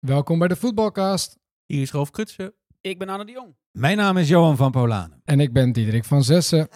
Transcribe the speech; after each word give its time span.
Welkom 0.00 0.38
bij 0.38 0.48
de 0.48 0.56
Voetbalcast. 0.56 1.38
Hier 1.66 1.82
is 1.82 1.90
Rolf 1.90 2.10
Krutsen. 2.10 2.54
Ik 2.80 2.98
ben 2.98 3.08
Anne 3.08 3.24
de 3.24 3.32
Jong. 3.32 3.54
Mijn 3.72 3.96
naam 3.96 4.16
is 4.16 4.28
Johan 4.28 4.56
van 4.56 4.70
Polanen. 4.70 5.22
En 5.24 5.40
ik 5.40 5.52
ben 5.52 5.72
Diederik 5.72 6.04
van 6.04 6.24
Zessen. 6.24 6.68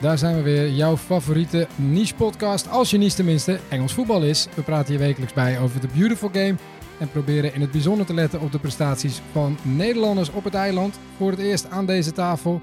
Daar 0.00 0.18
zijn 0.18 0.36
we 0.36 0.42
weer, 0.42 0.68
jouw 0.70 0.96
favoriete 0.96 1.66
niche-podcast, 1.76 2.68
als 2.68 2.90
je 2.90 2.98
niche 2.98 3.16
tenminste, 3.16 3.60
Engels 3.68 3.92
voetbal 3.92 4.22
is. 4.22 4.46
We 4.54 4.62
praten 4.62 4.90
hier 4.90 4.98
wekelijks 4.98 5.32
bij 5.32 5.60
over 5.60 5.80
de 5.80 5.88
beautiful 5.94 6.28
game 6.28 6.54
en 6.98 7.10
proberen 7.10 7.54
in 7.54 7.60
het 7.60 7.70
bijzonder 7.70 8.06
te 8.06 8.14
letten 8.14 8.40
op 8.40 8.52
de 8.52 8.58
prestaties 8.58 9.20
van 9.32 9.58
Nederlanders 9.62 10.30
op 10.30 10.44
het 10.44 10.54
eiland. 10.54 10.98
Voor 11.16 11.30
het 11.30 11.40
eerst 11.40 11.70
aan 11.70 11.86
deze 11.86 12.12
tafel 12.12 12.60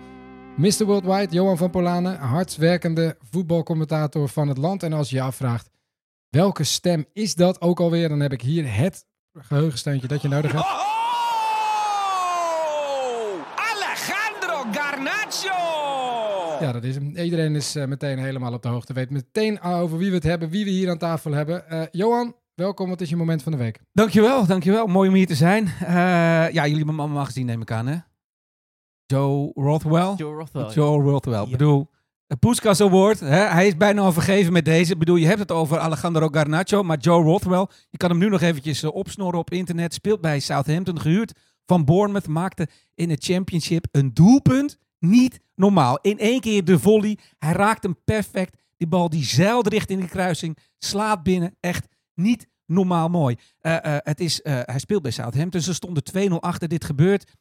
Mr. 0.55 0.85
Worldwide, 0.85 1.33
Johan 1.33 1.57
van 1.57 1.69
Polanen, 1.69 2.17
hardwerkende 2.17 3.17
voetbalcommentator 3.31 4.29
van 4.29 4.47
het 4.47 4.57
land. 4.57 4.83
En 4.83 4.93
als 4.93 5.09
je 5.09 5.15
je 5.15 5.21
afvraagt, 5.21 5.69
welke 6.29 6.63
stem 6.63 7.05
is 7.13 7.35
dat 7.35 7.61
ook 7.61 7.79
alweer, 7.79 8.09
dan 8.09 8.19
heb 8.19 8.33
ik 8.33 8.41
hier 8.41 8.75
het 8.75 9.05
geheugensteuntje 9.33 10.07
dat 10.07 10.21
je 10.21 10.27
nodig 10.27 10.51
hebt. 10.51 10.63
Oh! 10.63 10.85
Alejandro 13.55 14.79
Garnacho! 14.79 16.46
Ja, 16.59 16.71
dat 16.71 16.83
is 16.83 16.95
hem. 16.95 17.15
Iedereen 17.17 17.55
is 17.55 17.75
eh, 17.75 17.85
meteen 17.85 18.17
helemaal 18.19 18.53
op 18.53 18.61
de 18.61 18.67
hoogte. 18.67 18.93
Weet 18.93 19.09
meteen 19.09 19.61
over 19.61 19.97
wie 19.97 20.09
we 20.09 20.15
het 20.15 20.23
hebben, 20.23 20.49
wie 20.49 20.63
we 20.65 20.69
hier 20.71 20.89
aan 20.89 20.97
tafel 20.97 21.31
hebben. 21.31 21.69
Eh, 21.69 21.81
Johan, 21.91 22.35
welkom. 22.55 22.89
Wat 22.89 23.01
is 23.01 23.09
je 23.09 23.15
moment 23.15 23.43
van 23.43 23.51
de 23.51 23.57
week? 23.57 23.79
Dankjewel, 23.93 24.45
dankjewel. 24.45 24.87
Mooi 24.87 25.09
om 25.09 25.15
hier 25.15 25.27
te 25.27 25.35
zijn. 25.35 25.65
Eh, 25.67 25.87
ja, 25.87 26.49
jullie 26.49 26.69
hebben 26.77 26.87
hem 26.87 26.99
allemaal 26.99 27.25
gezien, 27.25 27.45
neem 27.45 27.61
ik 27.61 27.71
aan, 27.71 27.87
hè? 27.87 27.97
Joe 29.05 29.51
Rothwell. 29.53 30.13
Joe 30.17 30.35
Rothwell. 30.35 30.69
Joe 30.69 31.01
Rothwell. 31.01 31.39
Ik 31.41 31.45
Ja. 31.45 31.51
bedoel, 31.51 31.89
de 32.27 32.35
Puskas 32.35 32.81
Award. 32.81 33.19
Hè? 33.19 33.27
Hij 33.45 33.67
is 33.67 33.77
bijna 33.77 34.01
al 34.01 34.11
vergeven 34.11 34.53
met 34.53 34.65
deze. 34.65 34.91
Ik 34.93 34.99
bedoel, 34.99 35.15
je 35.15 35.25
hebt 35.27 35.39
het 35.39 35.51
over 35.51 35.79
Alejandro 35.79 36.27
Garnacho, 36.27 36.83
maar 36.83 36.97
Joe 36.97 37.23
Rothwell, 37.23 37.67
je 37.89 37.97
kan 37.97 38.09
hem 38.09 38.19
nu 38.19 38.29
nog 38.29 38.41
eventjes 38.41 38.83
opsnorren 38.83 39.39
op 39.39 39.51
internet. 39.51 39.93
Speelt 39.93 40.21
bij 40.21 40.39
Southampton, 40.39 40.99
gehuurd 40.99 41.33
van 41.65 41.85
Bournemouth. 41.85 42.27
Maakte 42.27 42.67
in 42.95 43.09
het 43.09 43.23
championship 43.23 43.85
een 43.91 44.13
doelpunt. 44.13 44.77
Niet 44.99 45.39
normaal. 45.55 45.99
In 46.01 46.19
één 46.19 46.39
keer 46.39 46.63
de 46.63 46.79
volley. 46.79 47.17
Hij 47.37 47.53
raakt 47.53 47.83
hem 47.83 47.95
perfect. 48.03 48.57
Die 48.77 48.87
bal 48.87 49.09
die 49.09 49.23
zeilt 49.23 49.67
richting 49.67 50.01
de 50.01 50.07
kruising. 50.07 50.57
Slaat 50.77 51.23
binnen. 51.23 51.55
Echt 51.59 51.87
niet 52.13 52.47
normaal 52.65 53.09
mooi. 53.09 53.35
Eh, 53.59 53.95
eh, 53.95 53.97
het 54.03 54.19
is, 54.19 54.41
eh, 54.41 54.59
hij 54.63 54.79
speelt 54.79 55.01
bij 55.01 55.11
Southampton. 55.11 55.61
Ze 55.61 55.73
stonden 55.73 56.03
2-0 56.03 56.41
achter. 56.41 56.67
Dit 56.67 56.85
gebeurt 56.85 57.31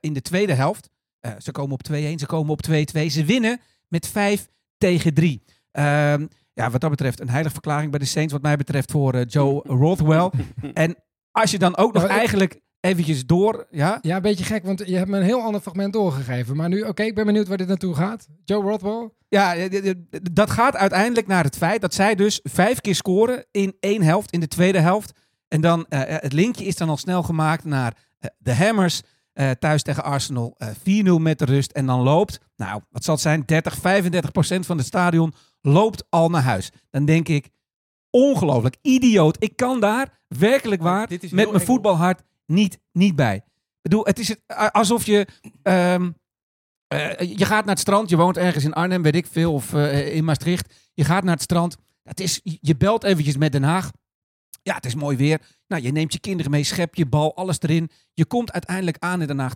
in 0.00 0.12
de 0.12 0.22
tweede 0.22 0.52
helft. 0.52 0.90
Ze 1.38 1.50
komen 1.52 1.72
op 1.72 1.82
2-1. 1.82 2.18
Ze 2.18 2.26
komen 2.26 2.52
op 2.52 2.62
2-2. 2.62 3.08
Ze 3.08 3.24
winnen 3.24 3.60
met 3.88 4.08
5 4.08 4.48
tegen 4.78 5.14
3. 5.14 5.42
Ehm, 5.70 6.26
ja, 6.52 6.70
wat 6.70 6.80
dat 6.80 6.90
betreft 6.90 7.20
een 7.20 7.28
heilige 7.28 7.52
verklaring 7.52 7.90
bij 7.90 8.00
de 8.00 8.06
Saints. 8.06 8.32
Wat 8.32 8.42
mij 8.42 8.56
betreft 8.56 8.90
voor 8.90 9.22
Joe 9.22 9.62
Rothwell. 9.82 10.30
en 10.74 10.96
als 11.30 11.50
je 11.50 11.58
dan 11.58 11.76
ook 11.76 11.92
nog 11.92 12.06
eigenlijk 12.06 12.60
eventjes 12.84 13.26
door... 13.26 13.66
Ja, 13.70 13.98
Ja, 14.02 14.16
een 14.16 14.22
beetje 14.22 14.44
gek, 14.44 14.64
want 14.64 14.82
je 14.86 14.96
hebt 14.96 15.08
me 15.08 15.16
een 15.16 15.22
heel 15.24 15.40
ander 15.40 15.60
fragment 15.60 15.92
doorgegeven. 15.92 16.56
Maar 16.56 16.68
nu, 16.68 16.82
oké, 16.82 17.02
ik 17.02 17.14
ben 17.14 17.26
benieuwd 17.26 17.48
waar 17.48 17.56
dit 17.56 17.68
naartoe 17.68 17.94
gaat. 17.94 18.26
Joe 18.44 18.62
Rothwell. 18.62 19.10
Ja, 19.28 19.54
dat 20.32 20.50
gaat 20.50 20.76
uiteindelijk 20.76 21.26
naar 21.26 21.44
het 21.44 21.56
feit 21.56 21.80
dat 21.80 21.94
zij 21.94 22.14
dus 22.14 22.40
vijf 22.42 22.80
keer 22.80 22.94
scoren 22.94 23.44
in 23.50 23.76
één 23.80 24.02
helft, 24.02 24.30
in 24.30 24.40
de 24.40 24.48
tweede 24.48 24.78
helft. 24.80 25.12
En 25.48 25.60
dan, 25.60 25.86
eh, 25.88 26.00
eh, 26.14 26.22
het 26.22 26.32
linkje 26.32 26.64
is 26.64 26.76
dan 26.76 26.88
al 26.88 26.96
snel 26.96 27.22
gemaakt 27.22 27.64
naar 27.64 27.96
eh, 28.18 28.30
de 28.38 28.54
Hammers 28.54 29.02
eh, 29.32 29.50
thuis 29.50 29.82
tegen 29.82 30.04
Arsenal. 30.04 30.54
eh 30.58 30.68
4-0 30.68 31.18
met 31.20 31.38
de 31.38 31.44
rust. 31.44 31.72
En 31.72 31.86
dan 31.86 32.00
loopt, 32.00 32.38
nou, 32.56 32.80
wat 32.90 33.04
zal 33.04 33.14
het 33.14 33.22
zijn, 33.22 33.42
30, 33.46 33.74
35 33.76 34.32
procent 34.32 34.66
van 34.66 34.76
het 34.76 34.86
stadion 34.86 35.34
loopt 35.60 36.04
al 36.08 36.28
naar 36.28 36.42
huis. 36.42 36.70
Dan 36.90 37.04
denk 37.04 37.28
ik, 37.28 37.48
ongelooflijk, 38.10 38.76
idioot. 38.82 39.36
Ik 39.38 39.56
kan 39.56 39.80
daar 39.80 40.20
werkelijk 40.28 40.82
waar 40.82 41.08
met 41.30 41.50
mijn 41.50 41.64
voetbalhart 41.64 42.22
niet, 42.46 42.78
niet 42.92 43.16
bij. 43.16 43.36
Ik 43.36 43.90
bedoel, 43.90 44.04
het 44.04 44.18
is 44.18 44.28
het, 44.28 44.40
alsof 44.72 45.06
je... 45.06 45.26
ehm, 45.62 46.10
eh, 46.86 47.18
je 47.38 47.44
gaat 47.44 47.64
naar 47.64 47.74
het 47.74 47.78
strand, 47.78 48.08
je 48.10 48.16
woont 48.16 48.36
ergens 48.36 48.64
in 48.64 48.72
Arnhem, 48.72 49.02
weet 49.02 49.14
ik 49.14 49.26
veel, 49.26 49.52
of 49.52 49.74
eh, 49.74 50.14
in 50.14 50.24
Maastricht. 50.24 50.74
Je 50.94 51.04
gaat 51.04 51.24
naar 51.24 51.34
het 51.34 51.42
strand. 51.42 51.76
Het 52.02 52.20
is, 52.20 52.40
je 52.42 52.76
belt 52.76 53.04
eventjes 53.04 53.36
met 53.36 53.52
Den 53.52 53.62
Haag. 53.62 53.90
Ja, 54.62 54.74
het 54.74 54.86
is 54.86 54.94
mooi 54.94 55.16
weer. 55.16 55.40
Nou, 55.66 55.82
je 55.82 55.92
neemt 55.92 56.12
je 56.12 56.18
kinderen 56.18 56.50
mee, 56.50 56.64
schep 56.64 56.94
je 56.94 57.06
bal, 57.06 57.36
alles 57.36 57.56
erin. 57.60 57.90
Je 58.14 58.24
komt 58.24 58.52
uiteindelijk 58.52 58.96
aan 58.98 59.20
in 59.20 59.26
Den 59.26 59.38
Haag. 59.38 59.52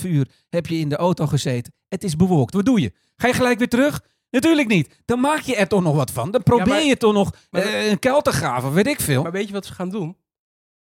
2,5 0.00 0.04
uur 0.06 0.28
heb 0.48 0.66
je 0.66 0.78
in 0.78 0.88
de 0.88 0.96
auto 0.96 1.26
gezeten. 1.26 1.72
Het 1.88 2.04
is 2.04 2.16
bewolkt. 2.16 2.54
Wat 2.54 2.64
doe 2.64 2.80
je? 2.80 2.92
Ga 3.16 3.26
je 3.26 3.32
gelijk 3.34 3.58
weer 3.58 3.68
terug? 3.68 4.02
Natuurlijk 4.30 4.68
niet. 4.68 5.00
Dan 5.04 5.20
maak 5.20 5.40
je 5.40 5.56
er 5.56 5.68
toch 5.68 5.82
nog 5.82 5.94
wat 5.94 6.10
van. 6.10 6.30
Dan 6.30 6.42
probeer 6.42 6.66
maar- 6.66 6.82
je 6.82 6.96
toch 6.96 7.12
nog 7.12 7.30
maar- 7.50 7.62
eh, 7.62 7.90
een 7.90 7.98
kuil 7.98 8.20
te 8.22 8.32
graven, 8.32 8.72
weet 8.72 8.86
ik 8.86 9.00
veel. 9.00 9.22
Maar 9.22 9.32
weet 9.32 9.46
je 9.46 9.52
wat 9.52 9.66
ze 9.66 9.72
gaan 9.72 9.88
doen? 9.90 10.16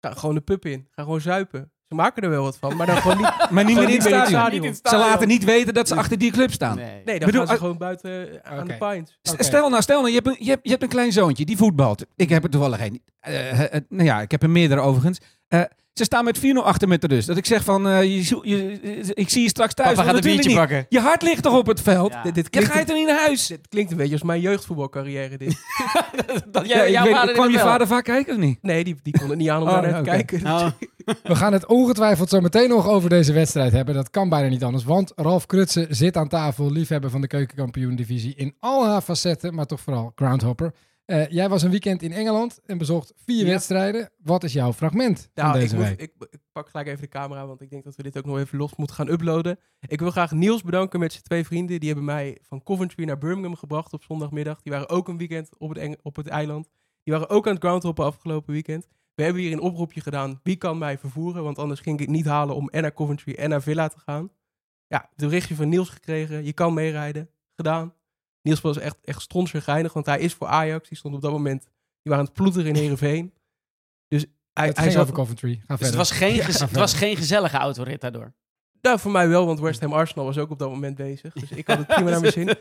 Ga 0.01 0.13
gewoon 0.13 0.35
de 0.35 0.41
pub 0.41 0.65
in. 0.65 0.87
Ga 0.91 1.03
gewoon 1.03 1.21
zuipen. 1.21 1.71
Ze 1.87 1.95
maken 1.95 2.23
er 2.23 2.29
wel 2.29 2.43
wat 2.43 2.57
van, 2.57 2.75
maar 2.75 2.85
dan 2.85 2.97
gewoon 2.97 3.17
niet, 3.17 3.33
Maar 3.51 3.65
niet 3.65 3.75
meer 3.75 3.89
in 3.89 3.93
het 3.93 4.03
stadion. 4.03 4.73
stadion. 4.73 4.75
Ze 4.75 4.97
laten 4.97 5.27
niet 5.27 5.43
weten 5.43 5.73
dat 5.73 5.87
ze 5.87 5.95
achter 5.95 6.17
die 6.17 6.31
club 6.31 6.51
staan. 6.51 6.75
Nee. 6.75 7.01
Nee, 7.05 7.19
dan 7.19 7.27
Bedoel, 7.29 7.45
gaan 7.45 7.55
ze 7.55 7.61
gewoon 7.61 7.77
buiten 7.77 8.43
eh, 8.43 8.51
aan 8.51 8.67
de 8.67 8.73
Oké. 8.73 9.03
Stel 9.21 9.69
nou, 9.69 9.81
stel 9.81 9.97
nou, 10.01 10.09
je 10.09 10.15
hebt, 10.15 10.27
een, 10.27 10.35
je, 10.39 10.49
hebt, 10.49 10.63
je 10.63 10.69
hebt 10.69 10.83
een 10.83 10.89
klein 10.89 11.11
zoontje, 11.11 11.45
die 11.45 11.57
voetbalt. 11.57 12.05
Ik 12.15 12.29
heb 12.29 12.43
er 12.43 12.49
toevallig 12.49 12.79
een. 12.79 13.01
Eh, 13.19 13.75
eh, 13.75 13.81
nou 13.89 14.03
ja, 14.03 14.21
ik 14.21 14.31
heb 14.31 14.43
er 14.43 14.49
meerdere 14.49 14.81
overigens. 14.81 15.19
Ze 15.99 16.05
staan 16.05 16.23
met 16.23 16.39
4-0 16.39 16.41
achter 16.63 16.87
met 16.87 17.01
de 17.01 17.07
rust. 17.07 17.27
Dat 17.27 17.37
ik 17.37 17.45
zeg 17.45 17.63
van, 17.63 17.87
eh, 17.87 18.03
je, 18.03 18.39
je- 18.41 19.11
ik 19.13 19.29
zie 19.29 19.41
je 19.41 19.49
straks 19.49 19.73
thuis. 19.73 19.89
Papa 19.89 19.95
want 19.95 19.97
gaat 19.97 20.07
een 20.07 20.13
natuurlijk 20.15 20.23
biertje 20.23 20.49
niet. 20.49 20.57
pakken. 20.57 20.85
Je 20.89 20.99
hart 20.99 21.21
ligt 21.21 21.43
toch 21.43 21.57
op 21.57 21.67
het 21.67 21.81
veld? 21.81 22.13
Ja. 22.13 22.21
Dit, 22.23 22.35
dit 22.35 22.43
Je 22.43 22.49
klinkt, 22.49 22.71
gaat 22.71 22.89
er 22.89 22.95
niet 22.95 23.07
naar 23.07 23.19
huis. 23.19 23.47
dit 23.47 23.59
klinkt 23.69 23.91
een 23.91 23.97
beetje 23.97 24.13
als 24.13 24.23
mijn 24.23 24.41
jeugdvoetbalcarrière. 24.41 25.37
Dit. 25.37 25.47
Dat 26.51 26.67
Ja, 26.67 26.75
jij, 26.77 26.91
jouw 26.91 27.05
vader 27.11 27.33
kwam 27.33 27.47
je 27.49 27.57
het 27.57 27.65
vader 27.65 27.87
vaak 27.87 28.03
kijken 28.03 28.33
of 28.33 28.39
niet? 28.39 28.57
Nee, 28.61 28.83
die, 28.83 28.95
die 29.03 29.17
kon 29.19 29.29
het 29.29 29.37
niet 29.37 29.49
aan 29.49 29.61
om 29.61 29.67
Oh, 29.67 29.73
daar 29.73 29.91
naar 29.91 30.03
te 30.03 30.09
kijken. 30.09 30.45
Oh. 30.45 30.67
We 31.23 31.35
gaan 31.35 31.53
het 31.53 31.65
ongetwijfeld 31.65 32.29
zo 32.29 32.41
meteen 32.41 32.69
nog 32.69 32.87
over 32.87 33.09
deze 33.09 33.33
wedstrijd 33.33 33.71
hebben. 33.71 33.95
Dat 33.95 34.09
kan 34.09 34.29
bijna 34.29 34.47
niet 34.47 34.63
anders, 34.63 34.83
want 34.83 35.11
Ralf 35.15 35.45
Krutsen 35.45 35.87
zit 35.95 36.17
aan 36.17 36.27
tafel, 36.27 36.71
liefhebber 36.71 37.09
van 37.09 37.21
de 37.21 37.27
keukenkampioen-divisie 37.27 38.33
in 38.35 38.55
al 38.59 38.85
haar 38.87 39.01
facetten, 39.01 39.53
maar 39.55 39.65
toch 39.65 39.81
vooral 39.81 40.11
groundhopper. 40.15 40.73
Eh, 41.09 41.27
jij 41.27 41.49
was 41.49 41.63
een 41.63 41.69
weekend 41.71 42.01
in 42.01 42.11
Engeland 42.11 42.59
en 42.65 42.77
bezocht 42.77 43.13
vier 43.15 43.45
Ja. 43.45 43.51
wedstrijden. 43.51 44.09
Wat 44.17 44.43
is 44.43 44.53
jouw 44.53 44.73
fragment 44.73 45.29
van 45.35 45.47
ik, 45.47 45.53
deze 45.53 45.75
moet- 45.75 45.85
week? 45.85 46.01
ik, 46.01 46.13
ik 46.29 46.39
pak 46.51 46.69
gelijk 46.69 46.87
even 46.87 47.01
de 47.01 47.07
camera, 47.07 47.47
want 47.47 47.61
ik 47.61 47.69
denk 47.69 47.83
dat 47.83 47.95
we 47.95 48.03
dit 48.03 48.17
ook 48.17 48.25
nog 48.25 48.37
even 48.37 48.57
los 48.57 48.75
moeten 48.75 48.95
gaan 48.95 49.07
uploaden. 49.09 49.59
Ik 49.87 49.99
wil 49.99 50.11
graag 50.11 50.31
Niels 50.31 50.61
bedanken 50.61 50.99
met 50.99 51.11
zijn 51.11 51.23
twee 51.23 51.45
vrienden. 51.45 51.79
Die 51.79 51.87
hebben 51.87 52.05
mij 52.05 52.37
van 52.41 52.63
Coventry 52.63 53.03
naar 53.05 53.17
Birmingham 53.17 53.55
gebracht 53.55 53.93
op 53.93 54.03
zondagmiddag. 54.03 54.61
Die 54.61 54.71
waren 54.71 54.89
ook 54.89 55.07
een 55.07 55.17
weekend 55.17 55.49
op 55.57 55.69
het, 55.69 55.77
Eng- 55.77 55.97
op 56.01 56.15
het 56.15 56.27
eiland. 56.27 56.69
Die 57.03 57.13
waren 57.13 57.29
ook 57.29 57.47
aan 57.47 57.53
het 57.53 57.63
groundhoppen 57.63 58.05
afgelopen 58.05 58.53
weekend. 58.53 58.87
We 59.15 59.23
hebben 59.23 59.41
hier 59.41 59.51
een 59.51 59.59
oproepje 59.59 60.01
gedaan. 60.01 60.39
Wie 60.43 60.55
kan 60.55 60.77
mij 60.77 60.97
vervoeren? 60.97 61.43
Want 61.43 61.57
anders 61.59 61.79
ging 61.79 61.99
ik 61.99 62.05
het 62.05 62.15
niet 62.15 62.25
halen 62.25 62.55
om 62.55 62.69
en 62.69 62.81
naar 62.81 62.93
Coventry 62.93 63.33
en 63.33 63.49
naar 63.49 63.61
Villa 63.61 63.87
te 63.87 63.99
gaan. 63.99 64.31
Ja, 64.87 65.07
het 65.09 65.27
berichtje 65.27 65.55
van 65.55 65.69
Niels 65.69 65.89
gekregen. 65.89 66.45
Je 66.45 66.53
kan 66.53 66.73
meerijden. 66.73 67.29
Gedaan. 67.55 67.93
Niels 68.41 68.61
was 68.61 68.77
echt, 68.77 68.97
echt 69.03 69.21
strontgeinig, 69.21 69.93
want 69.93 70.05
hij 70.05 70.19
is 70.19 70.33
voor 70.33 70.47
Ajax. 70.47 70.89
Die 70.89 70.97
stond 70.97 71.15
op 71.15 71.21
dat 71.21 71.31
moment, 71.31 71.61
die 71.63 71.71
waren 72.03 72.19
aan 72.19 72.25
het 72.25 72.33
ploeteren 72.33 72.67
in 72.67 72.75
Heerenveen. 72.75 73.33
Dus 74.07 74.25
hij, 74.53 74.67
het 74.67 74.77
hij 74.77 74.91
zat, 74.91 75.01
over 75.01 75.13
Coventry. 75.13 75.61
Ga 75.67 75.75
Dus 75.75 75.87
het 75.87 75.95
was, 75.95 76.11
geen 76.11 76.35
Ja. 76.35 76.43
het 76.45 76.71
was 76.71 76.93
geen 76.93 77.15
gezellige 77.17 77.57
autorit 77.57 78.01
daardoor. 78.01 78.33
Nou, 78.81 78.99
voor 78.99 79.11
mij 79.11 79.27
wel, 79.27 79.45
want 79.45 79.59
West 79.59 79.79
Ham 79.81 79.93
Arsenal 79.93 80.25
was 80.25 80.37
ook 80.37 80.49
op 80.49 80.59
dat 80.59 80.69
moment 80.69 80.95
bezig. 80.95 81.33
Dus 81.33 81.51
ik 81.51 81.67
had 81.67 81.77
het 81.77 81.87
prima 81.87 82.09
naar 82.09 82.19
mijn 82.19 82.31
zin. 82.33 82.55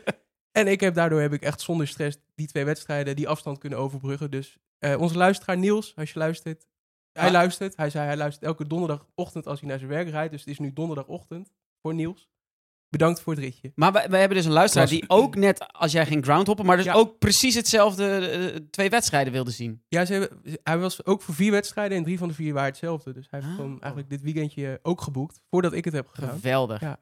En 0.51 0.67
ik 0.67 0.79
heb, 0.79 0.93
daardoor 0.95 1.21
heb 1.21 1.33
ik 1.33 1.41
echt 1.41 1.61
zonder 1.61 1.87
stress 1.87 2.17
die 2.35 2.47
twee 2.47 2.65
wedstrijden, 2.65 3.15
die 3.15 3.27
afstand 3.27 3.57
kunnen 3.57 3.79
overbruggen. 3.79 4.31
Dus 4.31 4.57
eh, 4.79 4.99
onze 4.99 5.17
luisteraar 5.17 5.57
Niels, 5.57 5.95
als 5.95 6.11
je 6.13 6.19
luistert, 6.19 6.65
hij 7.11 7.25
Ja. 7.25 7.31
luistert. 7.31 7.75
Hij 7.75 7.89
zei 7.89 8.05
hij 8.05 8.17
luistert 8.17 8.45
elke 8.45 8.67
donderdagochtend 8.67 9.47
als 9.47 9.59
hij 9.59 9.69
naar 9.69 9.77
zijn 9.77 9.89
werk 9.89 10.09
rijdt. 10.09 10.31
Dus 10.31 10.39
het 10.39 10.49
is 10.49 10.59
nu 10.59 10.73
donderdagochtend 10.73 11.51
voor 11.81 11.93
Niels. 11.93 12.29
Bedankt 12.89 13.21
voor 13.21 13.33
het 13.33 13.43
ritje. 13.43 13.71
Maar 13.75 13.91
wij, 13.91 14.09
wij 14.09 14.19
hebben 14.19 14.37
dus 14.37 14.45
een 14.45 14.51
luisteraar 14.51 14.87
die 14.87 15.03
ook 15.07 15.35
net 15.35 15.67
als 15.73 15.91
jij 15.91 16.05
ging 16.05 16.23
groundhoppen, 16.23 16.65
maar 16.65 16.77
dus 16.77 16.85
Ja. 16.85 16.93
ook 16.93 17.17
precies 17.19 17.55
hetzelfde 17.55 18.17
eh, 18.17 18.55
twee 18.71 18.89
wedstrijden 18.89 19.33
wilde 19.33 19.51
zien. 19.51 19.81
Ja, 19.87 20.05
ze 20.05 20.13
hebben, 20.13 20.39
hij 20.63 20.77
was 20.77 21.05
ook 21.05 21.21
voor 21.21 21.33
vier 21.35 21.51
wedstrijden 21.51 21.97
en 21.97 22.03
drie 22.03 22.17
van 22.17 22.27
de 22.27 22.33
vier 22.33 22.53
waren 22.53 22.69
hetzelfde. 22.69 23.13
Dus 23.13 23.27
hij 23.29 23.39
heeft 23.39 23.51
Ah. 23.51 23.57
gewoon 23.59 23.81
eigenlijk 23.81 24.09
dit 24.09 24.21
weekendje 24.21 24.79
ook 24.81 25.01
geboekt, 25.01 25.39
voordat 25.49 25.73
ik 25.73 25.85
het 25.85 25.93
heb 25.93 26.07
gedaan. 26.07 26.29
Geweldig. 26.29 26.81
Ja. 26.81 26.99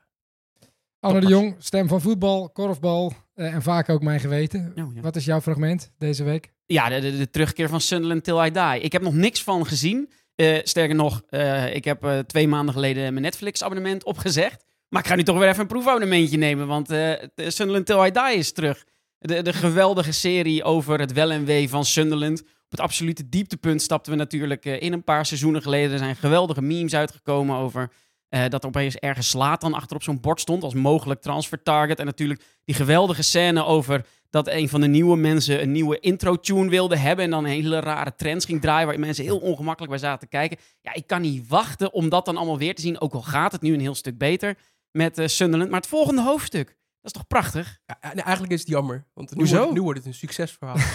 Anne 1.00 1.20
de 1.20 1.28
Jong, 1.28 1.56
stem 1.60 1.88
van 1.88 2.02
voetbal, 2.02 2.50
korfbal 2.50 3.14
eh, 3.34 3.54
en 3.54 3.62
vaak 3.62 3.90
ook 3.90 4.02
mijn 4.02 4.20
geweten. 4.20 4.74
Oh, 4.76 4.96
ja. 4.96 5.02
Wat 5.02 5.16
is 5.16 5.26
jouw 5.26 5.42
fragment 5.42 5.92
deze 5.98 6.24
week? 6.24 6.54
Ja, 6.66 6.90
de, 6.90 7.00
de, 7.00 7.18
de 7.18 7.30
terugkeer 7.30 7.70
van 7.70 7.82
Sunderland 7.82 8.24
Till 8.24 8.44
I 8.46 8.52
Die. 8.52 8.82
Ik 8.82 8.92
heb 8.92 9.02
nog 9.02 9.14
niks 9.14 9.44
van 9.44 9.66
gezien. 9.66 10.12
Eh, 10.36 10.60
sterker 10.64 10.96
nog, 10.96 11.22
eh, 11.30 11.76
ik 11.76 11.84
heb 11.84 12.04
eh, 12.04 12.20
twee 12.20 12.48
maanden 12.48 12.74
geleden 12.74 13.02
mijn 13.12 13.22
Netflix-abonnement 13.26 14.04
opgezegd. 14.04 14.66
Maar 14.90 15.02
ik 15.02 15.08
ga 15.08 15.16
nu 15.16 15.24
toch 15.24 15.38
weer 15.38 15.48
even 15.48 15.62
een 15.62 15.68
proefabonnementje 15.68 16.38
nemen, 16.38 16.68
want 16.68 16.88
de 16.88 17.30
Sunderland 17.36 17.86
Till 17.86 18.06
I 18.06 18.12
Die 18.12 18.38
is 18.38 18.52
terug. 18.52 18.86
De, 19.20 19.42
de 19.42 19.54
geweldige 19.54 20.12
serie 20.12 20.64
over 20.64 21.00
het 21.00 21.14
wel 21.14 21.32
en 21.32 21.46
wee 21.46 21.70
van 21.70 21.86
Sunderland. 21.86 22.42
Op 22.42 22.74
het 22.74 22.80
absolute 22.80 23.30
dieptepunt 23.30 23.82
stapten 23.82 24.12
we 24.12 24.18
natuurlijk 24.18 24.66
eh, 24.66 24.82
in 24.82 24.94
een 24.94 25.04
paar 25.04 25.26
seizoenen 25.26 25.62
geleden. 25.62 25.92
Er 25.92 25.98
zijn 25.98 26.16
geweldige 26.16 26.62
memes 26.62 26.96
uitgekomen 26.96 27.56
over 27.56 27.92
eh, 28.30 28.48
dat 28.50 28.62
er 28.62 28.68
opeens 28.68 28.96
ergens 28.96 29.30
slaat 29.30 29.62
dan 29.62 29.74
achter 29.74 29.96
op 29.96 30.04
zo'n 30.04 30.20
bord 30.20 30.40
stond 30.40 30.64
als 30.64 30.74
mogelijk 30.74 31.22
transfer 31.22 31.64
target. 31.64 32.00
En 32.00 32.06
natuurlijk 32.06 32.44
die 32.64 32.76
geweldige 32.76 33.24
scène 33.24 33.66
over 33.66 34.06
dat 34.30 34.48
een 34.48 34.70
van 34.70 34.82
de 34.82 34.88
nieuwe 34.88 35.18
mensen 35.18 35.62
een 35.62 35.72
nieuwe 35.72 36.00
intro-tune 36.00 36.70
wilde 36.70 36.98
hebben. 36.98 37.26
En 37.26 37.32
dan 37.32 37.46
hele 37.46 37.80
rare 37.80 38.16
trends 38.16 38.46
ging 38.46 38.62
draaien 38.62 38.88
waar 38.88 39.00
mensen 39.00 39.24
heel 39.24 39.40
ongemakkelijk 39.40 39.92
bij 39.92 40.02
zaten 40.02 40.20
te 40.20 40.36
kijken. 40.36 40.58
Ja, 40.82 40.94
ik 40.94 41.08
kan 41.08 41.22
niet 41.22 41.48
wachten 41.48 41.94
om 41.94 42.10
dat 42.10 42.26
dan 42.26 42.38
allemaal 42.38 42.58
weer 42.58 42.76
te 42.76 42.82
zien. 42.82 43.02
Ook 43.02 43.14
al 43.14 43.22
gaat 43.22 43.52
het 43.52 43.62
nu 43.62 43.74
een 43.74 43.80
heel 43.80 43.96
stuk 43.96 44.18
beter 44.18 44.58
met 44.98 45.18
eh, 45.18 45.28
Sunderland. 45.28 45.72
Maar 45.72 45.80
het 45.80 45.90
volgende 45.90 46.22
hoofdstuk, 46.22 46.68
dat 46.68 46.76
is 47.02 47.12
toch 47.12 47.28
prachtig? 47.28 47.80
Ja, 47.86 47.98
nee, 48.14 48.24
eigenlijk 48.24 48.54
is 48.54 48.60
het 48.60 48.70
jammer. 48.70 49.06
Want 49.14 49.32
nu 49.32 49.38
Hoezo? 49.38 49.58
wordt, 49.58 49.74
nu 49.74 49.82
wordt 49.82 49.98
het 50.00 50.08
een 50.08 50.14
succesverhaal. 50.14 50.76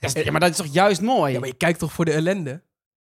Is- 0.00 0.12
ja, 0.12 0.30
maar 0.30 0.40
dat 0.40 0.50
is 0.50 0.56
toch 0.56 0.66
juist 0.72 1.00
mooi? 1.00 1.32
ja, 1.32 1.38
maar 1.38 1.48
je 1.48 1.54
kijkt 1.54 1.78
toch 1.78 1.92
voor 1.92 2.04
de 2.04 2.12
ellende? 2.12 2.62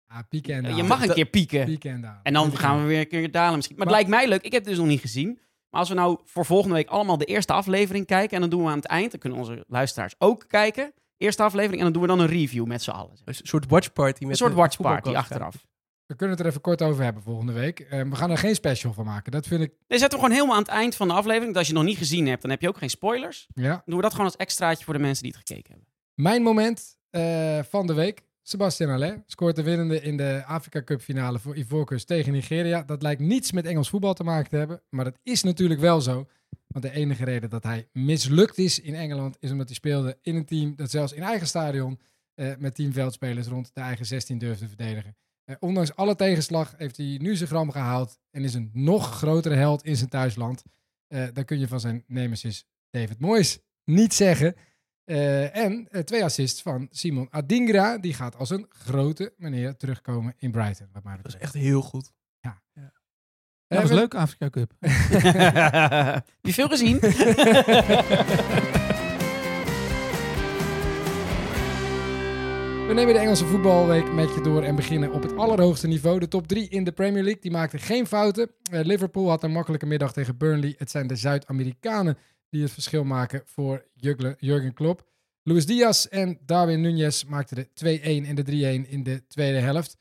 Ah, 0.07 0.19
pieken 0.30 0.65
en 0.65 0.75
je 0.75 0.83
mag 0.83 1.03
een 1.07 1.13
keer 1.13 1.25
pieken. 1.25 1.65
Pieken 1.65 1.91
en 1.91 2.01
dalen. 2.01 2.19
En 2.24 2.33
dan 2.33 2.57
gaan 2.57 2.81
we 2.81 2.88
weer 2.88 3.00
een 3.00 3.07
keer 3.07 3.31
dalen 3.31 3.56
misschien. 3.56 3.75
Maar, 3.77 3.88
Maar- 3.88 3.95
het 3.95 4.06
lijkt 4.07 4.24
mij 4.24 4.33
leuk. 4.33 4.45
Ik 4.45 4.51
heb 4.51 4.62
het 4.62 4.69
dus 4.69 4.80
nog 4.80 4.88
niet 4.88 5.00
gezien. 5.01 5.39
Maar 5.69 5.80
als 5.80 5.89
we 5.89 5.95
nou 5.95 6.19
voor 6.25 6.45
volgende 6.45 6.75
week 6.75 6.89
allemaal 6.89 7.18
de 7.18 7.25
eerste 7.25 7.53
aflevering 7.53 8.06
kijken... 8.06 8.35
en 8.35 8.42
dan 8.42 8.50
doen 8.50 8.63
we 8.63 8.69
aan 8.69 8.75
het 8.77 8.85
eind, 8.85 9.12
dan 9.12 9.19
kunnen 9.19 9.39
onze 9.39 9.63
luisteraars 9.68 10.15
ook 10.18 10.45
kijken... 10.47 10.94
eerste 11.18 11.44
aflevering, 11.44 11.77
en 11.77 11.83
dan 11.83 11.94
doen 11.94 12.01
we 12.01 12.07
dan 12.07 12.19
een 12.19 12.27
review 12.27 12.65
met 12.65 12.81
z'n 12.81 12.89
allen. 12.89 13.18
Een 13.25 13.33
soort 13.33 13.68
watchparty. 13.68 14.21
Met 14.21 14.30
Een 14.31 14.38
soort 14.38 14.53
watchparty 14.53 15.09
achteraf. 15.09 15.56
We 16.09 16.15
kunnen 16.15 16.35
het 16.35 16.45
er 16.45 16.51
even 16.51 16.61
kort 16.61 16.81
over 16.81 17.03
hebben 17.03 17.23
volgende 17.23 17.53
week. 17.53 17.79
Eh, 17.79 18.01
we 18.01 18.15
gaan 18.15 18.31
er 18.31 18.38
geen 18.38 18.56
special 18.56 18.94
van 18.94 19.06
maken. 19.06 19.31
Dat 19.31 19.47
vind 19.47 19.61
ik... 19.61 19.71
Nee, 19.88 20.00
zetten 20.00 20.19
we 20.19 20.23
gewoon 20.25 20.31
helemaal 20.39 20.56
aan 20.56 20.61
het 20.63 20.71
eind 20.71 20.95
van 20.95 21.07
de 21.07 21.13
aflevering. 21.13 21.47
Dat 21.47 21.57
als 21.57 21.67
je 21.67 21.73
het 21.73 21.81
nog 21.81 21.91
niet 21.91 22.00
gezien 22.00 22.27
hebt, 22.27 22.41
dan 22.41 22.51
heb 22.51 22.61
je 22.61 22.67
ook 22.67 22.77
geen 22.77 22.89
spoilers. 22.89 23.47
Dan 23.53 23.63
Ja. 23.63 23.81
doen 23.85 23.95
we 23.95 24.01
dat 24.01 24.11
gewoon 24.11 24.25
als 24.25 24.35
extraatje 24.35 24.83
voor 24.85 24.94
de 24.94 25.00
mensen 25.00 25.23
die 25.23 25.31
het 25.38 25.47
gekeken 25.47 25.71
hebben. 25.71 25.88
Mijn 26.13 26.41
moment 26.44 26.97
eh, 27.09 27.59
van 27.69 27.88
de 27.88 27.94
week. 27.94 28.21
Sebastian 28.41 28.89
Haller 28.89 29.23
scoort 29.25 29.56
de 29.56 29.63
winnende 29.63 30.01
in 30.01 30.17
de 30.17 30.44
Afrika 30.45 30.83
Cup 30.83 31.01
finale 31.01 31.39
voor 31.39 31.56
Ivoorkust 31.57 32.07
tegen 32.07 32.31
Nigeria. 32.31 32.83
Dat 32.83 33.01
lijkt 33.01 33.21
niets 33.21 33.51
met 33.51 33.65
Engels 33.65 33.89
voetbal 33.89 34.13
te 34.13 34.23
maken 34.23 34.50
te 34.50 34.56
hebben. 34.56 34.81
Maar 34.89 35.06
dat 35.06 35.17
is 35.23 35.44
natuurlijk 35.44 35.79
wel 35.79 36.01
zo. 36.01 36.27
Want 36.67 36.85
de 36.85 36.91
enige 36.91 37.23
reden 37.23 37.50
dat 37.50 37.63
hij 37.63 37.88
mislukt 37.94 38.57
is 38.57 38.79
in 38.79 38.95
Engeland... 38.95 39.38
is 39.39 39.51
omdat 39.51 39.65
hij 39.67 39.75
speelde 39.75 40.17
in 40.21 40.35
een 40.35 40.45
team 40.45 40.75
dat 40.75 40.89
zelfs 40.89 41.13
in 41.13 41.23
eigen 41.23 41.47
stadion... 41.47 42.00
eh, 42.35 42.51
met 42.57 42.75
tien 42.75 42.94
veldspelers 42.94 43.47
rond 43.47 43.71
de 43.73 43.81
eigen 43.81 44.06
16 44.06 44.38
durfde 44.38 44.67
verdedigen. 44.67 45.15
Eh, 45.49 45.55
ondanks 45.59 45.95
alle 45.95 46.15
tegenslag 46.15 46.73
heeft 46.77 46.97
hij 46.97 47.17
nu 47.21 47.35
zijn 47.35 47.49
gram 47.49 47.71
gehaald... 47.71 48.19
en 48.31 48.43
is 48.43 48.53
een 48.53 48.69
nog 48.73 49.17
grotere 49.17 49.55
held 49.55 49.83
in 49.83 49.95
zijn 49.95 50.09
thuisland. 50.09 50.63
Eh 51.07 51.27
dan 51.33 51.45
kun 51.45 51.59
je 51.59 51.67
van 51.67 51.79
zijn 51.79 52.03
nemesis 52.07 52.65
David 52.89 53.19
Moyes 53.19 53.59
niet 53.83 54.13
zeggen... 54.13 54.55
Eh, 55.03 55.55
en 55.55 55.87
eh, 55.91 56.01
twee 56.01 56.23
assists 56.23 56.61
van 56.61 56.87
Simon 56.91 57.27
Adingra. 57.29 57.97
Die 57.97 58.13
gaat 58.13 58.35
als 58.35 58.49
een 58.49 58.65
grote 58.69 59.33
meneer 59.37 59.77
terugkomen 59.77 60.33
in 60.37 60.51
Brighton. 60.51 60.89
Wat 60.93 61.03
mij 61.03 61.15
Dat 61.15 61.27
is 61.33 61.39
echt 61.39 61.53
heel 61.53 61.81
goed. 61.81 62.11
Ja, 62.39 62.61
dat 63.67 63.81
was 63.81 63.91
leuk, 63.91 64.15
Afrika 64.15 64.49
Cup. 64.49 64.73
Heb 64.79 66.25
je 66.41 66.53
veel 66.53 66.67
gezien? 66.67 66.99
We 72.89 72.95
nemen 72.95 73.13
de 73.13 73.19
Engelse 73.19 73.45
voetbalweek 73.45 74.13
met 74.13 74.33
je 74.33 74.41
door 74.41 74.63
en 74.63 74.75
beginnen 74.75 75.12
op 75.12 75.21
het 75.21 75.38
allerhoogste 75.38 75.88
niveau. 75.88 76.19
De 76.19 76.27
top 76.27 76.47
3 76.47 76.69
in 76.69 76.83
de 76.83 76.91
Premier 76.91 77.24
League, 77.24 77.41
die 77.41 77.51
maakten 77.51 77.80
geen 77.80 78.07
fouten. 78.07 78.51
Eh, 78.71 78.83
Liverpool 78.83 79.30
had 79.30 79.44
een 79.44 79.51
makkelijke 79.51 79.86
middag 79.86 80.13
tegen 80.13 80.38
Burnley. 80.38 80.75
Het 80.77 80.91
zijn 80.91 81.07
de 81.07 81.15
Zuid-Amerikanen 81.15 82.18
die 82.50 82.62
het 82.62 82.71
verschil 82.71 83.03
maken 83.03 83.41
voor 83.45 83.86
Jurgen- 83.94 84.36
Jurgen 84.39 84.74
Klopp. 84.74 85.07
Luis 85.44 85.65
Diaz 85.65 86.06
en 86.06 86.39
Darwin 86.45 86.81
Nunez 86.81 87.24
maakten 87.24 87.56
de 87.56 87.74
2-1 87.74 88.25
en 88.25 88.36
de 88.36 88.44
3-1 88.44 88.89
in 88.89 89.03
de 89.03 89.27
tweede 89.27 89.59
helft. 89.59 89.97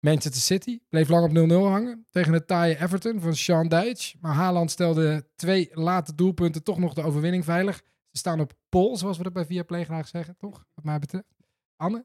Manchester 0.00 0.42
City 0.42 0.78
bleef 0.88 1.08
lang 1.08 1.24
op 1.24 1.32
0-0 1.32 1.66
hangen 1.68 2.06
tegen 2.10 2.32
het 2.32 2.46
taaie 2.46 2.80
Everton 2.82 3.20
van 3.20 3.34
Sean 3.36 3.68
Dyche. 3.68 4.16
Maar 4.20 4.34
Haaland 4.34 4.70
stelde 4.70 5.26
twee 5.36 5.68
late 5.72 6.14
doelpunten 6.14 6.62
toch 6.62 6.78
nog 6.78 6.94
de 6.94 7.02
overwinning 7.02 7.44
veilig. 7.44 7.76
Ze 8.10 8.18
staan 8.18 8.40
op 8.40 8.52
pol, 8.68 8.96
zoals 8.96 9.16
we 9.16 9.22
dat 9.22 9.32
bij 9.32 9.46
Viaplay 9.46 9.84
graag 9.84 10.08
zeggen, 10.08 10.36
toch? 10.36 10.64
Wat 10.74 10.84
mij 10.84 10.98
betreft. 10.98 11.39
Anne? 11.80 12.04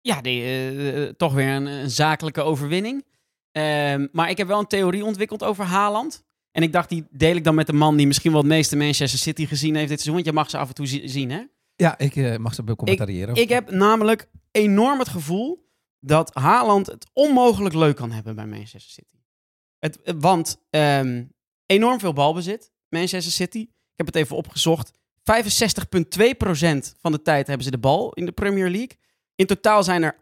Ja, 0.00 0.20
die, 0.20 0.42
eh, 0.42 1.02
eh, 1.02 1.14
toch 1.16 1.32
weer 1.32 1.48
een, 1.48 1.66
een 1.66 1.90
zakelijke 1.90 2.40
overwinning. 2.42 3.04
Ehm, 3.52 4.06
maar 4.12 4.30
ik 4.30 4.36
heb 4.36 4.46
wel 4.46 4.58
een 4.58 4.66
theorie 4.66 5.04
ontwikkeld 5.04 5.44
over 5.44 5.64
Haaland. 5.64 6.24
En 6.50 6.62
ik 6.62 6.72
dacht, 6.72 6.88
die 6.88 7.06
deel 7.10 7.36
ik 7.36 7.44
dan 7.44 7.54
met 7.54 7.66
de 7.66 7.72
man 7.72 7.96
die 7.96 8.06
misschien 8.06 8.30
wel 8.32 8.40
het 8.40 8.48
meeste 8.50 8.76
Manchester 8.76 9.18
City 9.18 9.46
gezien 9.46 9.74
heeft 9.74 9.88
dit 9.88 10.00
seizoen. 10.00 10.14
Want 10.14 10.26
je 10.26 10.32
mag 10.32 10.50
ze 10.50 10.58
af 10.58 10.68
en 10.68 10.74
toe 10.74 10.86
zi- 10.86 11.08
zien, 11.08 11.30
hè? 11.30 11.42
Ja, 11.76 11.98
ik 11.98 12.16
eh, 12.16 12.36
mag 12.36 12.54
ze 12.54 12.62
becommentariëren. 12.62 13.34
Ik 13.34 13.48
heb 13.48 13.70
namelijk 13.70 14.28
enorm 14.50 14.98
het 14.98 15.08
gevoel 15.08 15.68
dat 16.00 16.34
Haaland 16.34 16.86
het 16.86 17.10
onmogelijk 17.12 17.74
leuk 17.74 17.96
kan 17.96 18.10
hebben 18.12 18.34
bij 18.34 18.46
Manchester 18.46 18.80
City. 18.92 19.16
Het, 19.78 20.02
eh, 20.02 20.14
want 20.18 20.62
ehm, 20.70 21.24
enorm 21.66 21.98
veel 21.98 22.12
balbezit, 22.12 22.72
Manchester 22.88 23.32
City. 23.32 23.58
Ik 23.68 23.96
heb 23.96 24.06
het 24.06 24.16
even 24.16 24.36
opgezocht. 24.36 24.92
65,2% 25.26 25.34
van 27.00 27.12
de 27.12 27.22
tijd 27.22 27.46
hebben 27.46 27.64
ze 27.64 27.70
de 27.70 27.78
bal 27.78 28.12
in 28.12 28.24
de 28.24 28.32
Premier 28.32 28.70
League. 28.70 28.98
In 29.34 29.46
totaal 29.46 29.84
zijn 29.84 30.02
er 30.02 30.16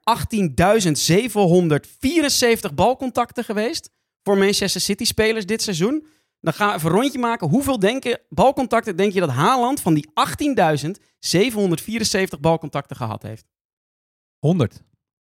18.774 2.69 2.75
balcontacten 2.75 3.45
geweest 3.45 3.91
voor 4.23 4.39
Manchester 4.39 4.81
City 4.81 5.05
spelers 5.05 5.47
dit 5.47 5.63
seizoen. 5.63 6.07
Dan 6.41 6.53
gaan 6.53 6.69
we 6.69 6.75
even 6.75 6.91
een 6.91 6.97
rondje 6.97 7.19
maken. 7.19 7.49
Hoeveel 7.49 7.79
denken, 7.79 8.21
balcontacten 8.29 8.97
denk 8.97 9.13
je 9.13 9.21
dat 9.21 9.31
Haaland 9.31 9.81
van 9.81 9.95
die 9.95 10.11
18.774 12.37 12.41
balcontacten 12.41 12.97
gehad 12.97 13.23
heeft? 13.23 13.47
100. 14.39 14.83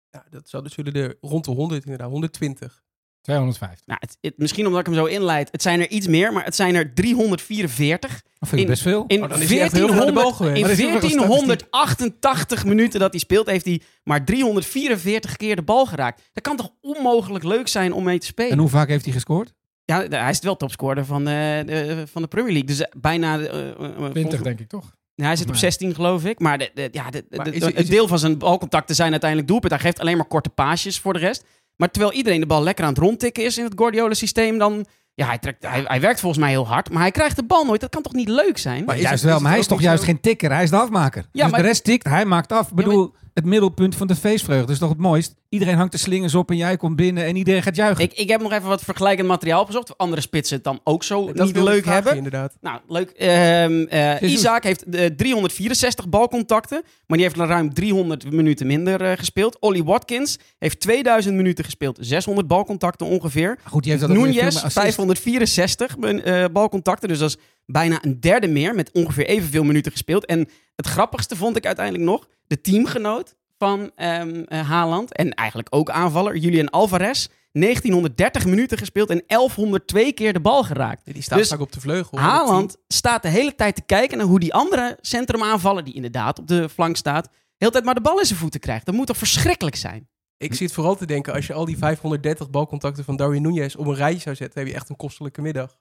Ja, 0.10 0.26
dat 0.30 0.50
zouden 0.50 0.72
zullen 0.72 0.94
er 0.94 1.18
rond 1.22 1.46
de 1.46 1.52
100 1.52 1.84
inderdaad, 1.84 2.10
120. 2.10 2.84
250. 3.28 3.86
Nou, 3.86 4.00
het, 4.02 4.18
het- 4.22 4.34
misschien 4.38 4.66
omdat 4.66 4.80
ik 4.80 4.86
hem 4.86 4.96
zo 4.96 5.06
inleid. 5.06 5.50
Het 5.52 5.62
zijn 5.62 5.80
er 5.80 5.90
iets 5.90 6.08
meer, 6.08 6.34
maar 6.34 6.44
het 6.46 6.56
zijn 6.56 6.76
er 6.76 6.94
344. 6.94 8.12
Dat 8.40 8.50
vind 8.50 8.52
ik 8.52 8.60
In- 8.60 8.66
best 8.68 8.82
veel. 8.82 9.04
In, 9.08 9.24
Oh, 9.24 9.30
dan 9.30 9.42
is 9.42 9.50
hij 9.50 9.60
echt 9.62 9.72
heel 9.72 9.88
veel 9.88 10.00
aan 10.00 10.06
de 10.06 10.14
bal 10.14 10.34
1400 10.38 10.38
geweest. 10.38 10.56
in 10.56 10.62
Maar 10.92 10.94
dat 11.02 11.10
is 11.10 11.16
wel 11.16 11.24
een 11.24 11.30
1488 11.30 12.66
minuten 12.66 13.00
dat 13.00 13.12
hij 13.12 13.20
speelt, 13.20 13.48
heeft 13.50 13.66
hij 13.66 13.82
maar 14.04 14.24
344 14.26 15.36
keer 15.38 15.56
de 15.56 15.62
bal 15.62 15.86
geraakt. 15.86 16.22
Dat 16.34 16.44
kan 16.44 16.56
toch 16.58 16.70
onmogelijk 16.82 17.44
leuk 17.44 17.68
zijn 17.68 17.94
om 17.94 18.04
mee 18.04 18.20
te 18.20 18.26
spelen? 18.26 18.52
En 18.52 18.58
hoe 18.58 18.70
vaak 18.70 18.88
heeft 18.88 19.04
hij 19.06 19.14
gescoord? 19.14 19.54
Ja, 19.86 20.06
hij 20.10 20.30
is 20.30 20.40
wel 20.40 20.58
topscorer 20.58 21.06
van 21.06 21.26
de, 21.26 21.64
de- 21.66 22.04
van 22.12 22.22
de 22.22 22.28
Premier 22.28 22.52
League. 22.52 22.68
Dus 22.70 22.82
eh, 22.82 22.92
bijna... 23.02 23.40
eh, 23.40 23.46
eh, 23.46 23.70
eh, 23.70 23.76
20 23.78 24.14
volgens- 24.22 24.42
denk 24.44 24.60
ik 24.60 24.68
toch? 24.68 24.96
Ja, 25.16 25.26
hij 25.26 25.36
zit 25.36 25.46
op 25.46 25.52
mij. 25.52 25.60
16 25.60 25.96
geloof 25.96 26.26
ik. 26.26 26.40
Maar, 26.40 26.58
de, 26.58 26.72
de- 26.74 26.90
ja, 26.92 27.10
de, 27.10 27.26
de- 27.30 27.36
Maar 27.36 27.46
de- 27.46 27.52
is- 27.52 27.66
het 27.76 27.88
deel 27.88 28.08
van 28.08 28.20
zijn 28.20 28.38
balcontacten 28.38 28.96
zijn 28.96 29.12
uiteindelijk 29.12 29.50
doelpunt. 29.50 29.72
Hij 29.72 29.82
geeft 29.82 30.00
alleen 30.00 30.18
maar 30.18 30.26
korte 30.26 30.50
paasjes 30.50 31.00
voor 31.00 31.14
de 31.14 31.20
rest. 31.20 31.44
Maar 31.78 31.92
terwijl 31.92 32.14
iedereen 32.14 32.40
de 32.40 32.46
bal 32.46 32.64
lekker 32.64 32.84
aan 32.86 32.90
het 32.94 33.00
rondtikken 33.00 33.44
is 33.46 33.58
in 33.58 33.64
het 33.64 33.74
Guardiola-systeem, 33.76 34.58
dan... 34.58 34.86
Ja, 35.14 35.26
hij, 35.28 35.38
trekt, 35.38 35.66
hij, 35.68 35.84
hij 35.88 36.02
werkt 36.02 36.20
volgens 36.20 36.42
mij 36.42 36.52
heel 36.52 36.68
hard, 36.68 36.90
maar 36.90 37.02
hij 37.02 37.12
krijgt 37.12 37.36
de 37.36 37.44
bal 37.44 37.66
nooit. 37.66 37.82
Dat 37.82 37.90
kan 37.90 38.02
toch 38.02 38.14
niet 38.14 38.30
leuk 38.30 38.58
zijn? 38.58 38.86
Maar 38.86 38.96
is 38.96 39.02
juist 39.02 39.22
het- 39.22 39.32
wel, 39.32 39.40
maar 39.40 39.52
hij 39.52 39.60
is 39.60 39.68
toch 39.68 39.82
juist 39.82 40.00
zo- 40.00 40.06
geen 40.06 40.20
tikker. 40.20 40.52
Hij 40.52 40.64
is 40.64 40.70
de 40.70 40.76
afmaker. 40.78 41.26
Ja, 41.32 41.44
dus 41.44 41.52
maar- 41.52 41.62
de 41.62 41.68
rest 41.68 41.84
tikt, 41.84 42.08
hij 42.08 42.26
maakt 42.26 42.52
af. 42.52 42.68
Ik 42.68 42.74
maar- 42.74 42.84
bedoel, 42.84 43.14
het 43.38 43.46
middelpunt 43.46 43.96
van 43.96 44.08
de 44.08 44.16
feestvreugde. 44.16 44.62
Dat 44.66 44.74
is 44.74 44.80
toch 44.80 44.90
het 44.90 44.98
mooist? 44.98 45.36
Iedereen 45.50 45.76
hangt 45.76 45.92
de 45.92 45.98
slingers 45.98 46.36
op 46.36 46.50
en 46.50 46.58
jij 46.58 46.78
komt 46.78 46.96
binnen 46.96 47.26
en 47.26 47.36
iedereen 47.36 47.64
gaat 47.64 47.76
juichen. 47.76 48.04
Ik, 48.04 48.14
ik 48.14 48.30
heb 48.30 48.42
nog 48.42 48.52
even 48.52 48.68
wat 48.68 48.82
vergelijkend 48.84 49.28
materiaal 49.28 49.60
opgezocht. 49.62 49.90
of 49.92 49.98
Andere 49.98 50.22
spitsen 50.22 50.56
het 50.56 50.64
dan 50.64 50.80
ook 50.84 51.04
zo 51.04 51.32
Dat 51.34 51.46
niet 51.46 51.58
leuk 51.64 51.86
hebben. 51.86 52.16
inderdaad. 52.18 52.58
Nou, 52.62 52.80
leuk. 52.88 53.10
Ehm 53.10 53.82
eh. 53.90 54.22
Isaac 54.32 54.64
heeft 54.64 54.84
eh, 54.84 55.06
364 55.06 56.10
balcontacten, 56.10 56.82
maar 57.08 57.18
die 57.18 57.28
heeft 57.28 57.38
ruim 57.40 57.74
300 57.74 58.32
minuten 58.32 58.68
minder 58.68 59.02
eh, 59.02 59.18
gespeeld. 59.18 59.60
Ollie 59.60 59.84
Watkins 59.84 60.38
heeft 60.58 60.80
2000 60.80 61.36
minuten 61.36 61.64
gespeeld, 61.66 61.98
600 62.02 62.48
balcontacten 62.48 63.08
ongeveer. 63.08 63.58
Goed, 63.64 63.84
die 63.84 63.92
heeft 63.92 64.04
dat 64.08 64.12
ook 64.12 64.18
weer 64.18 64.34
veel 64.34 64.36
Nunez, 64.44 64.54
meer 64.56 64.64
assist. 64.64 64.80
564 64.80 65.98
min- 65.98 66.24
eh, 66.24 66.46
balcontacten, 66.52 67.08
dus 67.10 67.20
dat 67.20 67.30
is 67.30 67.38
bijna 67.66 67.98
een 68.02 68.20
derde 68.20 68.48
meer, 68.48 68.76
met 68.76 68.92
ongeveer 68.92 69.26
evenveel 69.26 69.64
minuten 69.64 69.92
gespeeld. 69.92 70.26
En 70.26 70.48
het 70.76 70.88
grappigste 70.88 71.36
vond 71.36 71.56
ik 71.58 71.66
uiteindelijk 71.66 72.06
nog, 72.06 72.28
de 72.48 72.62
teamgenoot 72.62 73.36
van 73.58 73.92
ehm 73.96 74.44
eh, 74.44 74.70
Haaland, 74.70 75.14
en 75.14 75.34
eigenlijk 75.34 75.76
ook 75.76 75.90
aanvaller, 75.90 76.38
Julian 76.38 76.70
Alvarez, 76.70 77.28
1930 77.52 78.46
minuten 78.46 78.78
gespeeld 78.78 79.10
en 79.10 79.24
1102 79.28 80.14
keer 80.14 80.34
de 80.34 80.40
bal 80.40 80.64
geraakt. 80.64 81.14
Die 81.14 81.22
staat 81.22 81.38
Dus 81.38 81.48
vaak 81.48 81.60
op 81.60 81.72
de 81.72 81.80
vleugel. 81.80 82.20
Haaland 82.20 82.78
staat 82.88 83.22
de 83.22 83.30
hele 83.30 83.56
tijd 83.56 83.76
te 83.76 83.82
kijken 83.82 84.18
naar 84.18 84.28
hoe 84.28 84.40
die 84.40 84.54
andere 84.54 84.98
centrumaanvaller, 85.02 85.84
die 85.84 85.94
inderdaad 85.94 86.40
op 86.40 86.48
de 86.48 86.70
flank 86.70 86.96
staat, 86.96 87.24
de 87.24 87.30
hele 87.58 87.72
tijd 87.72 87.84
maar 87.84 87.96
de 87.96 88.02
bal 88.02 88.20
in 88.20 88.26
zijn 88.26 88.40
voeten 88.40 88.60
krijgt. 88.60 88.86
Dat 88.86 88.96
moet 88.96 89.08
toch 89.08 89.18
verschrikkelijk 89.18 89.76
zijn? 89.76 90.10
Ik 90.38 90.54
zit 90.54 90.72
vooral 90.72 90.96
te 90.96 91.06
denken, 91.06 91.34
als 91.34 91.48
je 91.48 91.54
al 91.54 91.66
die 91.66 91.78
530 91.78 92.50
balcontacten 92.50 93.04
van 93.04 93.16
Darwin 93.16 93.42
Nunez 93.42 93.76
op 93.76 93.88
een 93.88 93.96
rijtje 93.96 94.22
zou 94.22 94.36
zetten, 94.36 94.60
heb 94.60 94.70
je 94.70 94.76
echt 94.76 94.90
een 94.90 94.96
kostelijke 94.96 95.42
middag. 95.42 95.78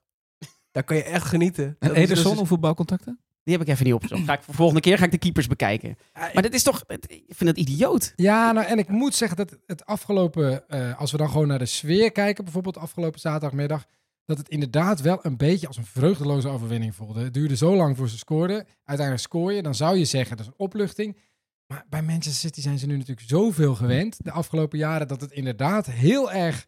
Daar 0.71 0.83
kan 0.83 0.97
je 0.97 1.03
echt 1.03 1.25
genieten. 1.25 1.75
En 1.79 1.93
Ederson, 1.93 2.37
hoeveel 2.37 2.59
balcontacten? 2.59 3.19
Die 3.47 3.57
heb 3.57 3.67
ik 3.67 3.73
even 3.73 3.85
niet 3.85 3.93
opgezocht. 3.93 4.23
Ga 4.23 4.33
ik, 4.33 4.41
voor 4.41 4.53
volgende 4.53 4.81
keer 4.81 4.97
ga 4.97 5.05
ik 5.05 5.11
de 5.11 5.17
keepers 5.17 5.47
bekijken. 5.47 5.97
Maar 6.33 6.41
dit 6.41 6.53
is 6.53 6.63
toch, 6.63 6.83
ik 7.07 7.23
vind 7.27 7.49
het 7.49 7.57
idioot. 7.57 8.13
Ja, 8.15 8.51
nou, 8.51 8.67
en 8.67 8.77
ik 8.79 8.87
moet 8.87 9.15
zeggen 9.15 9.37
dat 9.37 9.57
het 9.65 9.85
afgelopen, 9.85 10.69
eh, 10.69 10.99
als 10.99 11.11
we 11.11 11.17
dan 11.17 11.29
gewoon 11.29 11.47
naar 11.47 11.59
de 11.59 11.65
sfeer 11.65 12.11
kijken, 12.11 12.43
bijvoorbeeld 12.43 12.77
afgelopen 12.77 13.19
zaterdagmiddag, 13.19 13.85
dat 14.25 14.37
het 14.37 14.49
inderdaad 14.49 15.01
wel 15.01 15.19
een 15.21 15.37
beetje 15.37 15.67
als 15.67 15.77
een 15.77 15.85
vreugdeloze 15.85 16.47
overwinning 16.47 16.95
voelde. 16.95 17.23
Het 17.23 17.33
duurde 17.33 17.55
zo 17.55 17.75
lang 17.75 17.97
voor 17.97 18.09
ze 18.09 18.17
scoorden. 18.17 18.65
Uiteindelijk 18.83 19.27
scoor 19.27 19.53
je, 19.53 19.61
dan 19.61 19.75
zou 19.75 19.97
je 19.97 20.05
zeggen 20.05 20.37
dat 20.37 20.45
is 20.45 20.51
een 20.51 20.59
opluchting. 20.65 21.17
Maar 21.67 21.85
bij 21.89 22.01
Manchester 22.01 22.33
City 22.33 22.61
zijn 22.61 22.79
ze 22.79 22.87
nu 22.87 22.97
natuurlijk 22.97 23.27
zoveel 23.27 23.75
gewend 23.75 24.17
de 24.23 24.31
afgelopen 24.31 24.77
jaren 24.77 25.07
dat 25.07 25.21
het 25.21 25.31
inderdaad 25.31 25.85
heel 25.85 26.31
erg 26.31 26.67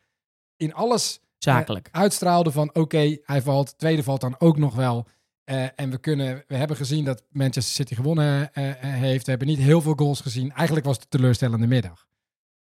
in 0.57 0.73
alles 0.73 1.19
Zakelijk. 1.37 1.89
eh, 1.91 2.01
uitstraalde 2.01 2.51
van 2.51 2.75
oké, 2.75 3.17
hij 3.23 3.41
valt, 3.41 3.77
tweede 3.77 4.03
valt 4.03 4.21
dan 4.21 4.35
ook 4.39 4.57
nog 4.57 4.75
wel. 4.75 5.07
Eh, 5.49 5.65
en 5.75 5.89
we, 5.89 5.97
kunnen, 5.97 6.43
we 6.47 6.55
hebben 6.55 6.77
gezien 6.77 7.05
dat 7.05 7.23
Manchester 7.29 7.73
City 7.73 7.95
gewonnen 7.95 8.53
eh, 8.53 8.69
eh, 8.69 8.75
heeft. 8.81 9.25
We 9.25 9.29
hebben 9.29 9.47
niet 9.47 9.57
heel 9.57 9.81
veel 9.81 9.93
goals 9.95 10.21
gezien. 10.21 10.51
Eigenlijk 10.51 10.85
was 10.85 10.95
het 10.95 11.03
een 11.03 11.09
teleurstellende 11.09 11.67
middag. 11.67 12.07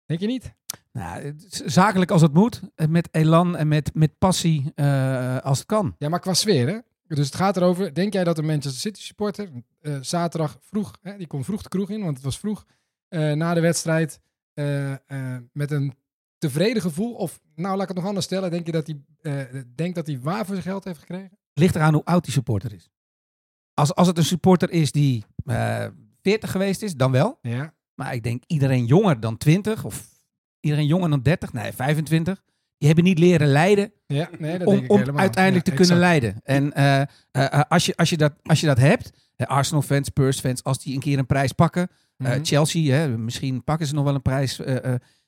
Denk 0.05 0.19
je 0.19 0.27
niet? 0.27 0.53
Nou, 0.91 1.33
zakelijk 1.65 2.11
als 2.11 2.21
het 2.21 2.33
moet. 2.33 2.61
Met 2.89 3.09
elan 3.11 3.57
en 3.57 3.67
met, 3.67 3.93
met 3.93 4.17
passie 4.17 4.73
als 5.41 5.57
het 5.57 5.67
kan. 5.67 5.95
Ja, 5.97 6.09
maar 6.09 6.19
qua 6.19 6.33
sfeer, 6.33 6.67
hè? 6.67 6.77
Dus 7.07 7.25
het 7.25 7.35
gaat 7.35 7.57
erover, 7.57 7.93
denk 7.93 8.13
jij 8.13 8.23
dat 8.23 8.37
een 8.37 8.45
Manchester 8.45 8.81
City 8.81 9.01
supporter 9.01 9.49
zaterdag 10.01 10.57
vroeg, 10.61 10.97
hè, 11.01 11.17
die 11.17 11.27
kon 11.27 11.43
vroeg 11.43 11.61
de 11.61 11.69
kroeg 11.69 11.89
in, 11.89 12.01
want 12.03 12.15
het 12.15 12.23
was 12.23 12.39
vroeg, 12.39 12.65
na 13.09 13.53
de 13.53 13.61
wedstrijd, 13.61 14.19
met 15.51 15.71
een 15.71 15.93
tevreden 16.37 16.81
gevoel, 16.81 17.13
of 17.13 17.39
nou, 17.55 17.73
laat 17.73 17.81
ik 17.81 17.87
het 17.87 17.97
nog 17.97 18.07
anders 18.07 18.25
stellen, 18.25 18.51
denk 18.51 18.65
je 18.65 18.71
dat 18.71 18.87
hij, 18.87 19.65
denkt 19.75 19.95
dat 19.95 20.07
hij 20.07 20.19
waar 20.19 20.45
voor 20.45 20.55
zijn 20.55 20.67
geld 20.67 20.83
heeft 20.83 20.99
gekregen? 20.99 21.40
Ligt 21.53 21.75
eraan 21.75 21.93
hoe 21.93 22.05
oud 22.05 22.23
die 22.23 22.33
supporter 22.33 22.73
is. 22.73 22.89
Als, 23.73 23.95
als 23.95 24.07
het 24.07 24.17
een 24.17 24.23
supporter 24.25 24.69
is 24.71 24.91
die 24.91 25.25
eh 25.45 25.85
40 26.21 26.51
geweest 26.51 26.81
is, 26.81 26.93
dan 26.95 27.11
wel. 27.11 27.39
Ja. 27.41 27.73
Maar 27.95 28.13
ik 28.13 28.23
denk 28.23 28.43
iedereen 28.47 28.85
jonger 28.85 29.19
dan 29.19 29.37
20 29.37 29.83
of 29.83 30.09
iedereen 30.59 30.85
jonger 30.85 31.09
dan 31.09 31.21
30, 31.21 31.53
nee 31.53 31.71
25. 31.71 32.43
Die 32.77 32.87
hebben 32.87 33.05
niet 33.05 33.19
leren 33.19 33.47
leiden 33.47 33.93
Ja, 34.05 34.29
nee, 34.39 34.57
dat 34.57 34.67
om, 34.67 34.73
denk 34.73 34.85
ik 34.85 34.91
om 34.91 34.97
helemaal. 34.97 35.21
uiteindelijk 35.21 35.65
Ja, 35.65 35.71
te 35.71 35.77
kunnen 35.77 35.97
leiden. 35.97 36.41
En 36.43 36.73
eh, 36.73 37.01
eh, 37.31 37.61
als, 37.69 37.85
je, 37.85 37.95
als, 37.95 38.09
je 38.09 38.17
dat, 38.17 38.33
als 38.43 38.59
je 38.59 38.67
dat 38.67 38.77
hebt, 38.77 39.11
Arsenal-fans, 39.35 40.07
Spurs-fans, 40.07 40.63
als 40.63 40.83
die 40.83 40.93
een 40.93 40.99
keer 40.99 41.17
een 41.17 41.25
prijs 41.25 41.51
pakken, 41.51 41.89
Mhm. 42.17 42.43
Chelsea, 42.43 42.95
hè, 42.95 43.17
misschien 43.17 43.63
pakken 43.63 43.87
ze 43.87 43.93
nog 43.93 44.03
wel 44.03 44.15
een 44.15 44.21
prijs 44.21 44.59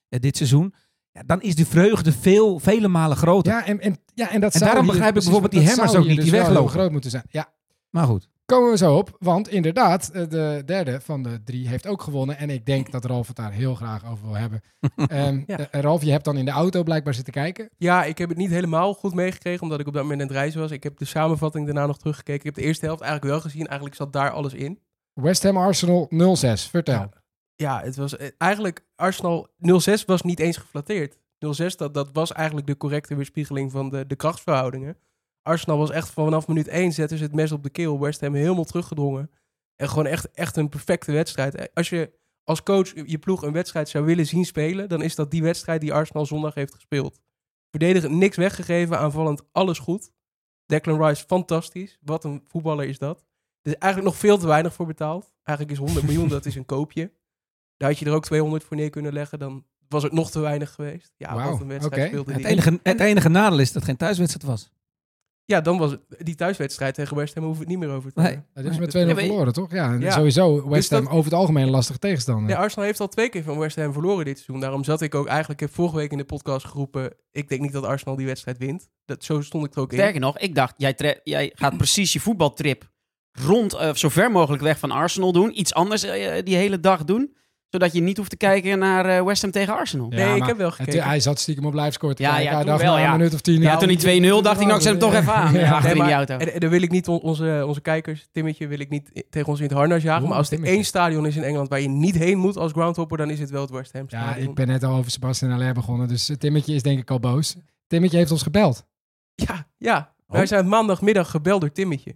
dit 0.10 0.38
seizoen. 0.38 0.74
Ja, 1.14 1.22
dan 1.26 1.42
is 1.42 1.56
de 1.56 1.66
vreugde 1.66 2.12
veel, 2.12 2.60
vele 2.60 2.88
malen 2.88 3.18
groter. 3.18 3.54
Ja, 3.54 3.66
en, 3.66 3.80
en, 3.80 3.98
ja, 4.14 4.32
en 4.32 4.42
dat 4.42 4.54
En 4.54 4.60
zou 4.60 4.72
daarom 4.72 4.84
hier- 4.90 4.94
begrijp 4.94 5.16
ik 5.16 5.22
precies, 5.22 5.32
bijvoorbeeld 5.42 5.66
die 5.66 5.76
zou 5.86 5.98
ook 5.98 6.08
niet, 6.08 6.22
die 6.22 6.32
dus 6.32 6.40
weglopen. 6.40 6.72
groot 6.72 6.92
moeten 6.92 7.10
zijn. 7.12 7.24
Ja, 7.30 7.48
Maar 7.90 8.06
goed. 8.06 8.28
komen 8.46 8.72
we 8.72 8.78
zo 8.78 8.96
op. 8.98 9.16
Want 9.20 9.50
inderdaad, 9.50 10.10
eh, 10.14 10.24
de 10.30 10.62
derde 10.66 11.02
van 11.02 11.24
de 11.24 11.44
drie 11.44 11.68
heeft 11.68 11.88
ook 11.88 12.02
gewonnen. 12.02 12.38
En 12.38 12.50
ik 12.50 12.66
denk 12.66 12.92
dat 12.92 13.06
Ralf 13.06 13.28
het 13.28 13.36
daar 13.36 13.52
heel 13.52 13.76
graag 13.76 14.06
over 14.12 14.26
wil 14.26 14.36
hebben. 14.36 14.62
Ehm, 14.96 15.42
Ja. 15.48 15.58
eh, 15.72 15.82
Ralf, 15.82 16.04
je 16.04 16.12
hebt 16.12 16.26
dan 16.26 16.38
in 16.38 16.46
de 16.46 16.52
auto 16.52 16.84
blijkbaar 16.84 17.14
zitten 17.14 17.34
kijken. 17.34 17.70
Ja, 17.78 18.04
ik 18.04 18.18
heb 18.18 18.30
het 18.30 18.38
niet 18.38 18.50
helemaal 18.50 18.94
goed 18.94 19.14
meegekregen, 19.14 19.62
omdat 19.62 19.80
ik 19.80 19.88
op 19.88 19.94
dat 19.94 20.02
moment 20.04 20.22
aan 20.22 20.28
het 20.28 20.36
reizen 20.36 20.60
was. 20.60 20.72
Ik 20.72 20.84
heb 20.84 20.98
de 20.98 21.06
samenvatting 21.06 21.66
daarna 21.66 21.86
nog 21.86 21.98
teruggekeken. 21.98 22.40
Ik 22.40 22.46
heb 22.46 22.56
de 22.56 22.62
eerste 22.70 22.86
helft 22.86 23.02
eigenlijk 23.02 23.32
wel 23.34 23.42
gezien. 23.42 23.66
Eigenlijk 23.68 23.96
zat 23.96 24.14
daar 24.14 24.32
alles 24.32 24.54
in. 24.54 24.80
West 25.14 25.44
Ham 25.44 25.58
Arsenal 25.58 26.08
0-6. 26.10 26.70
Vertel. 26.70 26.94
Ja. 26.96 27.10
Ja, 27.56 27.82
het 27.82 27.96
was 27.96 28.18
eh, 28.18 28.28
eigenlijk 28.38 28.86
Arsenal 28.96 29.48
0-6 29.48 30.06
was 30.06 30.22
niet 30.22 30.40
eens 30.40 30.58
geflatteerd. 30.58 31.18
0-6 31.18 31.20
dat, 31.76 31.94
dat 31.94 32.10
was 32.14 32.32
eigenlijk 32.32 32.68
de 32.68 32.78
correcte 32.78 33.16
weerspiegeling 33.16 33.72
van 33.72 33.90
de, 33.90 34.08
de 34.08 34.16
krachtsverhoudingen. 34.16 34.98
Arsenal 35.42 35.78
was 35.78 35.92
echt 35.92 36.10
vanaf 36.10 36.48
minuut 36.48 36.68
1 36.68 36.92
zetten 36.92 37.18
ze 37.18 37.24
het 37.24 37.36
mes 37.36 37.52
op 37.52 37.64
de 37.64 37.70
keel. 37.70 38.00
West 38.00 38.22
Ham 38.22 38.34
helemaal 38.34 38.64
teruggedrongen. 38.64 39.32
En 39.76 39.90
gewoon 39.90 40.06
echt, 40.06 40.32
echt 40.32 40.58
een 40.58 40.70
perfecte 40.70 41.12
wedstrijd. 41.12 41.56
Eh, 41.56 41.66
Als 41.74 41.90
je 41.90 42.12
als 42.44 42.64
coach 42.64 42.94
je 43.06 43.18
ploeg 43.18 43.42
een 43.42 43.54
wedstrijd 43.54 43.90
zou 43.90 44.06
willen 44.06 44.26
zien 44.26 44.46
spelen, 44.46 44.90
dan 44.90 45.02
is 45.02 45.16
dat 45.16 45.32
die 45.32 45.44
wedstrijd 45.44 45.82
die 45.82 45.94
Arsenal 45.94 46.26
zondag 46.26 46.54
heeft 46.54 46.74
gespeeld. 46.74 47.20
Verdedigend 47.70 48.14
niks 48.14 48.38
weggegeven, 48.38 49.00
aanvallend 49.00 49.42
alles 49.52 49.80
goed. 49.80 50.12
Declan 50.66 51.06
Rice 51.06 51.26
fantastisch. 51.26 52.00
Wat 52.02 52.24
een 52.24 52.42
voetballer 52.48 52.86
is 52.86 52.98
dat. 52.98 53.26
Er 53.62 53.72
is 53.72 53.78
eigenlijk 53.78 54.14
nog 54.14 54.22
veel 54.22 54.38
te 54.38 54.48
weinig 54.48 54.74
voor 54.74 54.86
betaald. 54.86 55.34
Eigenlijk 55.44 55.80
is 55.80 55.86
100 55.86 56.06
miljoen, 56.06 56.28
dat 56.38 56.46
is 56.46 56.56
een 56.56 56.66
koopje. 56.66 57.12
Daar 57.78 57.90
had 57.90 58.00
je 58.00 58.06
er 58.06 58.12
ook 58.14 58.26
200 58.26 58.64
voor 58.64 58.78
neer 58.78 58.90
kunnen 58.90 59.14
leggen. 59.14 59.40
Dan 59.40 59.66
was 59.88 60.04
het 60.04 60.12
nog 60.12 60.32
te 60.32 60.40
weinig 60.40 60.72
geweest. 60.74 61.14
Ja, 61.18 61.36
wat 61.50 61.60
een 61.62 61.68
wedstrijd 61.68 62.08
speelde 62.08 62.34
Het 62.34 62.44
enige, 62.46 62.80
het 62.84 63.00
enige 63.00 63.30
nadeel 63.30 63.60
is 63.60 63.66
dat 63.68 63.76
het 63.76 63.86
geen 63.86 63.98
thuiswedstrijd 63.98 64.46
was. 64.46 64.72
Ja, 65.46 65.62
dan 65.62 65.78
was 65.78 65.92
het, 65.92 66.02
die 66.18 66.36
thuiswedstrijd 66.36 66.94
tegen 66.96 67.16
West 67.18 67.34
Ham 67.34 67.44
hoeven 67.44 67.64
we 67.66 67.70
het 67.72 67.80
niet 67.80 67.88
meer 67.90 67.98
over 67.98 68.14
te 68.14 68.20
Nee. 68.20 68.28
hebben. 68.32 68.64
Dat 68.64 68.72
is 68.74 68.80
met 68.80 68.90
2-0 68.90 69.00
Ja, 69.00 69.06
maar- 69.14 69.24
verloren, 69.24 69.54
toch? 69.54 69.72
Ja, 69.72 69.92
en 69.94 70.00
Ja. 70.00 70.12
sowieso 70.12 70.56
West 70.56 70.70
Dus 70.70 70.88
dat- 70.90 71.04
Ham 71.04 71.12
over 71.14 71.32
het 71.32 71.40
algemeen 71.40 71.64
een 71.64 71.70
lastige 71.70 72.00
tegenstander. 72.00 72.50
Ja, 72.50 72.58
Arsenal 72.58 72.86
heeft 72.86 73.00
al 73.00 73.08
twee 73.08 73.30
keer 73.30 73.44
van 73.44 73.58
West 73.58 73.76
Ham 73.76 73.94
verloren 73.94 74.26
dit 74.26 74.36
seizoen. 74.38 74.60
Daarom 74.60 74.84
zat 74.84 75.02
ik 75.02 75.16
ook 75.16 75.28
eigenlijk, 75.28 75.62
ik 75.62 75.68
heb 75.68 75.76
vorige 75.76 75.96
week 75.96 76.12
in 76.12 76.18
de 76.18 76.24
podcast 76.26 76.66
geroepen, 76.66 77.14
ik 77.32 77.50
denk 77.50 77.62
niet 77.62 77.72
dat 77.72 77.84
Arsenal 77.86 78.16
die 78.16 78.26
wedstrijd 78.26 78.58
wint. 78.58 78.90
Dat, 79.06 79.24
zo 79.24 79.42
stond 79.42 79.66
ik 79.66 79.74
er 79.76 79.82
ook 79.82 79.92
in. 79.92 79.98
Sterker 79.98 80.20
nog, 80.22 80.38
ik 80.38 80.56
dacht, 80.56 80.74
jij, 80.78 80.94
tre- 80.94 81.20
jij 81.24 81.52
gaat 81.56 81.78
precies 81.78 82.14
je 82.14 82.20
voetbaltrip 82.20 82.92
rond, 83.32 83.74
eh, 83.74 83.94
zo 83.94 84.10
ver 84.10 84.32
mogelijk 84.32 84.64
weg 84.64 84.80
van 84.80 84.92
Arsenal 84.92 85.32
doen. 85.32 85.60
Iets 85.60 85.74
anders 85.74 86.04
eh, 86.04 86.44
die 86.44 86.56
hele 86.56 86.80
dag 86.80 87.04
doen. 87.04 87.36
Zodat 87.74 87.94
je 87.94 88.02
niet 88.02 88.18
hoeft 88.18 88.30
te 88.30 88.36
kijken 88.38 88.80
naar 88.80 89.06
eh, 89.06 89.24
West 89.24 89.42
Ham 89.42 89.52
tegen 89.52 89.76
Arsenal. 89.76 90.08
Ja, 90.10 90.26
nee, 90.28 90.36
ik 90.36 90.46
heb 90.46 90.58
wel 90.58 90.66
het- 90.68 90.76
gekeken. 90.76 91.04
hij 91.04 91.20
zat 91.20 91.40
stiekem 91.40 91.66
op 91.66 91.74
live 91.74 91.92
score 91.92 92.14
te 92.14 92.22
Ja, 92.22 92.30
kijken. 92.30 92.46
ja, 92.46 92.52
hij 92.56 92.60
toen 92.64 92.70
dacht 92.72 92.84
wel, 92.84 92.92
na 92.94 92.98
een 93.00 93.06
ja. 93.06 93.12
minuut 93.18 93.34
of 93.34 93.42
tien. 93.42 93.62
Ja, 93.62 93.68
nou, 93.68 93.80
toen 93.80 93.88
die 93.88 93.98
2-0 93.98 94.42
dacht 94.42 94.60
ik, 94.60 94.66
nou, 94.66 94.76
ik 94.78 94.82
zet 94.84 94.92
hem 94.92 95.00
toch 95.00 95.14
even 95.14 95.34
aan. 95.34 95.54
Ja. 95.60 95.72
Achter 95.72 95.92
in 95.92 95.98
maar- 95.98 96.06
die 96.08 96.16
auto. 96.16 96.38
En, 96.38 96.54
en 96.54 96.60
dan 96.60 96.70
wil 96.70 96.82
ik 96.82 96.92
niet 96.92 97.08
on- 97.08 97.20
onze, 97.22 97.64
onze 97.68 97.82
kijkers, 97.82 98.28
Timmetje, 98.32 98.68
wil 98.68 98.80
ik 98.80 98.90
niet 98.90 99.24
tegen 99.30 99.48
ons 99.50 99.60
in 99.60 99.66
het 99.66 99.74
harnas 99.74 100.04
jagen. 100.04 100.28
Maar 100.28 100.38
als 100.38 100.52
er 100.52 100.64
één 100.64 100.84
stadion 100.86 101.26
is 101.26 101.36
in 101.36 101.44
Engeland 101.44 101.70
waar 101.70 101.82
je 101.82 101.90
niet 101.90 102.16
heen 102.18 102.38
moet 102.38 102.58
als 102.58 102.72
groundhopper, 102.72 103.18
dan 103.18 103.30
is 103.30 103.40
het 103.40 103.50
wel 103.50 103.62
het 103.62 103.70
West 103.72 103.94
Ham 103.94 104.06
Ja, 104.08 104.22
stadion. 104.22 104.50
ik 104.50 104.56
ben 104.56 104.68
net 104.68 104.84
al 104.84 104.96
over 104.98 105.12
Sebastian 105.12 105.52
Aller 105.52 105.74
begonnen, 105.74 106.08
dus 106.08 106.30
eh, 106.30 106.36
Timmetje 106.36 106.74
is 106.74 106.82
denk 106.82 107.00
ik 107.00 107.12
al 107.12 107.20
boos. 107.20 107.56
Timmetje 107.88 108.18
heeft 108.18 108.32
ons 108.32 108.44
gebeld. 108.44 108.86
Ja, 109.36 109.68
ja. 109.78 110.12
Oh. 110.28 110.36
Wij 110.40 110.46
zijn 110.46 110.68
maandagmiddag 110.68 111.30
gebeld 111.30 111.62
door 111.62 111.72
Timmetje. 111.72 112.16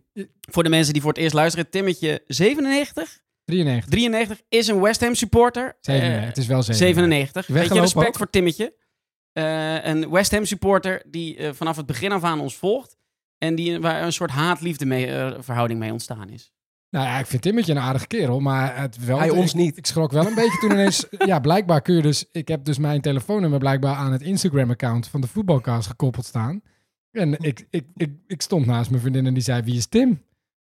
Voor 0.51 0.63
de 0.63 0.69
mensen 0.69 0.93
die 0.93 1.01
voor 1.01 1.11
het 1.11 1.21
eerst 1.21 1.33
luisteren, 1.33 1.69
Timmetje 1.69 2.23
97, 2.27 3.19
93. 3.47 3.89
93 3.89 4.41
is 4.49 4.67
een 4.67 4.81
West 4.81 5.01
Ham 5.01 5.15
supporter. 5.15 5.77
97. 5.81 6.21
Eh, 6.21 6.27
het 6.27 6.37
is 6.37 6.47
wel 6.47 6.63
97. 6.63 6.75
97. 6.77 7.33
Weet 7.33 7.45
je, 7.45 7.53
Weggelopen 7.53 7.83
respect 7.83 8.07
ook? 8.07 8.17
voor 8.17 8.29
Timmetje. 8.29 8.73
Eh, 9.37 9.85
een 9.85 10.09
West 10.09 10.31
Ham 10.31 10.45
supporter 10.45 11.03
die 11.07 11.37
eh, 11.37 11.53
vanaf 11.53 11.75
het 11.75 11.85
begin 11.85 12.11
af 12.11 12.23
aan 12.23 12.39
ons 12.39 12.55
volgt. 12.55 12.97
En 13.37 13.55
die, 13.55 13.79
waar 13.79 14.03
een 14.03 14.13
soort 14.13 14.31
haat-liefde 14.31 14.85
mee, 14.85 15.05
eh, 15.05 15.37
verhouding 15.39 15.79
mee 15.79 15.91
ontstaan 15.91 16.29
is. 16.29 16.51
Nou 16.89 17.05
ja, 17.05 17.19
ik 17.19 17.25
vind 17.25 17.41
Timmetje 17.41 17.71
een 17.71 17.79
aardige 17.79 18.07
kerel, 18.07 18.39
maar 18.39 18.77
het 18.81 19.05
wel... 19.05 19.19
Hij 19.19 19.29
ons 19.29 19.51
ik, 19.51 19.57
niet. 19.57 19.77
Ik 19.77 19.85
schrok 19.85 20.11
wel 20.11 20.25
een 20.27 20.35
beetje 20.35 20.59
toen 20.59 20.71
ineens... 20.71 21.05
ja, 21.25 21.39
blijkbaar 21.39 21.81
kun 21.81 21.95
je 21.95 22.01
dus... 22.01 22.25
Ik 22.31 22.47
heb 22.47 22.65
dus 22.65 22.77
mijn 22.77 23.01
telefoonnummer 23.01 23.59
blijkbaar 23.59 23.95
aan 23.95 24.11
het 24.11 24.21
Instagram-account 24.21 25.07
van 25.07 25.21
de 25.21 25.27
voetbalcast 25.27 25.87
gekoppeld 25.87 26.25
staan. 26.25 26.61
En 27.11 27.33
ik, 27.39 27.67
ik, 27.69 27.85
ik, 27.95 28.11
ik 28.27 28.41
stond 28.41 28.65
naast 28.65 28.89
mijn 28.89 29.01
vriendin 29.01 29.25
en 29.25 29.33
die 29.33 29.43
zei, 29.43 29.61
wie 29.61 29.77
is 29.77 29.87
Tim? 29.87 30.11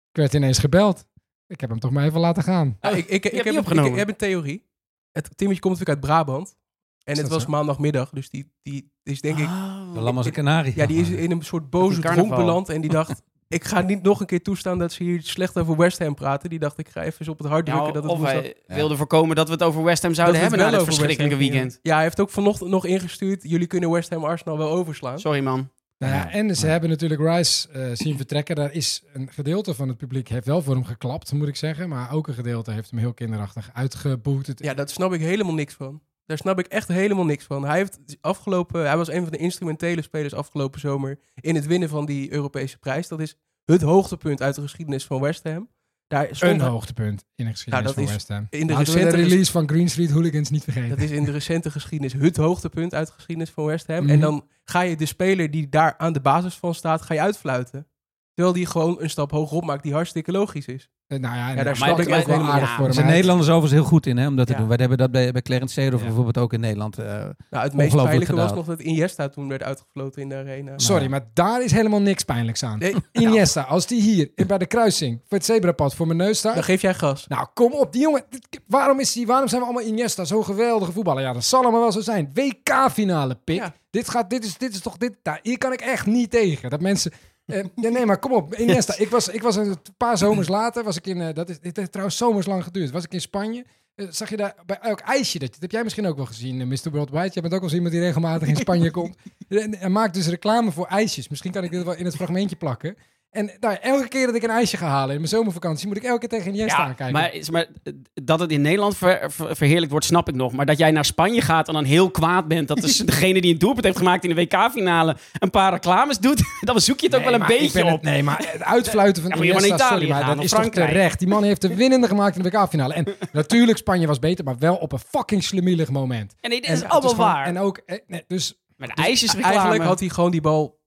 Ik 0.10 0.20
werd 0.20 0.34
ineens 0.34 0.60
gebeld. 0.60 1.06
Ik 1.53 1.62
heb 1.62 1.69
hem 1.69 1.79
toch 1.79 1.91
maar 1.91 2.05
even 2.05 2.19
laten 2.19 2.43
gaan. 2.43 2.77
Ja, 2.81 2.89
ik, 2.89 3.07
ik, 3.07 3.25
ik, 3.25 3.43
heb, 3.43 3.57
opgenomen. 3.57 3.91
ik 3.91 3.98
heb 3.98 4.07
een 4.07 4.15
theorie. 4.15 4.65
Het 5.12 5.38
Timmetje 5.38 5.62
komt 5.62 5.79
natuurlijk 5.79 5.89
uit 5.89 6.00
Brabant. 6.00 6.55
En 7.03 7.17
het 7.17 7.27
was 7.27 7.43
zo? 7.43 7.50
maandagmiddag, 7.50 8.10
dus 8.10 8.29
die, 8.29 8.51
die 8.62 8.91
is 9.03 9.22
denk 9.22 9.38
ik... 9.38 9.45
Oh. 9.45 9.91
Lam 9.93 10.17
als 10.17 10.25
een 10.25 10.31
kanarie. 10.31 10.74
Ja, 10.75 10.86
die 10.86 11.01
is 11.01 11.10
in 11.10 11.31
een 11.31 11.41
soort 11.41 11.69
boze 11.69 12.01
dronk 12.01 12.36
beland. 12.36 12.69
En 12.69 12.81
die 12.81 12.89
dacht, 13.00 13.22
ik 13.48 13.63
ga 13.63 13.81
niet 13.81 14.01
nog 14.01 14.19
een 14.19 14.25
keer 14.25 14.41
toestaan 14.41 14.77
dat 14.77 14.91
ze 14.91 15.03
hier 15.03 15.22
slecht 15.22 15.57
over 15.57 15.77
West 15.77 16.00
Ham 16.00 16.15
praten. 16.15 16.50
Die 16.50 16.60
dacht, 16.60 16.77
ik 16.77 16.89
ga 16.89 17.01
even 17.01 17.19
eens 17.19 17.29
op 17.29 17.38
het 17.38 17.48
hart 17.48 17.65
drukken 17.65 17.93
dat 17.93 18.03
het 18.03 18.12
of 18.12 18.22
hij 18.22 18.55
wilde 18.67 18.98
voorkomen 18.98 19.36
dat 19.36 19.48
we 19.48 19.53
het 19.53 19.63
over 19.63 19.83
West 19.83 20.03
Ham 20.03 20.13
zouden 20.13 20.41
hebben 20.41 20.60
na 20.60 20.69
dit 20.69 20.83
verschrikkelijke 20.83 21.38
weekend. 21.38 21.79
Ja, 21.81 21.93
hij 21.93 22.03
heeft 22.03 22.19
ook 22.19 22.29
vanochtend 22.29 22.69
nog 22.69 22.86
ingestuurd. 22.86 23.43
Jullie 23.43 23.67
kunnen 23.67 23.89
West 23.89 24.10
Ham 24.10 24.24
Arsenal 24.24 24.57
wel 24.57 24.72
overslaan. 24.72 25.19
Sorry 25.19 25.39
man. 25.39 25.69
Nou 26.03 26.15
ja, 26.15 26.31
en 26.31 26.55
ze 26.55 26.67
hebben 26.67 26.89
natuurlijk 26.89 27.22
Rice 27.22 27.69
eh, 27.69 27.89
zien 27.93 28.17
vertrekken. 28.17 28.55
Daar 28.55 28.72
is 28.72 29.03
een 29.13 29.31
gedeelte 29.31 29.74
van 29.74 29.88
het 29.88 29.98
publiek 29.98 30.27
heeft 30.27 30.45
wel 30.45 30.62
voor 30.62 30.74
hem 30.74 30.86
geklapt, 30.86 31.31
moet 31.31 31.48
ik 31.48 31.55
zeggen. 31.55 31.89
Maar 31.89 32.12
ook 32.12 32.27
een 32.27 32.33
gedeelte 32.33 32.72
heeft 32.72 32.89
hem 32.89 33.00
heel 33.00 33.13
kinderachtig 33.13 33.69
uitgeboet. 33.74 34.51
Ja, 34.55 34.74
daar 34.74 34.89
snap 34.89 35.13
ik 35.13 35.22
helemaal 35.22 35.53
niks 35.53 35.74
van. 35.74 36.01
Daar 36.25 36.38
snap 36.38 36.60
ik 36.60 36.67
echt 36.67 36.88
helemaal 36.88 37.25
niks 37.25 37.45
van. 37.45 37.65
Hij, 37.65 37.77
heeft 37.77 38.00
afgelopen, 38.22 38.86
hij 38.86 38.98
was 38.98 39.10
een 39.10 39.22
van 39.22 39.31
de 39.31 39.38
instrumentele 39.38 40.01
spelers 40.01 40.33
afgelopen 40.33 40.79
zomer 40.79 41.19
in 41.36 41.55
het 41.55 41.65
winnen 41.65 41.89
van 41.89 42.05
die 42.05 42.33
Europese 42.33 42.77
prijs. 42.77 43.07
Dat 43.07 43.19
is 43.19 43.36
het 43.65 43.81
hoogtepunt 43.81 44.41
uit 44.41 44.55
de 44.55 44.62
geschiedenis 44.62 45.05
van 45.05 45.22
West 45.22 45.43
Ham. 45.43 45.69
Daar 46.07 46.27
stond 46.31 46.62
een 46.62 46.67
hoogtepunt 46.67 47.25
in 47.36 47.45
de 47.45 47.51
geschiedenis 47.51 47.86
Nou, 47.86 47.95
dat 47.95 48.05
van 48.05 48.13
West 48.13 48.27
Ham. 48.27 48.48
in 48.50 48.67
de 48.67 48.75
recente 48.75 49.15
release 49.15 49.51
van 49.51 49.69
Green 49.69 49.89
Street 49.89 50.12
Hooligans 50.12 50.50
niet 50.50 50.63
vergeten. 50.63 50.89
Dat 50.89 51.00
is 51.00 51.12
in 51.12 51.24
de 51.24 51.31
recente 51.31 51.72
geschiedenis 51.72 52.13
het 52.13 52.38
hoogtepunt 52.38 52.93
uit 52.93 53.07
de 53.07 53.13
geschiedenis 53.13 53.50
van 53.50 53.65
West 53.65 53.88
Ham. 53.88 54.03
Mhm. 54.03 54.10
En 54.10 54.19
dan 54.19 54.48
ga 54.63 54.81
je 54.81 54.95
de 54.95 55.05
speler 55.05 55.51
die 55.51 55.69
daar 55.69 55.98
aan 55.98 56.13
de 56.13 56.22
basis 56.22 56.55
van 56.55 56.75
staat, 56.75 57.01
ga 57.01 57.13
je 57.13 57.22
uitfluiten. 57.22 57.88
Terwijl 58.33 58.55
die 58.55 58.65
gewoon 58.65 59.01
een 59.01 59.10
stap 59.10 59.31
hogerop 59.31 59.63
maakt 59.63 59.83
die 59.83 59.93
hartstikke 59.93 60.31
logisch 60.31 60.65
is. 60.65 60.89
Eh, 61.13 61.20
nou 61.20 61.36
ja, 61.36 61.50
en 61.50 61.55
daar 61.55 61.63
daar 61.65 61.75
snap 61.75 62.00
ik 62.00 62.10
ook 62.13 62.25
wel 62.25 62.41
aardig 62.41 62.70
Ja, 62.70 62.75
voor 62.75 62.93
zijn 62.93 63.05
Nederlanders 63.08 63.50
overigens 63.50 63.74
heel 63.82 63.89
goed 63.89 64.05
in 64.05 64.17
hè, 64.17 64.27
om 64.27 64.36
dat 64.36 64.48
te 64.48 64.51
Ja. 64.53 64.60
doen. 64.60 64.67
Wij 64.67 64.77
hebben 64.79 64.98
dat 64.98 65.12
bij, 65.12 65.32
bij 65.32 65.41
Clarence 65.41 65.74
Seedorf 65.74 66.00
Ja. 66.01 66.05
bijvoorbeeld 66.08 66.38
ook 66.38 66.53
in 66.53 66.60
Nederland. 66.60 66.98
eh, 66.98 67.05
Nou, 67.05 67.63
het 67.63 67.74
meest 67.74 67.96
pijnlijke 67.96 68.36
was 68.36 68.53
nog 68.53 68.65
dat 68.65 68.79
Iniesta 68.79 69.29
toen 69.29 69.48
werd 69.48 69.63
uitgefloten 69.63 70.22
in 70.22 70.29
de 70.29 70.36
arena. 70.36 70.72
Sorry, 70.75 71.08
maar 71.08 71.25
daar 71.34 71.63
is 71.63 71.72
helemaal 71.72 72.01
niks 72.01 72.24
pijnlijks 72.24 72.63
aan. 72.63 72.79
Nee, 72.79 72.96
Iniesta, 73.12 73.62
als 73.62 73.86
die 73.88 74.01
hier 74.01 74.29
bij 74.48 74.58
de 74.58 74.65
kruising 74.65 75.20
voor 75.27 75.38
het 75.38 75.46
zebrapad 75.46 75.96
voor 75.96 76.05
mijn 76.08 76.17
neus 76.17 76.38
staat. 76.38 76.53
dan 76.53 76.63
geef 76.63 76.82
jij 76.82 76.93
gas. 76.93 77.27
Nou, 77.27 77.48
kom 77.53 77.74
op, 77.74 77.91
die 77.91 78.01
jongen. 78.01 78.24
Waarom, 78.67 79.00
is 79.00 79.12
die, 79.13 79.25
waarom 79.27 79.48
zijn 79.48 79.62
we 79.62 79.67
allemaal 79.67 79.88
Iniesta, 79.88 80.25
zo'n 80.25 80.46
geweldige 80.46 80.91
voetballer? 80.91 81.24
Ja, 81.24 81.34
dat 81.34 81.43
zal 81.46 81.62
allemaal 81.62 81.82
wel 81.82 81.91
zo 81.91 82.01
zijn. 82.01 82.32
WK-finale, 82.34 83.36
pik. 83.43 83.55
Ja. 83.55 83.74
Dit, 83.89 84.10
gaat, 84.10 84.29
dit, 84.29 84.46
is, 84.46 84.58
dit 84.58 84.74
is 84.74 84.82
toch... 84.82 84.98
Dit, 84.98 85.13
daar, 85.22 85.39
hier 85.43 85.58
kan 85.58 85.74
ik 85.74 85.82
echt 85.82 86.05
niet 86.05 86.32
tegen. 86.32 86.70
Dat 86.70 86.82
mensen... 86.82 87.12
eh, 87.45 87.63
ja, 87.75 87.89
nee, 87.89 88.05
maar 88.05 88.19
kom 88.19 88.33
op. 88.33 88.55
Iniesta. 88.55 88.97
Ik 88.97 89.09
was, 89.09 89.27
ik 89.27 89.41
was 89.41 89.55
een 89.55 89.77
paar 89.97 90.17
zomers 90.17 90.47
later, 90.47 90.83
was 90.83 90.97
ik 90.97 91.07
in... 91.07 91.21
eh, 91.21 91.33
dat 91.33 91.50
is, 91.50 91.59
dit 91.59 91.77
heeft 91.77 91.91
trouwens 91.91 92.17
zomers 92.17 92.45
lang 92.45 92.63
geduurd. 92.63 92.91
Was 92.91 93.03
ik 93.03 93.13
in 93.13 93.21
Spanje. 93.21 93.65
Eh, 93.95 94.07
zag 94.09 94.29
je 94.29 94.38
daar 94.38 94.55
bij 94.65 94.77
elk 94.81 95.00
ijsje, 95.00 95.39
dat, 95.39 95.57
heb 95.59 95.71
jij 95.71 95.83
misschien 95.83 96.05
ook 96.05 96.15
wel 96.15 96.25
gezien, 96.25 96.67
Mr. 96.67 96.91
Worldwide. 96.91 97.29
Jij 97.33 97.41
bent 97.41 97.53
ook 97.53 97.63
eens 97.63 97.73
iemand 97.73 97.91
die 97.91 98.01
regelmatig 98.01 98.47
in 98.47 98.55
Spanje 98.55 98.91
komt. 99.00 99.15
En, 99.47 99.79
en 99.79 99.91
maakt 99.91 100.13
dus 100.13 100.27
reclame 100.27 100.71
voor 100.71 100.85
ijsjes. 100.88 101.29
Misschien 101.29 101.51
kan 101.51 101.63
ik 101.63 101.71
dit 101.71 101.83
wel 101.83 101.95
in 101.95 102.05
het 102.05 102.15
fragmentje 102.15 102.55
plakken. 102.55 102.95
En 103.34 103.52
nou, 103.60 103.78
elke 103.82 104.08
keer 104.08 104.25
dat 104.25 104.36
ik 104.36 104.44
een 104.44 104.50
ijsje 104.50 104.78
ga 104.78 104.88
halen 104.88 105.10
in 105.10 105.16
mijn 105.16 105.28
zomervakantie, 105.28 105.88
moet 105.88 105.98
ik 105.98 106.04
elke 106.04 106.20
keer 106.28 106.40
tegen 106.40 106.54
Iniesta 106.54 106.78
aankijken. 106.78 107.13
maar, 107.13 107.34
is- 107.34 107.50
maar 107.50 107.66
eh, 107.84 107.94
dat 108.13 108.40
het 108.40 108.52
in 108.52 108.62
Nederland 108.62 108.98
ver- 108.98 109.32
ver- 109.32 109.56
verheerlijkt 109.56 109.92
wordt, 109.92 110.06
snap 110.06 110.28
ik 110.30 110.36
nog. 110.36 110.52
Maar 110.54 110.66
dat 110.66 110.78
jij 110.78 110.92
naar 110.92 111.06
Spanje 111.06 111.42
gaat 111.42 111.68
en 111.68 111.74
dan 111.74 111.84
heel 111.84 112.12
kwaad 112.12 112.48
bent 112.48 112.68
dat 112.68 112.78
dus 112.82 112.98
degene 113.12 113.42
die 113.42 113.54
een 113.54 113.60
doelpunt 113.60 113.86
heeft 113.86 113.98
gemaakt 113.98 114.24
in 114.24 114.36
de 114.36 114.42
WK-finale 114.42 115.16
een 115.40 115.50
paar 115.50 115.72
reclames 115.74 116.18
doet, 116.20 116.42
dan 116.62 116.80
zoek 116.82 117.00
je 117.00 117.06
het 117.08 117.16
ook 117.16 117.24
wel 117.24 117.34
een 117.34 117.46
beetje 117.48 117.82
ben 117.84 117.92
op. 117.92 118.02
het- 118.02 118.02
nee, 118.02 118.24
maar 118.24 118.46
het 118.52 118.63
uitfluiten 118.63 119.24
van 119.24 119.32
Ja, 119.36 119.38
naar 119.38 119.46
Iniesta, 119.46 119.75
Italië 119.75 119.90
sorry, 119.92 120.10
maar 120.10 120.36
dat 120.36 120.44
is 120.44 120.50
toch 120.50 120.60
Frankrijk. 120.60 120.90
terecht. 120.90 121.20
Die 121.20 121.28
man 121.28 121.44
heeft 121.44 121.62
de 121.62 121.75
winnende 121.75 122.08
gemaakt 122.08 122.36
in 122.36 122.44
de 122.44 122.50
WK-finale. 122.50 122.94
En 122.94 123.06
natuurlijk, 123.32 123.78
Spanje 123.78 124.08
was 124.08 124.20
beter, 124.20 124.44
maar 124.46 124.58
wel 124.60 124.75
op 124.75 124.92
een 124.92 125.00
fucking 125.10 125.44
slemielig 125.44 125.90
moment. 125.90 126.36
En 126.42 126.50
nee, 126.50 126.62
dit 126.62 126.70
is 126.70 126.84
allemaal 126.84 127.16
waar. 127.16 127.46
En 127.46 127.60
ook, 127.60 127.78
eh, 127.86 127.98
nee, 128.08 128.24
dus, 128.28 128.58
Met 128.78 128.90
de 128.90 128.96
Dus 128.96 129.06
ijsjesreclame. 129.06 129.54
Eigenlijk 129.54 129.84
had 129.84 130.00
hij 130.00 130.10
gewoon 130.10 130.32
die 130.32 130.42
bal 130.42 130.82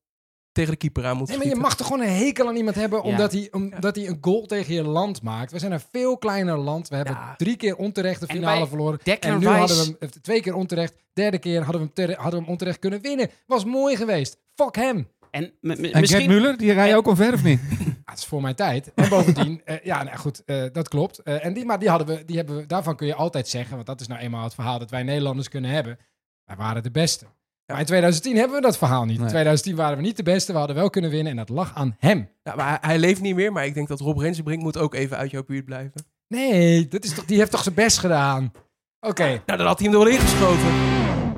tegen 0.56 0.70
de 0.70 0.76
keeper 0.76 1.06
aan 1.06 1.16
moeten 1.16 1.38
nee, 1.38 1.46
maar 1.46 1.54
je 1.56 1.60
mag 1.62 1.76
toch 1.76 1.86
gewoon 1.86 2.02
een 2.02 2.16
hekel 2.16 2.48
aan 2.48 2.56
iemand 2.56 2.76
hebben 2.76 2.98
Ja. 3.02 3.08
omdat, 3.10 3.32
hij, 3.32 3.48
omdat 3.50 3.96
hij 3.96 4.06
een 4.06 4.18
goal 4.20 4.46
tegen 4.46 4.74
je 4.74 4.82
land 4.82 5.22
maakt. 5.22 5.52
We 5.52 5.58
zijn 5.58 5.72
een 5.72 5.80
veel 5.92 6.18
kleiner 6.18 6.58
land. 6.58 6.88
We 6.88 6.96
hebben 6.96 7.14
Ja. 7.14 7.34
drie 7.36 7.56
keer 7.56 7.76
onterecht 7.76 8.20
de 8.20 8.26
finale 8.26 8.66
verloren. 8.66 8.98
En 9.20 9.38
nu 9.38 9.46
Rice- 9.46 9.58
hadden 9.58 9.76
we 9.76 9.96
hem 9.98 10.10
twee 10.22 10.40
keer 10.40 10.54
onterecht. 10.54 10.94
Derde 11.12 11.38
keer 11.38 11.62
hadden 11.62 11.90
we 11.94 12.02
hem, 12.02 12.10
hadden 12.14 12.32
we 12.32 12.40
hem 12.40 12.48
onterecht 12.48 12.78
kunnen 12.78 13.00
winnen. 13.00 13.30
Was 13.46 13.64
mooi 13.64 13.96
geweest. 13.96 14.38
Fuck 14.54 14.76
hem. 14.76 15.08
En, 15.30 15.42
En 15.62 15.76
Gert 15.76 16.00
misschien... 16.00 16.28
Muller, 16.30 16.56
die 16.56 16.72
rij 16.72 16.88
je 16.88 16.96
ook 16.96 17.06
omver 17.06 17.32
of 17.32 17.42
niet? 17.42 17.60
Ja, 17.70 17.76
het 18.10 18.18
is 18.18 18.24
voor 18.24 18.40
mijn 18.40 18.54
tijd. 18.54 18.92
En 18.94 19.08
bovendien, 19.08 19.60
eh, 19.64 19.76
ja, 19.84 20.02
nou 20.02 20.16
goed, 20.16 20.44
eh, 20.44 20.64
dat 20.72 20.88
klopt. 20.88 21.18
Eh, 21.18 21.44
en 21.44 21.52
die, 21.52 21.64
maar 21.64 21.78
die 21.78 21.88
hadden 21.88 22.06
we, 22.06 22.24
die 22.24 22.36
hebben 22.36 22.56
we, 22.56 22.66
daarvan 22.66 22.96
kun 22.96 23.06
je 23.06 23.14
altijd 23.14 23.48
zeggen, 23.48 23.74
want 23.74 23.86
dat 23.86 24.00
is 24.00 24.06
nou 24.06 24.20
eenmaal 24.20 24.44
het 24.44 24.54
verhaal 24.54 24.78
dat 24.78 24.90
wij 24.90 25.02
Nederlanders 25.02 25.48
kunnen 25.48 25.70
hebben. 25.70 25.98
Wij 26.44 26.56
waren 26.56 26.82
de 26.82 26.90
beste. 26.90 27.26
Maar 27.66 27.78
in 27.80 27.84
2010 27.86 28.36
hebben 28.36 28.56
we 28.56 28.62
dat 28.62 28.78
verhaal 28.78 29.04
niet. 29.04 29.14
In 29.14 29.20
Nee. 29.20 29.28
2010 29.28 29.76
waren 29.76 29.96
we 29.96 30.02
niet 30.02 30.16
de 30.16 30.22
beste, 30.22 30.52
we 30.52 30.58
hadden 30.58 30.76
wel 30.76 30.90
kunnen 30.90 31.10
winnen 31.10 31.30
en 31.30 31.36
dat 31.36 31.48
lag 31.48 31.74
aan 31.74 31.96
hem. 31.98 32.28
Ja, 32.42 32.54
maar 32.54 32.68
hij, 32.68 32.78
hij 32.80 32.98
leeft 32.98 33.20
niet 33.20 33.34
meer, 33.34 33.52
maar 33.52 33.66
ik 33.66 33.74
denk 33.74 33.88
dat 33.88 34.00
Rob 34.00 34.18
Rensenbrink 34.18 34.62
moet 34.62 34.76
ook 34.78 34.94
even 34.94 35.16
uit 35.16 35.30
jouw 35.30 35.44
buurt 35.44 35.64
blijven. 35.64 36.04
Nee, 36.28 36.88
dat 36.88 37.04
is 37.04 37.14
toch, 37.14 37.24
die 37.24 37.38
heeft 37.38 37.50
toch 37.50 37.62
zijn 37.62 37.74
best 37.74 37.98
gedaan. 37.98 38.52
Oké, 39.00 39.26
Nou, 39.46 39.58
dan 39.58 39.66
had 39.66 39.78
hij 39.78 39.88
hem 39.88 39.98
er 39.98 40.04
wel 40.04 40.14
ingeschoten. 40.14 40.66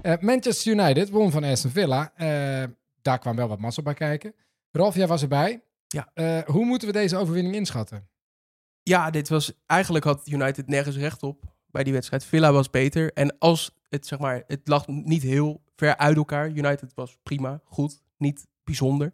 eh, 0.02 0.12
Manchester 0.20 0.72
United 0.72 1.10
won 1.10 1.30
van 1.30 1.44
Aston 1.44 1.70
Villa. 1.70 2.12
Eh, 2.14 2.62
daar 3.02 3.18
kwam 3.18 3.36
wel 3.36 3.48
wat 3.48 3.58
massa 3.58 3.82
bij 3.82 3.94
kijken. 3.94 4.34
Ralf, 4.70 4.94
jij 4.94 5.06
was 5.06 5.22
erbij. 5.22 5.62
Ja. 5.86 6.10
Eh, 6.14 6.38
hoe 6.46 6.64
moeten 6.64 6.88
we 6.88 6.94
deze 6.94 7.16
overwinning 7.16 7.54
inschatten? 7.54 8.08
Ja, 8.82 9.10
dit 9.10 9.28
was, 9.28 9.52
eigenlijk 9.66 10.04
had 10.04 10.28
United 10.28 10.66
nergens 10.68 10.96
recht 10.96 11.22
op 11.22 11.44
bij 11.70 11.84
die 11.84 11.92
wedstrijd. 11.92 12.24
Villa 12.24 12.52
was 12.52 12.70
beter. 12.70 13.12
En 13.12 13.38
als 13.38 13.70
het, 13.88 14.06
zeg 14.06 14.18
maar, 14.18 14.42
het 14.46 14.60
lag 14.64 14.86
niet 14.86 15.22
heel 15.22 15.60
ver 15.78 15.96
uit 15.96 16.16
elkaar. 16.16 16.50
United 16.50 16.94
was 16.94 17.18
prima, 17.22 17.60
goed, 17.64 18.02
niet 18.16 18.46
bijzonder. 18.64 19.12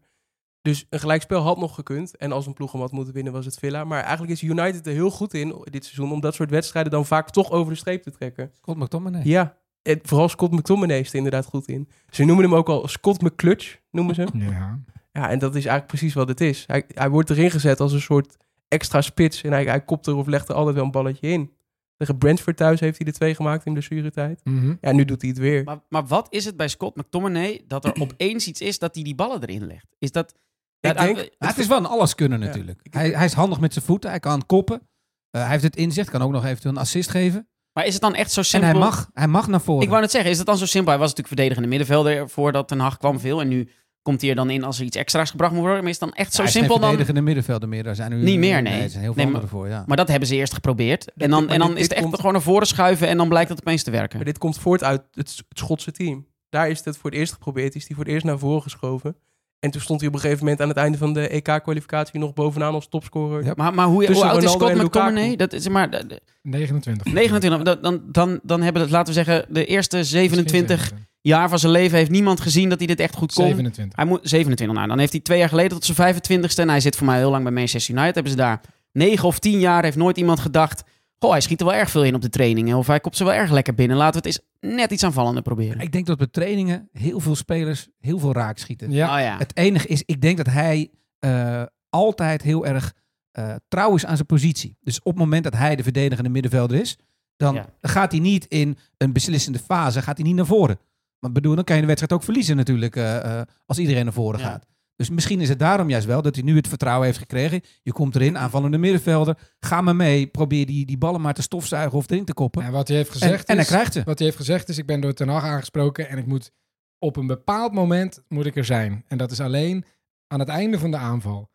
Dus 0.62 0.87
een 0.90 0.99
gelijkspel 0.99 1.40
had 1.40 1.59
nog 1.59 1.75
gekund. 1.75 2.16
En 2.16 2.33
als 2.33 2.47
een 2.47 2.52
ploeg 2.52 2.73
hem 2.73 2.80
had 2.80 2.92
moeten 2.92 3.14
winnen, 3.14 3.33
was 3.33 3.44
het 3.44 3.59
Villa. 3.59 3.85
Maar 3.85 4.02
eigenlijk 4.02 4.33
is 4.33 4.42
United 4.42 4.87
er 4.87 4.92
heel 4.92 5.11
goed 5.11 5.35
in 5.35 5.64
dit 5.71 5.85
seizoen 5.85 6.12
om 6.12 6.21
dat 6.21 6.35
soort 6.35 6.50
wedstrijden 6.50 6.92
dan 6.92 7.06
vaak 7.06 7.30
toch 7.30 7.50
over 7.50 7.73
de 7.73 7.78
streep 7.78 8.02
te 8.02 8.11
trekken. 8.11 8.50
Scott 8.54 8.78
McTominay. 8.78 9.23
Ja, 9.25 9.56
en 9.83 9.99
vooral 10.02 10.28
Scott 10.28 10.52
McTominay 10.52 10.99
is 10.99 11.09
er 11.09 11.14
inderdaad 11.14 11.44
goed 11.44 11.68
in. 11.68 11.88
Ze 12.11 12.25
noemen 12.25 12.44
hem 12.44 12.54
ook 12.54 12.68
al 12.68 12.88
Scott 12.88 13.23
McClutch, 13.23 13.78
noemen 13.90 14.14
ze 14.14 14.21
hem. 14.21 14.40
Ja. 14.42 14.83
Ja, 15.12 15.30
en 15.30 15.38
dat 15.38 15.50
is 15.50 15.66
eigenlijk 15.66 15.87
precies 15.87 16.14
wat 16.14 16.28
het 16.28 16.40
is. 16.40 16.64
Hij, 16.66 16.85
hij 16.88 17.11
wordt 17.11 17.30
erin 17.30 17.50
gezet 17.50 17.80
als 17.80 17.92
een 17.92 18.00
soort 18.00 18.37
extra 18.68 19.00
spits. 19.00 19.42
En 19.42 19.52
hij, 19.52 19.64
hij 19.64 19.85
kopt 19.85 20.06
er 20.06 20.14
of 20.14 20.26
legt 20.26 20.49
er 20.49 20.54
altijd 20.54 20.75
wel 20.75 20.85
een 20.85 20.90
balletje 20.90 21.28
in. 21.28 21.52
Tegen 21.97 22.19
Brentford 22.19 22.57
thuis 22.57 22.81
heeft 22.81 22.97
hij 22.97 23.07
de 23.07 23.13
twee 23.13 23.35
gemaakt 23.35 23.67
in 23.67 23.73
blessuretijd. 23.73 24.41
Mhm. 24.45 24.75
Ja, 24.81 24.93
nu 24.93 25.05
doet 25.05 25.21
hij 25.21 25.31
het 25.31 25.39
weer. 25.39 25.65
Maar, 25.65 25.79
maar 25.89 26.07
wat 26.07 26.27
is 26.31 26.45
het 26.45 26.57
bij 26.57 26.69
Scott 26.69 26.97
McTominay 26.97 27.63
dat 27.67 27.85
er 27.85 27.95
opeens 28.02 28.47
iets 28.47 28.61
is 28.61 28.78
dat 28.78 28.95
hij 28.95 29.04
die 29.04 29.15
ballen 29.15 29.43
erin 29.43 29.67
legt? 29.67 29.87
Is 29.99 30.13
dat... 30.13 30.35
Ik 30.80 30.97
denk- 30.99 31.28
het 31.39 31.59
is 31.59 31.67
wel 31.67 31.78
een 31.78 31.87
alles 31.87 32.15
kunnen 32.15 32.41
natuurlijk. 32.41 32.80
Hij, 32.91 33.11
hij 33.11 33.25
is 33.25 33.33
handig 33.33 33.61
met 33.61 33.73
zijn 33.73 33.85
voeten, 33.85 34.11
hij 34.11 34.21
kan 34.21 34.47
koppen. 34.47 34.89
Eh, 35.30 35.41
hij 35.41 35.50
heeft 35.50 35.63
het 35.63 35.76
inzicht, 35.76 36.11
kan 36.11 36.23
ook 36.23 36.30
nog 36.30 36.45
eventueel 36.45 36.75
een 36.75 36.80
assist 36.80 37.11
geven. 37.11 37.49
Maar 37.73 37.87
is 37.87 37.93
het 37.93 38.02
dan 38.02 38.15
echt 38.15 38.33
zo 38.33 38.41
En 38.41 38.47
simpel? 38.47 38.71
hij 38.71 38.78
mag, 38.78 39.09
hij 39.13 39.28
mag 39.28 39.47
naar 39.49 39.61
voren. 39.61 39.83
Ik 39.83 39.89
wou 39.89 40.00
net 40.00 40.11
zeggen, 40.11 40.30
is 40.30 40.39
het 40.39 40.47
dan 40.47 40.59
zo 40.59 40.67
simpel? 40.67 40.91
Hij 40.91 40.99
was 41.00 41.09
natuurlijk 41.09 41.35
verdedigende 41.37 41.69
middenvelder 41.69 42.28
voordat 42.28 42.69
Ten 42.69 42.78
Hag 42.78 42.97
kwam 42.97 43.21
veel. 43.21 43.41
En 43.41 43.49
nu 43.49 43.69
komt 44.04 44.21
hij 44.21 44.30
er 44.30 44.36
dan 44.36 44.50
in 44.50 44.64
als 44.64 44.78
er 44.78 44.84
iets 44.84 44.97
extra's 44.97 45.30
gebracht 45.30 45.52
moet 45.52 45.60
worden. 45.62 45.80
Maar 45.80 45.90
is 45.90 45.99
het 46.00 46.08
dan 46.08 46.19
echt 46.19 46.34
zo 46.34 46.47
simpel 46.47 46.75
dan? 46.78 46.82
verdedigende 46.88 47.21
middenvelder 47.21 47.69
meer. 47.69 47.82
Daar 47.82 47.95
zijn 47.95 48.10
nu, 48.10 48.23
Niet 48.23 48.38
meer, 48.38 48.62
nee. 48.62 48.82
er 48.82 48.90
zijn 48.90 49.02
heel 49.02 49.14
veel 49.14 49.25
Nee, 49.25 49.32
maar- 49.32 49.49
voor, 49.49 49.69
ja. 49.69 49.84
Maar 49.86 49.97
dat 49.97 50.08
hebben 50.08 50.28
ze 50.28 50.34
eerst 50.34 50.54
geprobeerd. 50.54 51.12
En 51.17 51.30
dan, 51.30 51.49
en 51.49 51.58
dan 51.58 51.69
dit- 51.69 51.76
is 51.76 51.82
het 51.82 51.93
echt 51.93 52.02
komt- 52.02 52.17
gewoon 52.17 52.32
naar 52.32 52.43
voren 52.43 52.67
schuiven 52.67 53.08
en 53.08 53.17
dan 53.17 53.28
blijkt 53.28 53.49
het 53.50 53.60
opeens 53.60 53.82
te 53.82 53.90
werken. 53.90 54.17
Maar 54.17 54.26
dit 54.26 54.38
komt 54.38 54.58
voort 54.58 54.84
uit 54.84 55.02
het, 55.12 55.43
het 55.49 55.58
Schotse 55.58 55.93
team. 55.93 56.26
Daar 56.49 56.69
is 56.71 56.84
het 56.84 56.97
voor 56.97 57.10
het 57.10 57.19
eerst 57.19 57.32
geprobeerd. 57.32 57.75
Is 57.75 57.86
hij 57.86 57.97
voor 57.97 58.04
het 58.04 58.12
eerst 58.14 58.26
naar 58.26 58.38
voren 58.38 58.62
geschoven. 58.62 59.17
En 59.60 59.71
toen 59.71 59.80
stond 59.80 60.00
hij 60.00 60.08
op 60.08 60.14
een 60.14 60.21
gegeven 60.21 60.43
moment 60.45 60.60
aan 60.62 60.69
het 60.69 60.76
einde 60.76 60.99
van 60.99 61.12
de 61.12 61.28
EK-kwalificatie 61.28 62.19
nog 62.21 62.32
bovenaan 62.32 62.75
als 62.75 62.88
topscorer. 62.88 63.45
Ja. 63.45 63.52
Maar, 63.56 63.75
maar 63.75 63.86
hoe, 63.86 63.95
hoe 63.97 64.04
Tussen 64.06 64.28
oud 64.28 64.43
is 64.43 64.52
Scott. 64.52 64.75
McTominay? 64.82 65.36
Dat 65.36 65.52
is 65.52 65.69
maar 65.69 65.90
de- 65.90 66.06
de- 66.06 66.21
29. 66.43 67.12
29. 67.12 67.62
Dan, 67.62 67.78
dan, 67.82 68.02
dan, 68.12 68.40
dan 68.43 68.62
hebben 68.62 68.82
het, 68.82 68.90
laten 68.90 69.14
we 69.14 69.23
zeggen, 69.25 69.47
de 69.49 69.64
eerste 69.64 70.04
27 70.04 70.93
jaar 71.28 71.49
van 71.49 71.58
zijn 71.58 71.73
leven 71.73 71.99
heeft 71.99 72.10
niemand 72.10 72.41
gezien 72.41 72.69
dat 72.69 72.78
hij 72.78 72.87
dit 72.87 73.00
echt 73.00 73.15
goed 73.15 73.32
kon. 73.32 73.45
27. 73.45 73.97
Hij 73.97 74.04
moet 74.06 74.21
27 74.23 74.76
nou, 74.76 74.89
dan 74.89 74.99
heeft 74.99 75.13
hij 75.13 75.21
twee 75.21 75.39
jaar 75.39 75.49
geleden 75.49 75.80
tot 75.80 75.84
zijn 75.97 76.15
25ste 76.15 76.54
en 76.56 76.69
hij 76.69 76.80
zit 76.80 76.97
voor 76.97 77.06
mij 77.06 77.19
heel 77.19 77.30
lang 77.30 77.43
bij 77.43 77.52
Manchester 77.52 77.95
United. 77.95 78.15
Hebben 78.15 78.32
ze 78.32 78.39
daar 78.39 78.60
9 78.93 79.26
of 79.28 79.39
10 79.39 79.58
jaar 79.58 79.82
heeft 79.82 79.97
nooit 79.97 80.17
iemand 80.17 80.41
gedacht. 80.41 80.82
Goh, 81.19 81.30
hij 81.30 81.41
schiet 81.41 81.60
er 81.60 81.67
wel 81.67 81.75
erg 81.75 81.91
veel 81.91 82.04
in 82.04 82.15
op 82.15 82.23
de 82.23 82.28
trainingen. 82.28 82.76
Of 82.76 82.87
hij 82.87 83.00
kopt 83.00 83.17
ze 83.17 83.25
wel 83.25 83.32
erg 83.32 83.50
lekker 83.50 83.75
binnen. 83.75 83.97
Laten 83.97 84.23
we 84.23 84.28
het 84.28 84.39
eens 84.60 84.71
net 84.76 84.91
iets 84.91 85.04
aanvallender 85.04 85.43
proberen. 85.43 85.80
Ik 85.80 85.93
denk 85.93 86.06
dat 86.06 86.19
bij 86.19 86.26
trainingen 86.26 86.89
heel 86.93 87.21
veel 87.21 87.34
spelers 87.37 87.89
heel 88.00 88.19
veel 88.19 88.32
raak 88.32 88.58
schieten. 88.58 88.91
Ja. 88.91 89.15
Oh 89.17 89.21
ja. 89.23 89.39
Het 89.39 89.56
enige 89.56 89.87
is, 89.87 90.02
ik 90.06 90.21
denk 90.21 90.37
dat 90.37 90.47
hij 90.47 90.91
eh, 91.19 91.63
altijd 91.89 92.43
heel 92.43 92.67
erg 92.67 92.95
eh, 93.30 93.54
trouw 93.69 93.95
is 93.95 94.06
aan 94.06 94.15
zijn 94.17 94.26
positie. 94.26 94.76
Dus 94.80 94.99
op 94.99 95.04
het 95.13 95.19
moment 95.19 95.45
dat 95.45 95.54
hij 95.54 95.76
de 95.76 95.82
verdedigende 95.82 96.30
middenvelder 96.30 96.80
is, 96.80 96.99
dan 97.37 97.54
Ja. 97.54 97.67
gaat 97.80 98.10
hij 98.13 98.21
niet 98.21 98.45
in 98.47 98.78
een 98.97 99.13
beslissende 99.13 99.58
fase, 99.58 100.02
gaat 100.02 100.17
hij 100.17 100.26
niet 100.26 100.37
naar 100.37 100.47
voren. 100.47 100.78
Maar 101.25 101.32
bedoel, 101.32 101.54
dan 101.54 101.65
kan 101.65 101.75
je 101.75 101.80
de 101.80 101.87
wedstrijd 101.87 102.13
ook 102.21 102.23
verliezen 102.25 102.56
natuurlijk, 102.56 102.97
eh, 102.97 103.39
eh, 103.41 103.47
als 103.67 103.78
iedereen 103.78 104.04
naar 104.04 104.13
voren 104.13 104.41
Ja. 104.41 104.47
gaat. 104.47 104.67
Dus 104.97 105.10
misschien 105.10 105.41
is 105.41 105.49
het 105.49 105.58
daarom 105.58 105.91
juist 105.91 106.06
wel 106.06 106.23
dat 106.23 106.34
hij 106.34 106.45
nu 106.45 106.56
het 106.56 106.69
vertrouwen 106.69 107.06
heeft 107.06 107.19
gekregen. 107.19 107.60
Je 107.82 107.93
komt 107.93 108.15
erin, 108.15 108.39
aanvallende 108.39 108.78
middenvelder. 108.78 109.39
Ga 109.60 109.80
maar 109.80 109.97
mee, 109.97 110.26
probeer 110.26 110.67
die, 110.67 110.87
die 110.87 110.99
ballen 110.99 111.21
maar 111.21 111.34
te 111.34 111.43
stofzuigen 111.43 111.99
of 111.99 112.10
erin 112.10 112.25
te 112.25 112.34
koppen. 112.34 112.63
En 112.63 112.73
wat 112.73 112.89
hij 112.89 112.97
heeft 112.97 113.08
en, 113.15 113.21
gezegd 113.21 113.49
en 113.49 113.54
hij 113.54 113.65
is, 113.65 113.71
krijgt 113.71 113.93
ze. 113.93 114.02
wat 114.04 114.17
hij 114.19 114.26
heeft 114.26 114.39
gezegd 114.39 114.69
is, 114.69 114.78
ik 114.78 114.87
ben 114.87 115.00
door 115.00 115.13
Ten 115.13 115.28
Hag 115.28 115.43
aangesproken 115.45 116.08
en 116.08 116.19
ik 116.19 116.26
moet 116.26 116.50
op 116.99 117.17
een 117.17 117.26
bepaald 117.26 117.73
moment 117.73 118.23
moet 118.28 118.47
ik 118.47 118.56
er 118.56 118.65
zijn. 118.65 119.04
En 119.08 119.19
dat 119.19 119.30
is 119.30 119.41
alleen 119.41 119.84
aan 120.26 120.39
het 120.41 120.49
einde 120.49 120.78
van 120.78 120.91
de 120.91 120.97
aanval. 120.97 121.50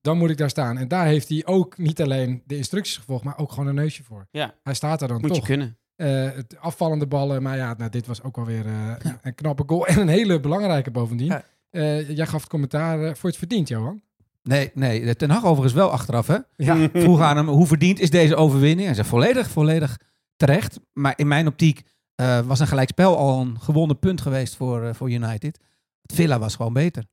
Dan 0.00 0.18
moet 0.18 0.30
ik 0.30 0.36
daar 0.36 0.50
staan. 0.50 0.78
En 0.78 0.88
daar 0.88 1.06
heeft 1.06 1.28
hij 1.28 1.42
ook 1.46 1.78
niet 1.78 2.02
alleen 2.02 2.42
de 2.46 2.56
instructies 2.56 2.96
gevolgd, 2.96 3.24
maar 3.24 3.38
ook 3.38 3.50
gewoon 3.52 3.66
een 3.66 3.74
neusje 3.74 4.02
voor. 4.02 4.26
Ja. 4.30 4.54
Hij 4.62 4.74
staat 4.74 4.98
daar 4.98 5.08
dan 5.08 5.20
Moet 5.20 5.30
je 5.30 5.36
toch. 5.36 5.46
kunnen. 5.46 5.78
Eh, 6.02 6.36
het 6.36 6.56
afvallende 6.58 7.06
ballen, 7.06 7.42
maar 7.42 7.56
ja, 7.56 7.74
nou, 7.78 7.90
dit 7.90 8.06
was 8.06 8.22
ook 8.22 8.36
alweer 8.38 8.66
eh 8.66 8.94
een, 8.98 9.18
een 9.22 9.34
knappe 9.34 9.62
goal. 9.66 9.86
En 9.92 9.98
een 9.98 10.08
hele 10.08 10.40
belangrijke 10.40 10.90
bovendien. 10.90 11.26
Ja. 11.26 11.44
Eh, 11.70 12.10
jij 12.10 12.26
gaf 12.26 12.40
het 12.40 12.50
commentaar 12.50 13.16
voor 13.16 13.28
het 13.28 13.38
verdiend, 13.38 13.68
Johan. 13.68 14.02
Nee, 14.42 14.70
nee, 14.74 15.04
de 15.04 15.16
Ten 15.16 15.30
Hag 15.30 15.44
overigens 15.44 15.72
wel 15.72 15.90
achteraf, 15.90 16.26
hè? 16.26 16.38
Ja. 16.56 16.88
vroeg 17.04 17.20
aan 17.20 17.36
hem 17.36 17.48
hoe 17.48 17.66
verdiend 17.66 18.00
is 18.00 18.10
deze 18.10 18.36
overwinning. 18.36 18.86
Hij 18.86 18.94
zei 18.94 19.08
volledig, 19.08 19.50
volledig 19.50 19.98
terecht. 20.36 20.80
Maar 20.92 21.12
in 21.16 21.28
mijn 21.28 21.46
optiek 21.46 21.82
eh, 22.14 22.40
was 22.40 22.60
een 22.60 22.66
gelijkspel 22.66 23.16
al 23.16 23.40
een 23.40 23.60
gewonnen 23.60 23.98
punt 23.98 24.20
geweest 24.20 24.56
voor, 24.56 24.94
voor 24.94 25.10
United. 25.10 25.60
Het 26.02 26.12
Villa 26.14 26.38
was 26.38 26.56
gewoon 26.56 26.72
beter. 26.72 27.04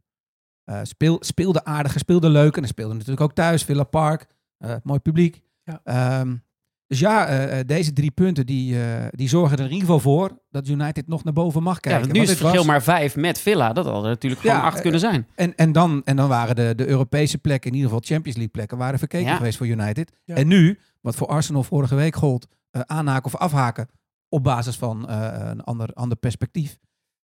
Eh, 0.64 0.80
speel, 0.84 1.18
speelde 1.20 1.64
aardig, 1.64 1.98
speelde 1.98 2.30
leuk. 2.30 2.54
En 2.54 2.62
hij 2.62 2.70
speelde 2.72 2.94
natuurlijk 2.94 3.22
ook 3.22 3.34
thuis, 3.34 3.64
Villa 3.64 3.84
Park. 3.84 4.28
eh, 4.58 4.76
mooi 4.84 5.00
publiek. 5.00 5.42
Ja. 5.64 5.82
Ehm, 5.84 6.36
Dus 6.90 7.00
ja, 7.00 7.28
eh, 7.28 7.60
eh, 7.60 7.68
deze 7.68 7.94
drie 7.94 8.12
punten 8.12 8.46
die, 8.46 8.82
eh, 8.84 9.06
die 9.12 9.30
zorgen 9.30 9.58
er 9.58 9.64
in 9.66 9.72
ieder 9.72 9.86
geval 9.86 10.00
voor 10.00 10.40
dat 10.50 10.68
United 10.68 11.08
nog 11.08 11.24
naar 11.24 11.34
boven 11.34 11.64
mag 11.64 11.74
Ja, 11.74 11.80
kijken. 11.80 12.02
want 12.02 12.14
nu 12.14 12.20
is 12.22 12.28
Want 12.28 12.40
het 12.40 12.48
dit 12.48 12.48
verschil 12.58 12.74
was- 12.74 12.86
maar 12.86 12.96
vijf 12.96 13.16
met 13.16 13.40
Villa. 13.40 13.74
Dat 13.74 13.86
had 13.86 14.04
er 14.04 14.10
natuurlijk 14.10 14.42
gewoon 14.42 14.56
Ja, 14.56 14.62
acht 14.64 14.82
kunnen 14.82 15.00
zijn. 15.00 15.28
En, 15.36 15.56
en, 15.56 15.72
dan, 15.72 16.02
en 16.06 16.16
dan 16.16 16.28
waren 16.30 16.56
de, 16.56 16.74
de 16.76 16.88
Europese 16.88 17.38
plekken, 17.38 17.70
in 17.70 17.76
ieder 17.76 17.90
geval 17.92 18.06
Champions 18.08 18.36
League 18.38 18.54
plekken, 18.54 18.78
waren 18.78 19.00
verkeken 19.00 19.28
Ja. 19.28 19.36
geweest 19.36 19.58
voor 19.58 19.68
United. 19.68 20.12
Ja. 20.26 20.36
En 20.36 20.48
nu, 20.48 20.80
wat 21.02 21.16
voor 21.16 21.28
Arsenal 21.28 21.64
vorige 21.64 21.96
week 21.96 22.16
gold, 22.16 22.48
eh, 22.72 22.82
aanhaken 22.86 23.26
of 23.26 23.36
afhaken 23.36 23.88
op 24.30 24.44
basis 24.44 24.76
van 24.76 25.10
eh, 25.10 25.40
een 25.50 25.62
ander, 25.64 25.90
ander 25.94 26.18
perspectief. 26.18 26.78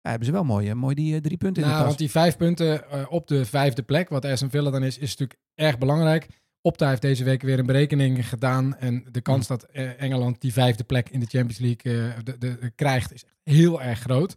Ja, 0.01 0.09
hebben 0.11 0.27
ze 0.27 0.33
wel 0.33 0.45
mooi, 0.45 0.75
mooi 0.75 0.95
die 0.95 1.21
drie 1.21 1.37
punten 1.37 1.63
in 1.63 1.69
Nou, 1.69 1.81
de 1.81 1.87
want 1.87 1.99
tas. 1.99 2.07
die 2.07 2.11
vijf 2.23 2.37
punten 2.37 2.85
op 3.11 3.27
de 3.29 3.45
vijfde 3.45 3.83
plek, 3.83 4.09
wat 4.09 4.25
Aston 4.25 4.51
Villa 4.51 4.71
dan 4.71 4.83
is, 4.83 4.99
is 4.99 5.11
natuurlijk 5.11 5.39
erg 5.55 5.79
belangrijk. 5.79 6.27
Opta 6.63 6.89
heeft 6.89 7.03
deze 7.03 7.25
week 7.25 7.43
weer 7.43 7.59
een 7.59 7.67
berekening 7.67 8.29
gedaan. 8.29 8.77
En 8.77 9.05
de 9.11 9.21
kans 9.21 9.47
dat 9.47 9.63
eh, 9.63 10.03
Engeland 10.03 10.41
die 10.41 10.53
vijfde 10.53 10.85
plek 10.85 11.09
in 11.09 11.21
de 11.21 11.27
Champions 11.27 11.59
League 11.59 12.09
eh, 12.13 12.15
de, 12.25 12.39
de, 12.39 12.59
de- 12.59 12.71
krijgt, 12.75 13.13
is 13.13 13.25
echt 13.25 13.35
heel 13.43 13.83
erg 13.83 13.99
groot. 14.01 14.37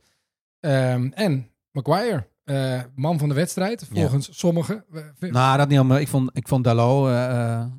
Ehm, 0.59 1.07
en 1.13 1.47
Maguire, 1.71 2.27
eh, 2.43 2.81
man 2.95 3.19
van 3.19 3.29
de 3.29 3.35
wedstrijd, 3.35 3.87
Ja. 3.91 3.99
volgens 4.01 4.37
sommigen. 4.39 4.85
Nou, 5.19 5.57
dat 5.57 5.67
niet 5.69 5.77
allemaal. 5.77 5.99
Ik 5.99 6.07
vond, 6.07 6.29
ik 6.33 6.47
vond 6.47 6.63
Dalot 6.63 7.09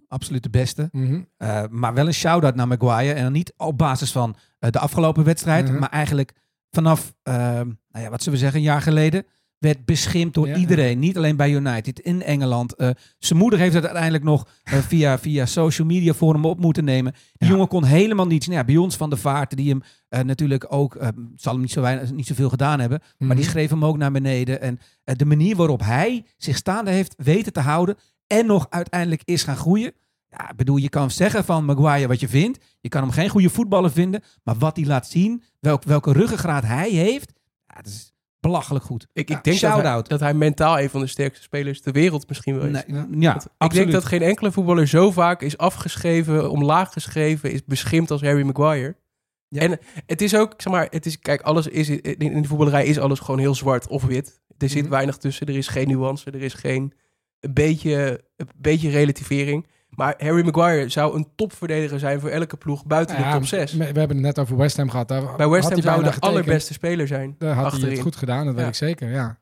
absoluut 0.08 0.42
de 0.42 0.50
beste. 0.50 0.88
Mhm. 0.92 1.20
Maar 1.70 1.94
wel 1.94 2.06
een 2.06 2.14
shout-out 2.14 2.54
naar 2.54 2.68
Maguire. 2.68 3.12
En 3.14 3.32
niet 3.32 3.52
op 3.56 3.78
basis 3.78 4.12
van 4.12 4.36
de 4.58 4.78
afgelopen 4.78 5.24
wedstrijd. 5.24 5.68
Mhm. 5.70 5.78
Maar 5.78 5.90
eigenlijk 5.90 6.32
vanaf, 6.70 7.14
eh, 7.22 7.34
nou 7.34 8.04
ja, 8.04 8.10
wat 8.10 8.22
zullen 8.22 8.38
we 8.38 8.44
zeggen, 8.44 8.58
een 8.58 8.66
jaar 8.66 8.82
geleden. 8.82 9.24
Werd 9.58 9.84
beschimpt 9.84 10.34
door 10.34 10.48
Ja, 10.48 10.56
iedereen. 10.56 10.98
Niet 10.98 11.16
alleen 11.16 11.36
bij 11.36 11.50
United, 11.52 11.98
in 12.00 12.22
Engeland. 12.22 12.74
Eh, 12.74 12.90
zijn 13.18 13.38
moeder 13.38 13.58
heeft 13.58 13.74
het 13.74 13.84
uiteindelijk 13.84 14.24
nog 14.24 14.48
eh, 14.62 14.78
via, 14.78 15.18
via 15.18 15.46
social 15.46 15.86
media 15.86 16.12
voor 16.12 16.32
hem 16.34 16.44
op 16.44 16.60
moeten 16.60 16.84
nemen. 16.84 17.12
Die 17.12 17.48
Ja. 17.48 17.54
jongen 17.54 17.68
kon 17.68 17.84
helemaal 17.84 18.26
niets. 18.26 18.46
Nou 18.46 18.58
ja, 18.58 18.64
bij 18.64 18.76
ons 18.76 18.96
van 18.96 19.10
de 19.10 19.16
vaart, 19.16 19.56
die 19.56 19.68
hem 19.70 19.82
eh, 20.08 20.20
natuurlijk 20.20 20.66
ook, 20.72 20.96
zal 21.34 21.52
hem 21.52 21.60
niet, 21.60 21.70
zo 21.70 21.80
weinig, 21.80 22.12
niet 22.12 22.26
zoveel 22.26 22.48
gedaan 22.48 22.80
hebben. 22.80 23.00
Maar 23.18 23.28
die 23.36 23.38
Mhm. 23.44 23.50
schreef 23.52 23.70
hem 23.70 23.84
ook 23.84 23.96
naar 23.96 24.12
beneden. 24.12 24.60
En 24.60 24.78
de 25.04 25.24
manier 25.24 25.56
waarop 25.56 25.80
hij 25.80 26.24
zich 26.36 26.56
staande 26.56 26.90
heeft 26.90 27.14
weten 27.16 27.52
te 27.52 27.60
houden. 27.60 27.96
En 28.26 28.46
nog 28.46 28.66
uiteindelijk 28.70 29.22
is 29.24 29.42
gaan 29.42 29.56
groeien. 29.56 29.92
Ja, 30.30 30.50
ik 30.50 30.56
bedoel, 30.56 30.76
je 30.76 30.88
kan 30.88 31.10
zeggen 31.10 31.44
van 31.44 31.64
Maguire 31.64 32.06
wat 32.08 32.20
je 32.20 32.28
vindt. 32.28 32.58
Je 32.80 32.88
kan 32.88 33.02
hem 33.02 33.10
geen 33.10 33.28
goede 33.28 33.50
voetballer 33.50 33.90
vinden. 33.90 34.22
Maar 34.44 34.56
wat 34.58 34.76
hij 34.76 34.86
laat 34.86 35.08
zien, 35.08 35.42
welk, 35.60 35.82
welke 35.84 36.12
ruggengraat 36.12 36.62
hij 36.64 36.90
heeft. 36.90 37.32
Ja, 37.66 37.74
dat 37.74 37.86
is 37.86 38.12
belachelijk 38.40 38.84
goed. 38.84 39.06
Ik, 39.12 39.28
Ja, 39.28 39.36
ik 39.36 39.44
denk 39.44 39.60
dat 39.60 39.82
hij, 39.82 40.02
dat 40.02 40.20
hij 40.20 40.34
mentaal 40.34 40.80
een 40.80 40.90
van 40.90 41.00
de 41.00 41.06
sterkste 41.06 41.42
spelers 41.42 41.80
ter 41.80 41.92
wereld 41.92 42.28
misschien 42.28 42.56
wel 42.58 42.66
is. 42.66 42.82
Nee, 42.86 43.06
Ja. 43.18 43.40
ik 43.58 43.70
denk 43.70 43.92
dat 43.92 44.04
geen 44.04 44.22
enkele 44.22 44.52
voetballer 44.52 44.86
zo 44.88 45.10
vaak 45.10 45.42
is 45.42 45.58
afgeschreven, 45.58 46.50
omlaag 46.50 46.92
geschreven, 46.92 47.52
is 47.52 47.64
beschimpt 47.64 48.10
als 48.10 48.20
Harry 48.22 48.42
Maguire. 48.42 48.96
Ja. 49.48 49.60
En 49.60 49.78
het 50.06 50.22
is 50.22 50.34
ook, 50.36 50.54
zeg 50.56 50.72
maar, 50.72 50.86
het 50.90 51.06
is, 51.06 51.18
kijk, 51.18 51.40
alles 51.40 51.66
is 51.66 51.88
in, 51.88 52.02
in 52.18 52.42
de 52.42 52.48
voetballerij 52.48 52.86
is 52.86 52.98
alles 52.98 53.18
gewoon 53.18 53.40
heel 53.40 53.54
zwart 53.54 53.86
of 53.88 54.02
wit. 54.04 54.40
Er 54.58 54.68
zit 54.68 54.82
Mhm. 54.82 54.90
weinig 54.90 55.16
tussen, 55.16 55.46
er 55.46 55.56
is 55.56 55.68
geen 55.68 55.88
nuance, 55.88 56.30
er 56.30 56.42
is 56.42 56.54
geen 56.54 56.92
een 57.40 57.54
beetje, 57.54 58.24
een 58.36 58.48
beetje 58.56 58.90
relativering. 58.90 59.66
Maar 59.88 60.14
Harry 60.18 60.44
Maguire 60.44 60.88
zou 60.88 61.16
een 61.16 61.28
topverdediger 61.36 61.98
zijn 61.98 62.20
voor 62.20 62.28
elke 62.28 62.56
ploeg 62.56 62.84
buiten 62.86 63.16
Nou 63.20 63.26
de 63.32 63.36
top 63.38 63.46
6. 63.46 63.72
We, 63.72 63.78
we 63.78 63.84
hebben 63.84 64.16
het 64.16 64.26
net 64.26 64.38
over 64.38 64.56
West 64.56 64.76
Ham 64.76 64.90
gehad. 64.90 65.08
Daar 65.08 65.36
Bij 65.36 65.48
West 65.48 65.68
Ham 65.70 65.80
zou 65.82 65.98
de 65.98 66.04
getekend. 66.04 66.24
allerbeste 66.24 66.72
speler 66.72 67.06
zijn. 67.06 67.34
Daar 67.38 67.54
had 67.54 67.72
hij 67.80 67.90
het 67.90 68.00
goed 68.00 68.16
gedaan, 68.16 68.44
dat 68.44 68.54
weet 68.54 68.62
Ja. 68.62 68.68
ik 68.68 68.74
zeker, 68.74 69.10
ja. 69.10 69.38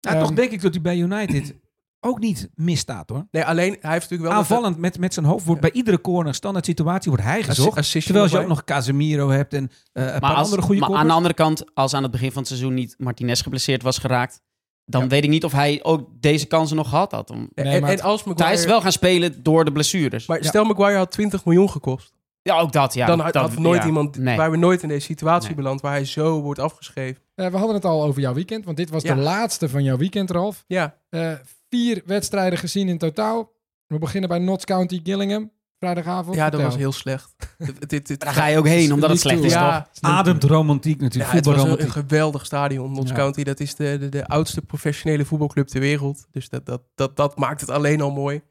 Ja, 0.00 0.10
Ehm, 0.10 0.20
toch 0.20 0.32
denk 0.32 0.50
ik 0.50 0.60
dat 0.60 0.72
hij 0.72 0.82
bij 0.82 0.96
United 0.98 1.54
ook 2.00 2.18
niet 2.18 2.48
misstaat 2.54 3.08
hoor. 3.08 3.26
Nee, 3.30 3.44
alleen 3.44 3.76
hij 3.80 3.90
heeft 3.92 4.02
natuurlijk 4.02 4.30
wel... 4.30 4.32
Aanvallend 4.38 4.78
met, 4.78 4.98
met 4.98 5.14
zijn 5.14 5.26
hoofd 5.26 5.44
wordt 5.44 5.62
Ja. 5.62 5.68
bij 5.68 5.76
iedere 5.78 6.00
corner, 6.00 6.34
standaard 6.34 6.64
situatie, 6.64 7.10
wordt 7.10 7.26
hij 7.26 7.42
gezocht. 7.42 7.90
Terwijl 8.04 8.28
je 8.28 8.38
ook 8.38 8.46
nog 8.46 8.64
Casemiro 8.64 9.28
hebt 9.30 9.52
en 9.54 9.70
eh, 9.92 10.04
een 10.04 10.10
Maar, 10.10 10.20
paar 10.20 10.34
als, 10.34 10.44
andere 10.44 10.62
goede 10.62 10.80
maar 10.80 10.98
aan 10.98 11.06
de 11.06 11.12
andere 11.12 11.34
kant, 11.34 11.74
als 11.74 11.94
aan 11.94 12.02
het 12.02 12.12
begin 12.12 12.28
van 12.32 12.38
het 12.38 12.48
seizoen 12.48 12.74
niet 12.74 12.94
Martinez 12.98 13.42
geblesseerd 13.42 13.82
was 13.82 13.98
geraakt, 13.98 14.40
dan 14.84 15.02
Ja. 15.02 15.08
weet 15.08 15.24
ik 15.24 15.30
niet 15.30 15.44
of 15.44 15.52
hij 15.52 15.80
ook 15.82 16.08
deze 16.20 16.46
kansen 16.46 16.76
nog 16.76 16.88
gehad 16.88 17.10
had. 17.12 17.30
Om... 17.30 17.48
En, 17.54 17.64
Nee, 17.82 18.02
als 18.02 18.24
Maguire... 18.24 18.44
Hij 18.44 18.52
is 18.62 18.64
wel 18.66 18.80
gaan 18.80 18.92
spelen 18.92 19.42
door 19.42 19.64
de 19.64 19.72
blessures. 19.72 20.26
Maar 20.26 20.42
Ja. 20.42 20.48
stel 20.48 20.64
Maguire 20.64 20.98
had 20.98 21.10
20 21.10 21.44
miljoen 21.44 21.70
gekost. 21.70 22.12
ja, 22.42 22.58
ook 22.58 22.72
dat. 22.72 22.94
Ja, 22.94 23.06
dan 23.06 23.20
had, 23.20 23.32
dat, 23.32 23.42
had 23.50 23.58
nooit 23.58 23.80
ja. 23.80 23.86
iemand, 23.86 24.18
Nee. 24.18 24.36
waar 24.36 24.50
we 24.50 24.56
nooit 24.56 24.82
in 24.82 24.88
deze 24.88 25.06
situatie 25.06 25.46
Nee. 25.48 25.56
beland, 25.56 25.80
waar 25.80 25.92
hij 25.92 26.04
zo 26.04 26.40
wordt 26.40 26.60
afgeschreven. 26.60 27.22
Eh, 27.34 27.46
we 27.46 27.56
hadden 27.56 27.74
het 27.74 27.84
al 27.84 28.04
over 28.04 28.20
jouw 28.20 28.34
weekend, 28.34 28.64
want 28.64 28.76
dit 28.76 28.90
was 28.90 29.02
Ja. 29.02 29.14
de 29.14 29.20
laatste 29.20 29.68
van 29.68 29.82
jouw 29.82 29.96
weekend, 29.96 30.30
Ralf. 30.30 30.64
Ja, 30.66 30.96
Eh, 31.10 31.32
vier 31.68 32.02
wedstrijden 32.06 32.58
gezien 32.58 32.88
in 32.88 32.98
totaal. 32.98 33.52
We 33.86 33.98
beginnen 33.98 34.28
bij 34.28 34.38
Notts 34.38 34.64
County 34.64 35.00
Gillingham, 35.02 35.50
vrijdagavond. 35.84 36.36
ja 36.36 36.50
dat 36.50 36.62
was 36.62 36.76
heel 36.76 36.92
slecht. 36.92 37.34
dit, 37.58 37.88
dit, 37.88 38.06
dit- 38.06 38.20
Daar 38.20 38.32
ga 38.32 38.46
je 38.46 38.58
ook 38.58 38.66
heen, 38.66 38.92
omdat 38.92 39.10
het 39.10 39.20
slecht 39.20 39.42
is, 39.42 39.52
ja, 39.52 39.88
toch? 40.00 40.10
Ademt 40.10 40.44
romantiek 40.44 40.96
ja, 40.98 41.02
natuurlijk, 41.02 41.32
het 41.32 41.44
was 41.44 41.62
een, 41.62 41.90
geweldig 41.90 42.46
stadion. 42.46 42.92
Notts 42.92 43.10
Ja. 43.10 43.16
County, 43.16 43.42
dat 43.42 43.60
is 43.60 43.74
de, 43.74 43.96
de, 44.00 44.08
de 44.08 44.26
oudste 44.26 44.62
professionele 44.62 45.24
voetbalclub 45.24 45.66
ter 45.66 45.80
wereld. 45.80 46.26
Dus 46.30 46.48
dat, 46.48 46.66
dat, 46.66 46.82
dat, 46.94 47.16
dat 47.16 47.38
maakt 47.38 47.60
het 47.60 47.70
alleen 47.70 48.00
al 48.00 48.10
mooi. 48.10 48.42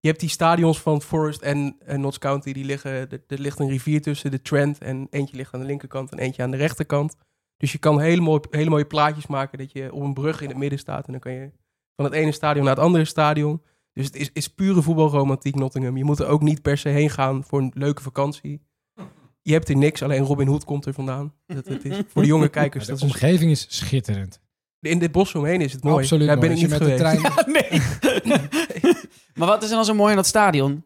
Je 0.00 0.08
hebt 0.08 0.20
die 0.20 0.28
stadions 0.28 0.80
van 0.80 1.02
Forest 1.02 1.40
en, 1.42 1.76
en 1.84 2.00
Notts 2.00 2.18
County, 2.18 2.52
die 2.52 2.64
liggen, 2.64 2.90
er, 2.90 3.22
er 3.26 3.40
ligt 3.40 3.58
een 3.58 3.68
rivier 3.68 4.02
tussen, 4.02 4.30
de 4.30 4.42
Trent. 4.42 4.78
En 4.78 5.06
eentje 5.10 5.36
ligt 5.36 5.54
aan 5.54 5.60
de 5.60 5.66
linkerkant 5.66 6.10
en 6.12 6.18
eentje 6.18 6.42
aan 6.42 6.50
de 6.50 6.56
rechterkant. 6.56 7.16
Dus 7.56 7.72
je 7.72 7.78
kan 7.78 8.00
hele 8.00 8.20
mooie, 8.20 8.40
hele 8.50 8.70
mooie 8.70 8.84
plaatjes 8.84 9.26
maken 9.26 9.58
dat 9.58 9.72
je 9.72 9.92
op 9.92 10.02
een 10.02 10.14
brug 10.14 10.40
in 10.40 10.48
het 10.48 10.56
midden 10.58 10.78
staat. 10.78 11.06
En 11.06 11.12
dan 11.12 11.20
kan 11.20 11.32
je 11.32 11.50
van 11.96 12.04
het 12.04 12.14
ene 12.14 12.32
stadion 12.32 12.64
naar 12.64 12.74
het 12.74 12.84
andere 12.84 13.04
stadion. 13.04 13.62
Dus 13.92 14.06
het 14.06 14.16
is, 14.16 14.30
is 14.32 14.48
pure 14.48 14.82
voetbalromantiek 14.82 15.54
Nottingham. 15.54 15.96
Je 15.96 16.04
moet 16.04 16.18
er 16.18 16.26
ook 16.26 16.40
niet 16.42 16.62
per 16.62 16.78
se 16.78 16.88
heen 16.88 17.10
gaan 17.10 17.44
voor 17.44 17.58
een 17.60 17.72
leuke 17.74 18.02
vakantie. 18.02 18.60
Je 19.42 19.52
hebt 19.52 19.68
er 19.68 19.76
niks, 19.76 20.02
alleen 20.02 20.22
Robin 20.24 20.46
Hood 20.46 20.64
komt 20.64 20.86
er 20.86 20.92
vandaan. 20.94 21.34
Dat, 21.46 21.64
dat 21.66 21.84
is, 21.84 21.96
voor 22.08 22.22
de 22.22 22.28
jonge 22.28 22.48
kijkers, 22.60 22.86
de 22.86 22.92
dat 22.92 23.02
omgeving 23.02 23.50
is 23.50 23.66
schitterend. 23.68 24.40
in 24.80 24.98
dit 24.98 25.12
bos 25.12 25.34
omheen 25.34 25.60
is 25.60 25.72
het 25.72 25.82
mooi. 25.84 26.02
Absoluut 26.02 26.26
Daar 26.26 26.36
mooi. 26.36 26.48
ben 26.48 26.56
ik 26.58 26.62
niet 26.62 26.78
je 26.78 26.78
met 26.88 26.98
geweest. 26.98 27.22
de 27.22 27.30
trein... 27.30 27.52
nee. 28.32 28.94
maar 29.38 29.48
wat 29.48 29.62
is 29.62 29.68
er 29.70 29.74
dan 29.76 29.84
zo 29.84 29.94
mooi 29.94 30.10
aan 30.10 30.16
dat 30.16 30.26
stadion? 30.26 30.84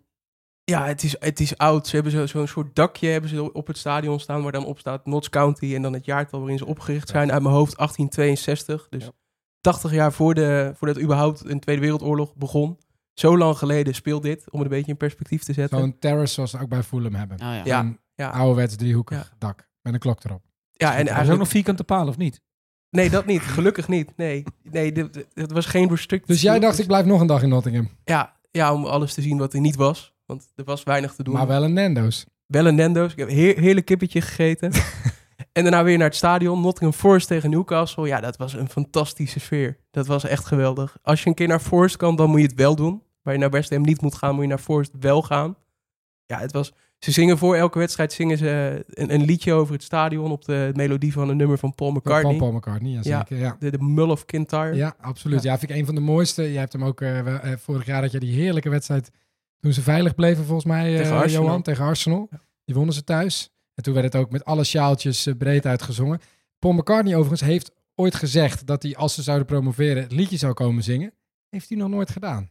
Ja, 0.65 0.87
het 0.87 1.03
is, 1.03 1.17
het 1.19 1.41
is 1.41 1.57
oud. 1.59 1.87
Ze 1.87 1.95
hebben 1.95 2.13
zo- 2.13 2.27
zo'n 2.27 2.47
soort 2.47 2.75
dakje 2.77 3.09
hebben 3.09 3.31
ze 3.31 3.53
op 3.53 3.67
het 3.67 3.79
stadion 3.79 4.21
staan... 4.21 4.43
waar 4.43 4.53
dan 4.53 4.65
op 4.65 4.79
staat 4.79 5.07
Notts 5.07 5.29
County... 5.31 5.75
en 5.75 5.83
dan 5.83 5.93
het 5.93 6.05
jaartal 6.05 6.39
waarin 6.41 6.59
ze 6.59 6.67
opgericht 6.67 7.09
zijn. 7.09 7.33
Uit 7.33 7.43
mijn 7.43 7.55
hoofd 7.55 7.77
1862. 7.77 8.87
Dus 8.91 9.05
Ja. 9.05 9.11
80 9.61 9.93
jaar 9.93 10.13
voor 10.13 10.35
de, 10.35 10.73
voordat 10.77 11.01
überhaupt 11.03 11.45
een 11.45 11.61
Tweede 11.61 11.81
Wereldoorlog 11.83 12.35
begon. 12.35 12.79
Zo 13.15 13.39
lang 13.39 13.59
geleden 13.59 13.95
speelt 13.95 14.23
dit, 14.23 14.51
om 14.51 14.59
het 14.61 14.71
een 14.71 14.77
beetje 14.77 14.91
in 14.91 14.97
perspectief 14.97 15.43
te 15.43 15.53
zetten. 15.53 15.79
Zo'n 15.79 15.99
terrace 15.99 16.33
zoals 16.35 16.51
ze 16.51 16.61
ook 16.61 16.69
bij 16.69 16.83
Fulham 16.83 17.15
hebben. 17.15 17.41
Oh, 17.41 17.57
ja. 17.65 17.81
Een 17.81 17.99
Ja. 18.15 18.31
ouderwets 18.31 18.77
driehoekig 18.77 19.33
dak 19.39 19.69
met 19.83 19.93
een 19.95 19.99
klok 19.99 20.25
erop. 20.25 20.43
ja, 20.73 20.87
en 20.91 20.95
Er 20.95 20.99
is 20.99 21.03
ook 21.03 21.09
eigenlijk... 21.09 21.39
nog 21.39 21.49
vierkante 21.49 21.85
paal, 21.85 22.09
of 22.09 22.17
niet? 22.17 22.41
Nee, 22.91 23.11
dat 23.11 23.27
niet. 23.27 23.41
Gelukkig 23.43 23.89
niet. 23.89 24.17
Nee, 24.17 24.45
nee 24.63 24.93
het 25.35 25.53
was 25.53 25.67
geen 25.67 25.89
restricted... 25.89 26.29
Dus 26.29 26.41
jij 26.41 26.59
dacht, 26.59 26.79
ik 26.79 26.87
blijf 26.87 27.07
nog 27.07 27.21
een 27.21 27.27
dag 27.27 27.43
in 27.43 27.49
Nottingham. 27.49 27.89
Ja, 28.05 28.37
ja, 28.51 28.73
om 28.73 28.85
alles 28.85 29.15
te 29.15 29.23
zien 29.23 29.39
wat 29.39 29.53
er 29.55 29.61
niet 29.61 29.77
was. 29.77 30.15
Want 30.27 30.53
er 30.55 30.65
was 30.65 30.83
weinig 30.83 31.15
te 31.15 31.23
doen. 31.23 31.35
Maar 31.35 31.47
wel 31.47 31.65
een 31.65 31.73
Nando's. 31.73 32.27
Wel 32.47 32.67
een 32.67 32.75
Nando's. 32.75 33.13
Ik 33.13 33.19
heb 33.19 33.29
een 33.29 33.35
heer, 33.35 33.59
heerlijk 33.59 33.87
kippetje 33.87 34.21
gegeten. 34.21 34.73
en 35.53 35.63
daarna 35.63 35.85
weer 35.85 35.99
naar 35.99 36.07
het 36.07 36.17
stadion. 36.17 36.61
Nottingham 36.61 36.93
Forest 36.99 37.27
tegen 37.29 37.51
Newcastle. 37.51 38.07
Ja, 38.07 38.21
dat 38.21 38.37
was 38.37 38.53
een 38.53 38.69
fantastische 38.69 39.41
sfeer. 39.41 39.79
Dat 39.91 40.07
was 40.07 40.25
echt 40.25 40.45
geweldig. 40.45 40.97
Als 41.03 41.23
je 41.23 41.29
een 41.29 41.35
keer 41.35 41.49
naar 41.49 41.61
Forest 41.61 41.97
kan, 41.97 42.17
dan 42.17 42.31
moet 42.31 42.41
je 42.41 42.47
het 42.47 42.55
wel 42.55 42.77
doen. 42.77 43.03
Waar 43.25 43.35
je 43.35 43.41
naar 43.41 43.51
West 43.51 43.71
Ham 43.71 43.83
niet 43.83 44.01
moet 44.01 44.15
gaan, 44.15 44.35
moet 44.35 44.43
je 44.43 44.49
naar 44.49 44.59
Forest 44.59 44.93
wel 45.01 45.23
gaan. 45.23 45.57
Ja, 46.27 46.39
het 46.39 46.53
was... 46.53 46.73
Ze 46.99 47.11
zingen 47.11 47.39
voor 47.39 47.57
elke 47.57 47.79
wedstrijd 47.79 48.13
zingen 48.13 48.39
ze 48.39 48.85
een, 48.89 49.15
een 49.15 49.25
liedje 49.25 49.53
over 49.53 49.73
het 49.75 49.83
stadion... 49.83 50.31
op 50.31 50.45
de 50.45 50.71
melodie 50.75 51.13
van 51.13 51.29
een 51.29 51.37
nummer 51.37 51.59
van 51.59 51.75
Paul 51.75 51.91
McCartney. 51.91 52.31
Van 52.31 52.37
Paul 52.39 52.53
McCartney, 52.53 52.91
ja, 52.91 53.03
zeker. 53.03 53.37
Ja. 53.37 53.57
De, 53.59 53.71
de 53.71 53.79
Mull 53.79 54.09
of 54.09 54.25
Kintyre. 54.25 54.75
Ja, 54.75 54.97
absoluut. 55.01 55.43
Ja. 55.43 55.59
vind 55.59 55.71
ik 55.71 55.77
een 55.77 55.87
van 55.87 55.95
de 55.95 56.01
mooiste. 56.01 56.43
Je 56.43 56.59
hebt 56.59 56.73
hem 56.73 56.85
ook 56.85 57.01
eh, 57.01 57.53
eh, 57.53 57.59
vorig 57.59 57.87
jaar 57.87 58.03
dat 58.03 58.13
je 58.13 58.21
die 58.21 58.35
heerlijke 58.35 58.69
wedstrijd 58.71 59.11
toen 59.61 59.73
ze 59.73 59.83
veilig 59.83 60.15
bleven 60.15 60.45
volgens 60.45 60.67
mij, 60.67 60.93
eh, 60.93 60.97
Tegen 60.97 61.17
Arsenal. 61.17 61.45
Johan, 61.45 61.63
tegen 61.63 61.85
Arsenal. 61.85 62.27
Ja. 62.31 62.41
Die 62.65 62.75
wonnen 62.75 62.95
ze 62.95 63.05
thuis. 63.05 63.51
En 63.75 63.83
toen 63.83 63.95
werd 63.95 64.13
het 64.13 64.23
ook 64.23 64.31
met 64.31 64.45
alle 64.45 64.65
sjaaltjes 64.65 65.29
breed 65.39 65.67
uitgezongen. 65.67 66.21
Paul 66.59 66.75
McCartney 66.75 67.15
overigens 67.15 67.49
heeft 67.49 67.73
ooit 67.95 68.15
gezegd 68.15 68.67
dat 68.67 68.83
hij 68.83 68.97
als 68.97 69.15
ze 69.15 69.23
zouden 69.23 69.47
promoveren 69.47 70.03
het 70.03 70.13
liedje 70.13 70.37
zou 70.37 70.53
komen 70.53 70.83
zingen. 70.83 71.13
Heeft 71.49 71.69
hij 71.69 71.79
nog 71.79 71.89
nooit 71.89 72.11
gedaan. 72.11 72.51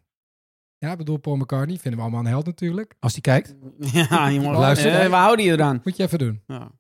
Ja, 0.83 0.91
ik 0.91 0.97
bedoel 0.97 1.17
Paul 1.17 1.35
McCartney, 1.35 1.77
vinden 1.77 1.99
we 1.99 2.05
allemaal 2.05 2.19
een 2.19 2.31
held 2.31 2.45
natuurlijk. 2.45 2.95
Als 2.99 3.13
die 3.13 3.21
kijkt. 3.21 3.55
Ja, 3.93 4.31
jongen. 4.31 4.51
Luister. 4.51 4.99
Eh, 4.99 5.09
we 5.09 5.15
houden 5.15 5.45
je 5.45 5.51
eraan. 5.51 5.81
Moet 5.83 5.97
je 5.97 6.03
even 6.03 6.19
doen. 6.19 6.41
Ja. 6.47 6.71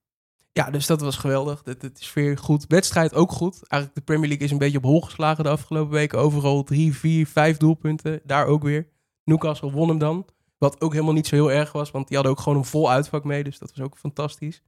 Ja, 0.51 0.69
dus 0.69 0.85
dat 0.85 1.01
was 1.01 1.15
geweldig. 1.15 1.63
De, 1.63 1.77
de, 1.77 1.91
de 1.91 2.03
sfeer 2.03 2.37
goed. 2.37 2.65
Wedstrijd 2.67 3.13
ook 3.13 3.31
goed. 3.31 3.67
Eigenlijk 3.67 3.95
de 3.95 4.01
Premier 4.11 4.27
League 4.27 4.45
is 4.45 4.51
een 4.51 4.57
beetje 4.57 4.77
op 4.77 4.83
hol 4.83 5.01
geslagen 5.01 5.43
de 5.43 5.49
afgelopen 5.49 5.93
weken. 5.93 6.19
Overal 6.19 6.63
drie, 6.63 6.95
vier, 6.95 7.27
vijf 7.27 7.57
doelpunten. 7.57 8.21
Daar 8.23 8.45
ook 8.45 8.63
weer. 8.63 8.87
Newcastle 9.23 9.71
won 9.71 9.89
hem 9.89 9.97
dan. 9.97 10.25
Wat 10.57 10.81
ook 10.81 10.91
helemaal 10.91 11.13
niet 11.13 11.27
zo 11.27 11.35
heel 11.35 11.51
erg 11.51 11.71
was. 11.71 11.91
Want 11.91 12.07
die 12.07 12.15
hadden 12.15 12.35
ook 12.35 12.41
gewoon 12.41 12.57
een 12.57 12.65
vol 12.65 12.91
uitvak 12.91 13.23
mee. 13.23 13.43
Dus 13.43 13.59
dat 13.59 13.69
was 13.75 13.85
ook 13.85 13.97
fantastisch. 13.97 14.63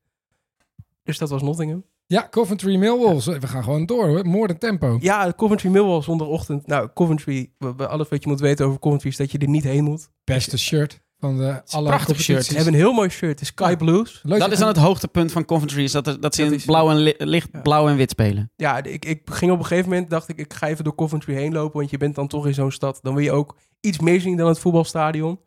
Dus 1.04 1.18
dat 1.18 1.30
was 1.30 1.42
Nottingham. 1.42 1.84
Ja, 2.08 2.28
Coventry 2.30 2.76
Millwall. 2.76 3.40
We 3.40 3.48
gaan 3.48 3.64
gewoon 3.64 3.86
door 3.86 4.08
hoor. 4.08 4.26
Moord 4.26 4.60
tempo. 4.60 4.98
Ja, 5.02 5.34
Coventry 5.38 5.70
Millwall 5.70 6.02
zondagochtend. 6.02 6.68
Nou, 6.68 6.90
Coventry. 6.94 7.52
Alles 7.78 8.10
wat 8.10 8.24
je 8.24 8.30
moet 8.30 8.40
weten 8.40 8.66
over 8.66 8.80
Coventry 8.80 9.10
is 9.10 9.18
dat 9.18 9.32
je 9.32 9.38
er 9.38 9.48
niet 9.50 9.64
heen 9.64 9.84
moet. 9.84 10.10
Beste 10.24 10.58
shirt. 10.58 11.04
van 11.20 11.38
de 11.38 11.62
alle 11.70 11.88
prachtig 11.88 12.20
shirt. 12.22 12.46
Ze 12.46 12.56
hebben 12.56 12.74
een 12.74 12.80
heel 12.80 12.94
mooi 12.94 13.10
shirt. 13.10 13.32
Het 13.32 13.42
is 13.42 13.48
Sky 13.48 13.70
Ja. 13.70 13.76
Blues. 13.76 14.20
Leuk 14.24 14.40
Dat 14.40 14.52
is 14.52 14.60
dan 14.60 14.68
het 14.68 14.78
hoogtepunt 14.78 15.32
van 15.32 15.46
Coventry, 15.46 15.84
is 15.84 15.92
dat, 15.92 16.08
er- 16.08 16.20
dat 16.20 16.36
ze 16.36 16.42
Dat 16.42 16.52
in 16.52 16.58
is- 16.58 16.66
blauw 16.66 16.90
en 16.90 16.96
li- 16.98 17.14
licht 17.18 17.50
Ja. 17.52 17.60
blauw 17.62 17.88
en 17.88 17.96
wit 17.96 18.10
spelen. 18.10 18.52
Ja, 18.56 18.84
ik, 18.84 19.06
ik 19.06 19.22
ging 19.26 19.52
op 19.52 19.60
een 19.60 19.66
gegeven 19.66 19.90
moment, 19.90 20.10
dacht 20.10 20.30
ik, 20.30 20.38
ik 20.38 20.54
ga 20.54 20.68
even 20.68 20.84
door 20.84 20.96
Coventry 20.96 21.34
heen 21.34 21.54
lopen, 21.54 21.78
want 21.80 21.90
je 21.90 21.98
bent 21.98 22.16
dan 22.16 22.28
toch 22.28 22.48
in 22.48 22.54
zo'n 22.54 22.72
stad. 22.72 23.00
Dan 23.02 23.14
wil 23.16 23.24
je 23.24 23.32
ook 23.32 23.56
iets 23.82 24.00
meer 24.00 24.22
zien 24.22 24.38
dan 24.38 24.48
het 24.48 24.60
voetbalstadion. 24.60 25.40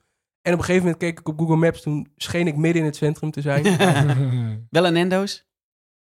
En 0.43 0.53
op 0.53 0.59
een 0.59 0.65
gegeven 0.65 0.83
moment 0.83 0.97
keek 1.03 1.19
ik 1.21 1.29
op 1.29 1.39
Google 1.39 1.57
Maps, 1.57 1.83
toen 1.83 2.09
scheen 2.17 2.47
ik 2.47 2.57
midden 2.57 2.81
in 2.81 2.87
het 2.89 2.97
centrum 2.97 3.31
te 3.31 3.41
zijn. 3.41 3.63
Wel 4.71 4.87
een 4.87 4.93
Nendo's? 4.93 5.47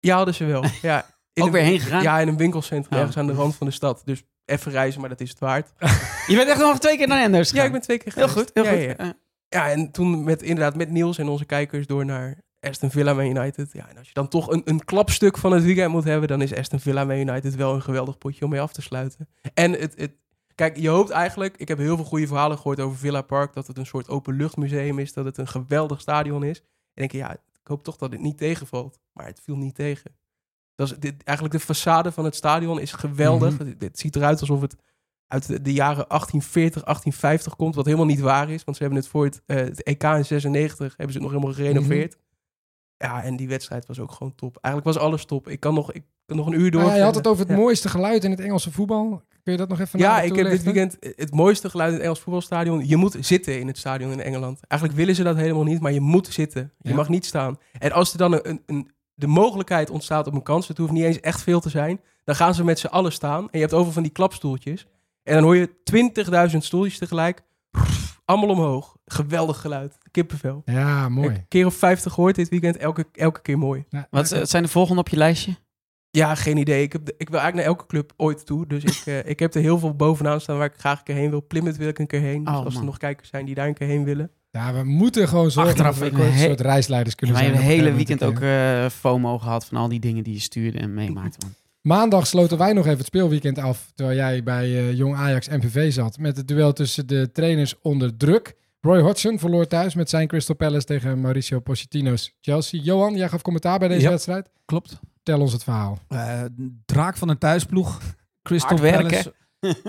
Ja, 0.05 0.15
hadden 0.15 0.33
ze 0.33 0.45
wel. 0.45 0.63
Ja, 0.81 1.05
in 1.33 1.41
Ook 1.41 1.47
een- 1.47 1.53
weer 1.53 1.63
heen 1.63 1.79
gegaan? 1.79 2.01
Ja, 2.01 2.19
in 2.19 2.27
een 2.27 2.37
winkelcentrum 2.37 2.93
Oh. 2.93 2.97
ergens 2.99 3.17
aan 3.17 3.27
de 3.27 3.33
rand 3.33 3.55
van 3.55 3.67
de 3.67 3.73
stad. 3.73 4.01
Dus 4.05 4.23
even 4.45 4.71
reizen, 4.71 4.99
maar 4.99 5.09
dat 5.09 5.21
is 5.21 5.29
het 5.29 5.39
waard. 5.39 5.73
Je 6.27 6.35
bent 6.35 6.49
echt 6.49 6.59
nog 6.59 6.79
twee 6.79 6.97
keer 6.97 7.07
naar 7.07 7.19
Nendo's 7.29 7.49
Ja, 7.51 7.63
ik 7.63 7.71
ben 7.71 7.81
twee 7.81 7.97
keer 7.97 8.13
Heel 8.15 8.27
geweest. 8.27 8.51
goed, 8.55 8.63
heel 8.65 8.73
ja, 8.79 8.87
goed. 8.87 8.97
Ja, 9.07 9.13
Ja, 9.49 9.69
en 9.69 9.91
toen 9.91 10.23
met, 10.23 10.41
inderdaad 10.41 10.75
met 10.75 10.89
Niels 10.89 11.17
en 11.17 11.27
onze 11.27 11.45
kijkers 11.45 11.87
door 11.87 12.05
naar 12.05 12.37
Aston 12.59 12.91
Villa 12.91 13.13
Man 13.13 13.25
United. 13.25 13.69
Ja, 13.73 13.89
en 13.89 13.97
als 13.97 14.07
je 14.07 14.13
dan 14.13 14.27
toch 14.27 14.49
een, 14.51 14.61
een 14.65 14.85
klapstuk 14.85 15.37
van 15.37 15.51
het 15.51 15.63
weekend 15.63 15.91
moet 15.91 16.03
hebben, 16.03 16.27
dan 16.27 16.41
is 16.41 16.55
Aston 16.55 16.79
Villa 16.79 17.05
Man 17.05 17.17
United 17.17 17.55
wel 17.55 17.73
een 17.73 17.81
geweldig 17.81 18.17
potje 18.17 18.43
om 18.45 18.49
mee 18.51 18.61
af 18.61 18.73
te 18.73 18.81
sluiten. 18.81 19.29
En 19.53 19.71
het, 19.71 19.93
het, 19.97 20.11
kijk, 20.55 20.77
je 20.77 20.89
hoopt 20.89 21.09
eigenlijk, 21.09 21.57
ik 21.57 21.67
heb 21.67 21.77
heel 21.77 21.95
veel 21.95 22.05
goede 22.05 22.27
verhalen 22.27 22.57
gehoord 22.57 22.79
over 22.79 22.97
Villa 22.97 23.21
Park, 23.21 23.53
dat 23.53 23.67
het 23.67 23.77
een 23.77 23.85
soort 23.85 24.07
openluchtmuseum 24.09 24.99
is, 24.99 25.13
dat 25.13 25.25
het 25.25 25.37
een 25.37 25.47
geweldig 25.47 26.01
stadion 26.01 26.43
is. 26.43 26.59
En 26.59 26.65
denk 26.93 27.11
je, 27.11 27.17
ja, 27.17 27.35
ik 27.63 27.69
hoop 27.69 27.83
toch 27.83 27.97
dat 27.97 28.11
het 28.11 28.21
niet 28.21 28.37
tegenvalt. 28.37 28.99
Maar 29.11 29.25
het 29.25 29.39
viel 29.43 29.55
niet 29.55 29.75
tegen. 29.75 30.15
Dat 30.75 30.91
is, 30.91 30.97
dit, 30.97 31.23
eigenlijk 31.23 31.57
de 31.57 31.75
façade 31.75 32.13
van 32.13 32.25
het 32.25 32.35
stadion 32.35 32.79
is 32.79 32.91
geweldig. 32.91 33.53
Mhm. 33.53 33.67
het, 33.67 33.81
het 33.81 33.99
ziet 33.99 34.15
eruit 34.15 34.39
alsof 34.39 34.61
het 34.61 34.75
uit 35.27 35.47
de, 35.47 35.61
de 35.61 35.73
jaren 35.73 36.05
1840, 36.07 36.83
1850 36.83 37.55
komt, 37.55 37.75
wat 37.75 37.85
helemaal 37.85 38.05
niet 38.05 38.19
waar 38.19 38.49
is. 38.49 38.63
Want 38.63 38.77
ze 38.77 38.83
hebben 38.83 39.01
het 39.01 39.11
voor 39.11 39.25
het, 39.25 39.41
eh, 39.45 39.57
het 39.57 39.83
EK 39.83 40.03
in 40.03 40.25
96 40.25 40.87
hebben 40.97 41.15
ze 41.15 41.21
het 41.21 41.21
nog 41.21 41.31
helemaal 41.31 41.53
gerenoveerd. 41.53 42.17
Ja, 42.97 43.23
en 43.23 43.35
die 43.35 43.47
wedstrijd 43.47 43.85
was 43.85 43.99
ook 43.99 44.11
gewoon 44.11 44.35
top. 44.35 44.57
Eigenlijk 44.61 44.95
was 44.95 45.05
alles 45.05 45.25
top. 45.25 45.47
Ik 45.47 45.59
kan 45.59 45.73
nog, 45.73 45.91
ik 45.91 46.03
kan 46.25 46.37
nog 46.37 46.47
een 46.47 46.59
uur 46.59 46.71
door. 46.71 46.81
Nou 46.81 46.93
ja, 46.93 46.97
je 46.97 47.03
had 47.03 47.15
het 47.15 47.27
over 47.27 47.41
het 47.43 47.51
Ja. 47.51 47.57
mooiste 47.57 47.89
geluid 47.89 48.23
in 48.23 48.31
het 48.31 48.39
Engelse 48.39 48.71
voetbal. 48.71 49.21
Kun 49.43 49.51
je 49.51 49.57
dat 49.57 49.69
nog 49.69 49.79
even 49.79 49.99
Ja, 49.99 50.21
ik 50.21 50.35
heb 50.35 50.49
dit 50.49 50.63
weekend 50.63 50.97
het 51.15 51.33
mooiste 51.33 51.69
geluid 51.69 51.87
in 51.89 51.95
het 51.95 52.03
Engels 52.03 52.19
voetbalstadion. 52.19 52.87
Je 52.87 52.95
moet 52.95 53.15
zitten 53.19 53.59
in 53.59 53.67
het 53.67 53.77
stadion 53.77 54.11
in 54.11 54.21
Engeland. 54.21 54.59
Eigenlijk 54.67 54.99
willen 54.99 55.15
ze 55.15 55.23
dat 55.23 55.35
helemaal 55.35 55.63
niet, 55.63 55.81
maar 55.81 55.91
je 55.91 56.01
moet 56.01 56.27
zitten. 56.27 56.71
Je 56.81 56.89
Ja. 56.89 56.95
mag 56.95 57.09
niet 57.09 57.25
staan. 57.25 57.57
En 57.79 57.91
als 57.91 58.11
er 58.11 58.17
dan 58.17 58.33
een, 58.33 58.41
een, 58.43 58.61
een- 58.65 58.91
de 59.15 59.27
mogelijkheid 59.27 59.89
ontstaat 59.89 60.27
op 60.27 60.33
een 60.33 60.43
kans, 60.43 60.67
het 60.67 60.77
hoeft 60.77 60.91
niet 60.91 61.03
eens 61.03 61.19
echt 61.19 61.41
veel 61.41 61.59
te 61.59 61.69
zijn, 61.69 61.99
dan 62.23 62.35
gaan 62.35 62.53
ze 62.55 62.63
met 62.63 62.79
z'n 62.79 62.87
allen 62.87 63.11
staan. 63.11 63.41
En 63.41 63.47
je 63.51 63.59
hebt 63.59 63.73
over 63.73 63.93
van 63.93 64.03
die 64.03 64.11
klapstoeltjes. 64.11 64.87
En 65.23 65.33
dan 65.33 65.43
hoor 65.43 65.55
je 65.55 65.69
20.000 66.51 66.57
stoeltjes 66.57 66.97
tegelijk. 66.97 67.41
Allemaal 68.25 68.49
omhoog. 68.49 68.95
Geweldig 69.05 69.61
geluid. 69.61 69.97
Kippenvel. 70.11 70.61
Ja, 70.65 71.09
mooi. 71.09 71.27
Een 71.29 71.45
keer 71.47 71.65
of 71.65 71.75
50 71.75 72.13
gehoord 72.13 72.35
dit 72.35 72.49
weekend. 72.49 72.77
Elke, 72.77 73.05
elke 73.13 73.41
keer 73.41 73.57
mooi. 73.57 73.85
Ja, 73.89 74.07
Wat 74.09 74.31
eh, 74.31 74.43
zijn 74.43 74.63
de 74.63 74.69
volgende 74.69 74.99
op 75.01 75.09
je 75.09 75.17
lijstje? 75.17 75.55
Ja, 76.17 76.35
geen 76.35 76.57
idee. 76.57 76.81
Ik, 76.83 76.91
heb 76.93 77.05
de- 77.05 77.15
ik 77.17 77.29
wil 77.29 77.39
eigenlijk 77.39 77.67
naar 77.67 77.77
elke 77.77 77.85
club 77.89 78.13
ooit 78.17 78.45
toe. 78.45 78.67
Dus 78.67 78.83
ik, 78.83 79.01
eh, 79.05 79.29
ik 79.29 79.39
heb 79.39 79.53
er 79.53 79.61
heel 79.61 79.79
veel 79.79 79.93
bovenaan 79.95 80.41
staan 80.41 80.57
waar 80.57 80.65
ik 80.65 80.73
graag 80.77 80.97
een 80.97 81.03
keer 81.03 81.15
heen 81.15 81.29
wil. 81.29 81.41
Plymouth 81.41 81.77
wil 81.77 81.87
ik 81.87 81.99
een 81.99 82.07
keer 82.07 82.19
heen. 82.21 82.43
Dus 82.43 82.53
Oh, 82.53 82.59
als 82.59 82.67
er 82.73 82.73
man. 82.73 82.85
nog 82.85 82.97
kijkers 82.97 83.29
zijn 83.29 83.45
die 83.45 83.55
daar 83.55 83.67
een 83.67 83.73
keer 83.73 83.87
heen 83.87 84.03
willen. 84.03 84.31
Ja, 84.51 84.73
we 84.73 84.83
moeten 84.83 85.27
gewoon 85.27 85.51
zorgen 85.51 85.71
Achteraf 85.71 85.97
dat 85.99 86.11
we 86.11 86.23
een 86.25 86.37
soort 86.39 86.61
reisleiders 86.61 87.15
kunnen 87.15 87.35
Wij 87.35 87.45
zijn. 87.45 87.55
hebben 87.57 87.71
op 87.73 87.77
het 87.79 87.87
een 87.87 87.93
hele 87.93 88.05
weekend 88.05 88.23
ook 88.23 88.39
eh, 88.39 88.89
FOMO 88.99 89.37
gehad 89.39 89.65
van 89.65 89.77
al 89.77 89.87
die 89.89 89.99
dingen 89.99 90.23
die 90.23 90.33
je 90.33 90.39
stuurde 90.39 90.77
en 90.79 90.93
meemaakte. 90.93 91.37
man. 91.45 91.53
Maandag 91.81 92.27
sloten 92.27 92.57
wij 92.57 92.73
nog 92.73 92.85
even 92.85 92.97
het 92.97 93.07
speelweekend 93.07 93.57
af, 93.57 93.91
terwijl 93.95 94.17
jij 94.17 94.43
bij 94.43 94.63
eh, 94.65 94.93
Jong 94.97 95.15
Ajax 95.15 95.47
MVV 95.49 95.91
zat, 95.93 96.17
met 96.17 96.37
het 96.37 96.47
duel 96.47 96.73
tussen 96.73 97.07
de 97.07 97.31
trainers 97.31 97.75
onder 97.81 98.17
druk. 98.17 98.55
Roy 98.81 98.99
Hodgson 99.01 99.39
verloor 99.39 99.67
thuis 99.67 99.95
met 99.95 100.09
zijn 100.09 100.27
Crystal 100.27 100.55
Palace 100.55 100.85
tegen 100.85 101.21
Mauricio 101.21 101.59
Pochettino's 101.59 102.33
Chelsea. 102.41 102.81
Johan, 102.81 103.15
jij 103.15 103.29
gaf 103.29 103.41
commentaar 103.41 103.79
bij 103.79 103.87
deze 103.87 104.01
Ja. 104.01 104.09
wedstrijd. 104.09 104.49
Klopt. 104.65 104.99
Tel 105.23 105.39
ons 105.39 105.53
het 105.53 105.63
verhaal. 105.63 105.99
Eh, 106.07 106.41
draak 106.85 107.17
van 107.17 107.29
een 107.29 107.37
thuisploeg. 107.37 107.99
Crystal. 108.41 108.77
Palace. 108.77 109.33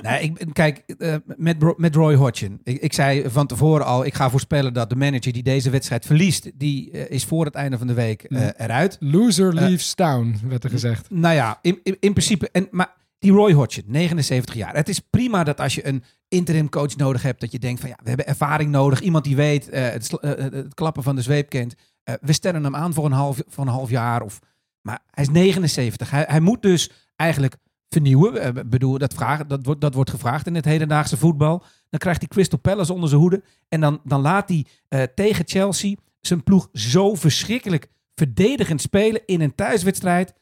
nee, 0.03 0.23
ik, 0.23 0.47
kijk, 0.53 0.79
eh, 0.99 1.15
met, 1.37 1.79
met 1.79 1.95
Roy 1.95 2.15
Hodgson. 2.15 2.61
Ik, 2.63 2.81
ik 2.81 2.93
zei 2.93 3.31
van 3.31 3.47
tevoren 3.47 3.87
al, 3.87 4.05
ik 4.05 4.15
ga 4.15 4.31
voorspellen 4.31 4.73
dat 4.73 4.89
de 4.89 4.97
manager 4.97 5.33
die 5.33 5.43
deze 5.43 5.71
wedstrijd 5.71 6.07
verliest, 6.07 6.51
die 6.55 6.91
eh, 6.91 7.11
is 7.11 7.25
voor 7.25 7.45
het 7.45 7.55
einde 7.55 7.79
van 7.79 7.87
de 7.87 7.95
week 7.95 8.27
eruit. 8.57 8.97
Loser 9.01 9.55
leaves 9.55 9.95
town, 9.95 10.37
werd 10.49 10.65
er 10.65 10.71
gezegd. 10.71 11.11
Nou 11.11 11.35
ja, 11.35 11.59
in, 11.63 11.81
in, 11.83 11.97
in 12.01 12.13
principe. 12.13 12.49
En, 12.53 12.69
maar 12.71 12.95
die 13.25 13.33
Roy 13.33 13.53
Hodgson, 13.53 13.85
79 13.87 14.55
jaar. 14.55 14.75
Het 14.75 14.89
is 14.89 14.99
prima 14.99 15.45
dat 15.45 15.61
als 15.61 15.75
je 15.75 15.87
een 15.87 16.05
interim 16.29 16.69
coach 16.69 16.97
nodig 16.97 17.23
hebt, 17.23 17.41
dat 17.41 17.53
je 17.53 17.59
denkt 17.59 17.81
van 17.81 17.89
ja, 17.89 17.99
we 18.03 18.09
hebben 18.09 18.27
ervaring 18.27 18.71
nodig. 18.71 19.01
Iemand 19.01 19.25
die 19.25 19.37
weet, 19.37 19.69
eh, 19.69 19.83
het, 19.83 20.11
het 20.21 20.75
klappen 20.75 21.03
van 21.03 21.17
de 21.17 21.23
zweep 21.23 21.49
kent. 21.49 21.75
Eh, 22.03 22.15
we 22.21 22.33
stellen 22.33 22.65
hem 22.65 22.77
aan 22.77 22.95
voor 22.95 23.05
een 23.05 23.13
half, 23.13 23.43
voor 23.49 23.65
een 23.65 23.73
half 23.73 23.91
jaar. 23.91 24.23
Of, 24.23 24.39
maar 24.87 25.03
hij 25.11 25.25
is 25.25 25.31
79. 25.31 26.11
Hij, 26.11 26.25
hij 26.29 26.41
moet 26.41 26.63
dus 26.63 26.91
eigenlijk 27.17 27.57
vernieuwen. 27.89 28.41
Eh, 28.41 28.49
Ik 28.63 28.71
bedoel, 28.71 28.99
dat, 28.99 29.15
vragen, 29.15 29.49
dat, 29.49 29.65
wordt, 29.65 29.81
dat 29.81 29.95
wordt 29.95 30.11
gevraagd 30.11 30.47
in 30.47 30.55
het 30.55 30.65
hedendaagse 30.65 31.17
voetbal. 31.17 31.59
Dan 31.91 31.99
krijgt 32.01 32.21
hij 32.21 32.29
Crystal 32.29 32.59
Palace 32.59 32.93
onder 32.93 33.09
zijn 33.09 33.21
hoede. 33.21 33.43
En 33.69 33.81
dan, 33.81 34.01
dan 34.05 34.21
laat 34.21 34.49
hij 34.49 34.67
eh, 34.89 35.03
tegen 35.15 35.45
Chelsea 35.49 35.95
zijn 36.21 36.43
ploeg 36.43 36.69
zo 36.73 37.15
verschrikkelijk 37.15 37.89
verdedigend 38.15 38.81
spelen 38.81 39.23
in 39.27 39.41
een 39.41 39.55
thuiswedstrijd. 39.55 40.35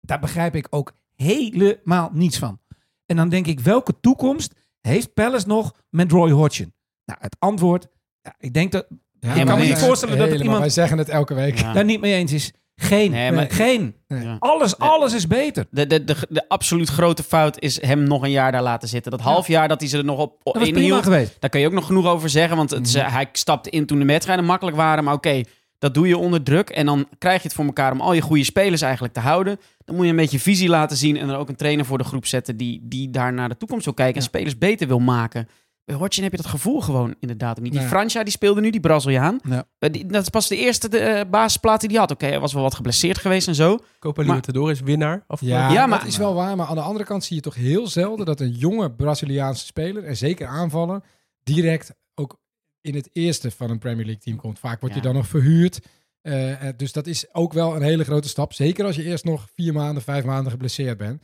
Daar 0.00 0.20
begrijp 0.20 0.54
ik 0.54 0.66
ook 0.70 0.92
helemaal 1.14 2.10
niets 2.12 2.38
van. 2.38 2.58
En 3.06 3.16
dan 3.16 3.28
denk 3.28 3.46
ik, 3.46 3.60
welke 3.60 4.00
toekomst 4.00 4.54
heeft 4.80 5.14
Palace 5.14 5.46
nog 5.46 5.74
met 5.90 6.12
Roy 6.12 6.30
Hodgson? 6.30 6.74
Nou, 7.04 7.18
het 7.22 7.36
antwoord, 7.38 7.86
ja, 8.22 8.34
ik 8.38 8.54
denk 8.54 8.72
dat 8.72 8.86
Ja, 9.20 9.34
Ik 9.34 9.46
kan 9.46 9.58
me 9.58 9.64
niet 9.64 9.78
voorstellen 9.78 10.18
dat 10.18 10.40
iemand- 10.40 10.58
Wij 10.58 10.68
zeggen 10.68 10.98
het 10.98 11.08
elke 11.08 11.34
week. 11.34 11.58
Ja. 11.58 11.72
daar 11.72 11.84
niet 11.84 12.00
mee 12.00 12.14
eens 12.14 12.32
is. 12.32 12.52
Geen, 12.76 13.10
Nee, 13.10 13.32
maar- 13.32 13.50
geen. 13.50 13.94
Ja. 14.08 14.36
Alles, 14.38 14.78
alles 14.78 15.12
is 15.14 15.26
beter. 15.26 15.66
De, 15.70 15.86
de, 15.86 16.04
de, 16.04 16.16
de 16.28 16.48
absoluut 16.48 16.88
grote 16.88 17.22
fout 17.22 17.60
is 17.60 17.82
hem 17.82 18.02
nog 18.02 18.22
een 18.22 18.30
jaar 18.30 18.52
daar 18.52 18.62
laten 18.62 18.88
zitten. 18.88 19.10
Dat 19.10 19.20
half 19.20 19.46
jaar 19.48 19.68
dat 19.68 19.80
hij 19.80 19.88
ze 19.88 19.98
er 19.98 20.04
nog 20.04 20.18
op, 20.18 20.40
Dat 20.42 20.56
was 20.58 20.70
prima 20.70 21.02
geweest. 21.02 21.36
daar 21.40 21.50
kun 21.50 21.60
je 21.60 21.66
ook 21.66 21.72
nog 21.72 21.86
genoeg 21.86 22.06
over 22.06 22.28
zeggen. 22.28 22.56
Want 22.56 22.70
het, 22.70 22.94
Mhm. 22.94 23.10
hij 23.10 23.28
stapte 23.32 23.70
in 23.70 23.86
toen 23.86 23.98
de 23.98 24.04
wedstrijden 24.04 24.44
makkelijk 24.44 24.76
waren. 24.76 25.04
Maar 25.04 25.14
oké, 25.14 25.40
dat 25.78 25.94
doe 25.94 26.08
je 26.08 26.18
onder 26.18 26.42
druk. 26.42 26.70
En 26.70 26.86
dan 26.86 27.08
krijg 27.18 27.36
je 27.42 27.46
het 27.48 27.56
voor 27.56 27.64
elkaar 27.64 27.92
om 27.92 28.00
al 28.00 28.12
je 28.12 28.20
goede 28.20 28.44
spelers 28.44 28.82
eigenlijk 28.82 29.14
te 29.14 29.20
houden. 29.20 29.60
Dan 29.84 29.94
moet 29.96 30.04
je 30.04 30.10
een 30.10 30.16
beetje 30.16 30.38
visie 30.40 30.68
laten 30.68 30.96
zien. 30.96 31.16
En 31.16 31.26
dan 31.26 31.36
ook 31.36 31.48
een 31.48 31.56
trainer 31.56 31.84
voor 31.84 31.98
de 31.98 32.04
groep 32.04 32.26
zetten 32.26 32.56
die, 32.56 32.80
die 32.82 33.10
daar 33.10 33.32
naar 33.32 33.48
de 33.48 33.56
toekomst 33.56 33.84
wil 33.84 33.94
kijken. 33.94 34.16
En 34.16 34.22
spelers 34.22 34.58
beter 34.58 34.86
wil 34.88 34.98
maken. 34.98 35.48
Bij 35.84 35.94
Hodgson 35.96 36.22
heb 36.22 36.32
je 36.32 36.42
dat 36.42 36.50
gevoel 36.50 36.80
gewoon 36.80 37.14
inderdaad 37.20 37.60
niet. 37.60 37.70
Die 37.72 37.80
Nee. 37.80 37.88
Francia, 37.88 38.22
die 38.22 38.32
speelde 38.32 38.60
nu, 38.60 38.70
die 38.70 38.80
Braziliaan. 38.80 39.38
Ja. 39.48 39.64
Eh, 39.78 39.92
die- 39.92 40.06
dat 40.06 40.22
is 40.22 40.28
pas 40.28 40.48
de 40.48 40.56
eerste 40.56 40.98
eh, 40.98 41.30
basisplaat 41.30 41.80
die 41.80 41.88
hij 41.90 41.98
had. 41.98 42.10
Oké, 42.10 42.26
hij 42.26 42.40
was 42.40 42.52
wel 42.52 42.62
wat 42.62 42.74
geblesseerd 42.74 43.18
geweest 43.18 43.48
en 43.48 43.54
zo. 43.54 43.78
Copa 43.98 44.22
Maar- 44.22 44.34
Libertadores 44.34 44.80
winnaar. 44.80 45.24
afgelopen 45.26 45.60
Ja, 45.60 45.70
Ja, 45.72 45.80
dat 45.80 45.88
maar- 45.88 46.06
is 46.06 46.16
wel 46.16 46.34
waar. 46.34 46.56
Maar 46.56 46.66
aan 46.66 46.74
de 46.74 46.80
andere 46.80 47.04
kant 47.04 47.24
zie 47.24 47.36
je 47.36 47.42
toch 47.42 47.54
heel 47.54 47.86
zelden 47.86 48.26
dat 48.26 48.40
een 48.40 48.50
jonge 48.52 48.90
Braziliaanse 48.92 49.66
speler, 49.66 50.04
en 50.04 50.16
zeker 50.16 50.46
aanvaller, 50.46 51.02
direct 51.42 51.94
ook 52.14 52.38
in 52.80 52.94
het 52.94 53.08
eerste 53.12 53.50
van 53.50 53.70
een 53.70 53.78
Premier 53.78 54.04
League 54.04 54.22
team 54.22 54.36
komt. 54.36 54.58
Vaak 54.58 54.80
wordt 54.80 54.94
Ja. 54.94 55.00
je 55.00 55.06
dan 55.06 55.16
nog 55.16 55.26
verhuurd. 55.26 55.80
Eh, 56.22 56.68
eh, 56.68 56.74
dus 56.76 56.92
dat 56.92 57.06
is 57.06 57.34
ook 57.34 57.52
wel 57.52 57.76
een 57.76 57.82
hele 57.82 58.04
grote 58.04 58.28
stap. 58.28 58.52
Zeker 58.52 58.84
als 58.84 58.96
je 58.96 59.02
eerst 59.04 59.24
nog 59.24 59.46
vier 59.54 59.72
maanden, 59.72 60.02
vijf 60.02 60.24
maanden 60.24 60.52
geblesseerd 60.52 60.96
bent. 60.98 61.22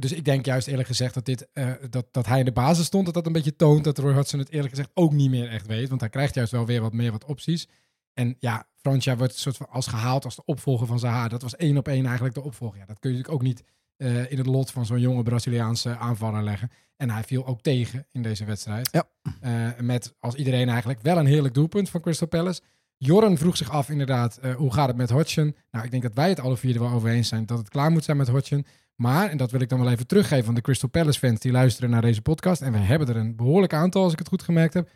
Dus 0.00 0.12
ik 0.12 0.24
denk 0.24 0.46
juist 0.46 0.66
eerlijk 0.66 0.88
gezegd 0.88 1.14
dat, 1.14 1.24
dit, 1.24 1.48
eh, 1.52 1.72
dat, 1.90 2.06
dat 2.10 2.26
hij 2.26 2.38
in 2.38 2.44
de 2.44 2.52
basis 2.52 2.86
stond, 2.86 3.04
dat 3.04 3.14
dat 3.14 3.26
een 3.26 3.32
beetje 3.32 3.56
toont 3.56 3.84
dat 3.84 3.98
Roy 3.98 4.12
Hodgson 4.12 4.38
het 4.38 4.50
eerlijk 4.50 4.70
gezegd 4.70 4.90
ook 4.94 5.12
niet 5.12 5.30
meer 5.30 5.48
echt 5.48 5.66
weet. 5.66 5.88
Want 5.88 6.00
hij 6.00 6.10
krijgt 6.10 6.34
juist 6.34 6.52
wel 6.52 6.66
weer 6.66 6.80
wat 6.80 6.92
meer 6.92 7.12
wat 7.12 7.24
opties. 7.24 7.68
En 8.12 8.36
ja, 8.38 8.66
Francia 8.74 9.16
wordt 9.16 9.36
soort 9.36 9.56
van 9.56 9.68
als 9.70 9.86
gehaald 9.86 10.24
als 10.24 10.36
de 10.36 10.44
opvolger 10.44 10.86
van 10.86 10.98
Zaha. 10.98 11.28
Dat 11.28 11.42
was 11.42 11.56
één 11.56 11.76
op 11.76 11.88
één 11.88 12.04
eigenlijk 12.04 12.34
de 12.34 12.42
opvolger. 12.42 12.78
Ja, 12.78 12.86
dat 12.86 12.98
kun 12.98 13.10
je 13.10 13.16
natuurlijk 13.16 13.42
ook 13.42 13.48
niet 13.48 13.64
eh, 13.96 14.30
in 14.30 14.38
het 14.38 14.46
lot 14.46 14.70
van 14.70 14.86
zo'n 14.86 15.00
jonge 15.00 15.22
Braziliaanse 15.22 15.96
aanvaller 15.96 16.42
leggen. 16.42 16.70
En 16.96 17.10
hij 17.10 17.24
viel 17.24 17.46
ook 17.46 17.62
tegen 17.62 18.06
in 18.12 18.22
deze 18.22 18.44
wedstrijd. 18.44 18.88
Ja. 18.92 19.08
Eh, 19.40 19.80
met 19.80 20.14
als 20.20 20.34
iedereen 20.34 20.68
eigenlijk 20.68 21.02
wel 21.02 21.18
een 21.18 21.26
heerlijk 21.26 21.54
doelpunt 21.54 21.90
van 21.90 22.00
Crystal 22.00 22.28
Palace. 22.28 22.60
Jorren 22.96 23.38
vroeg 23.38 23.56
zich 23.56 23.70
af 23.70 23.88
inderdaad, 23.88 24.40
hoe 24.56 24.72
gaat 24.72 24.88
het 24.88 24.96
met 24.96 25.10
Hodgson? 25.10 25.56
Nou, 25.70 25.84
ik 25.84 25.90
denk 25.90 26.02
dat 26.02 26.14
wij 26.14 26.28
het 26.28 26.40
alle 26.40 26.56
vier 26.56 26.74
er 26.74 26.80
wel 26.80 26.90
over 26.90 27.08
eens 27.08 27.28
zijn 27.28 27.46
dat 27.46 27.58
het 27.58 27.68
klaar 27.68 27.90
moet 27.90 28.04
zijn 28.04 28.16
met 28.16 28.28
Hodgson. 28.28 28.66
Maar, 28.94 29.30
en 29.30 29.36
dat 29.36 29.50
wil 29.50 29.60
ik 29.60 29.68
dan 29.68 29.80
wel 29.80 29.90
even 29.90 30.06
teruggeven 30.06 30.48
aan 30.48 30.54
de 30.54 30.60
Crystal 30.60 30.88
Palace 30.88 31.18
fans 31.18 31.40
die 31.40 31.52
luisteren 31.52 31.90
naar 31.90 32.02
deze 32.02 32.22
podcast. 32.22 32.62
En 32.62 32.72
we 32.72 32.78
hebben 32.78 33.08
er 33.08 33.16
een 33.16 33.36
behoorlijk 33.36 33.72
aantal 33.72 34.02
als 34.02 34.12
ik 34.12 34.18
het 34.18 34.28
goed 34.28 34.42
gemerkt 34.42 34.74
heb. 34.74 34.90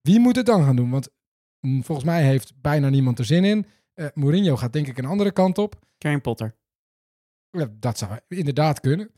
Wie 0.00 0.20
moet 0.20 0.36
het 0.36 0.46
dan 0.46 0.64
gaan 0.64 0.76
doen? 0.76 0.90
Want 0.90 1.08
mm, 1.60 1.84
volgens 1.84 2.06
mij 2.06 2.22
heeft 2.22 2.52
bijna 2.60 2.88
niemand 2.88 3.18
er 3.18 3.24
zin 3.24 3.44
in. 3.44 3.66
Eh, 3.94 4.06
Mourinho 4.14 4.56
gaat 4.56 4.72
denk 4.72 4.86
ik 4.86 4.98
een 4.98 5.04
andere 5.04 5.32
kant 5.32 5.58
op. 5.58 5.78
Karen 5.98 6.20
Potter. 6.20 6.54
Ja, 7.50 7.68
dat 7.78 7.98
zou 7.98 8.18
inderdaad 8.28 8.80
kunnen. 8.80 9.10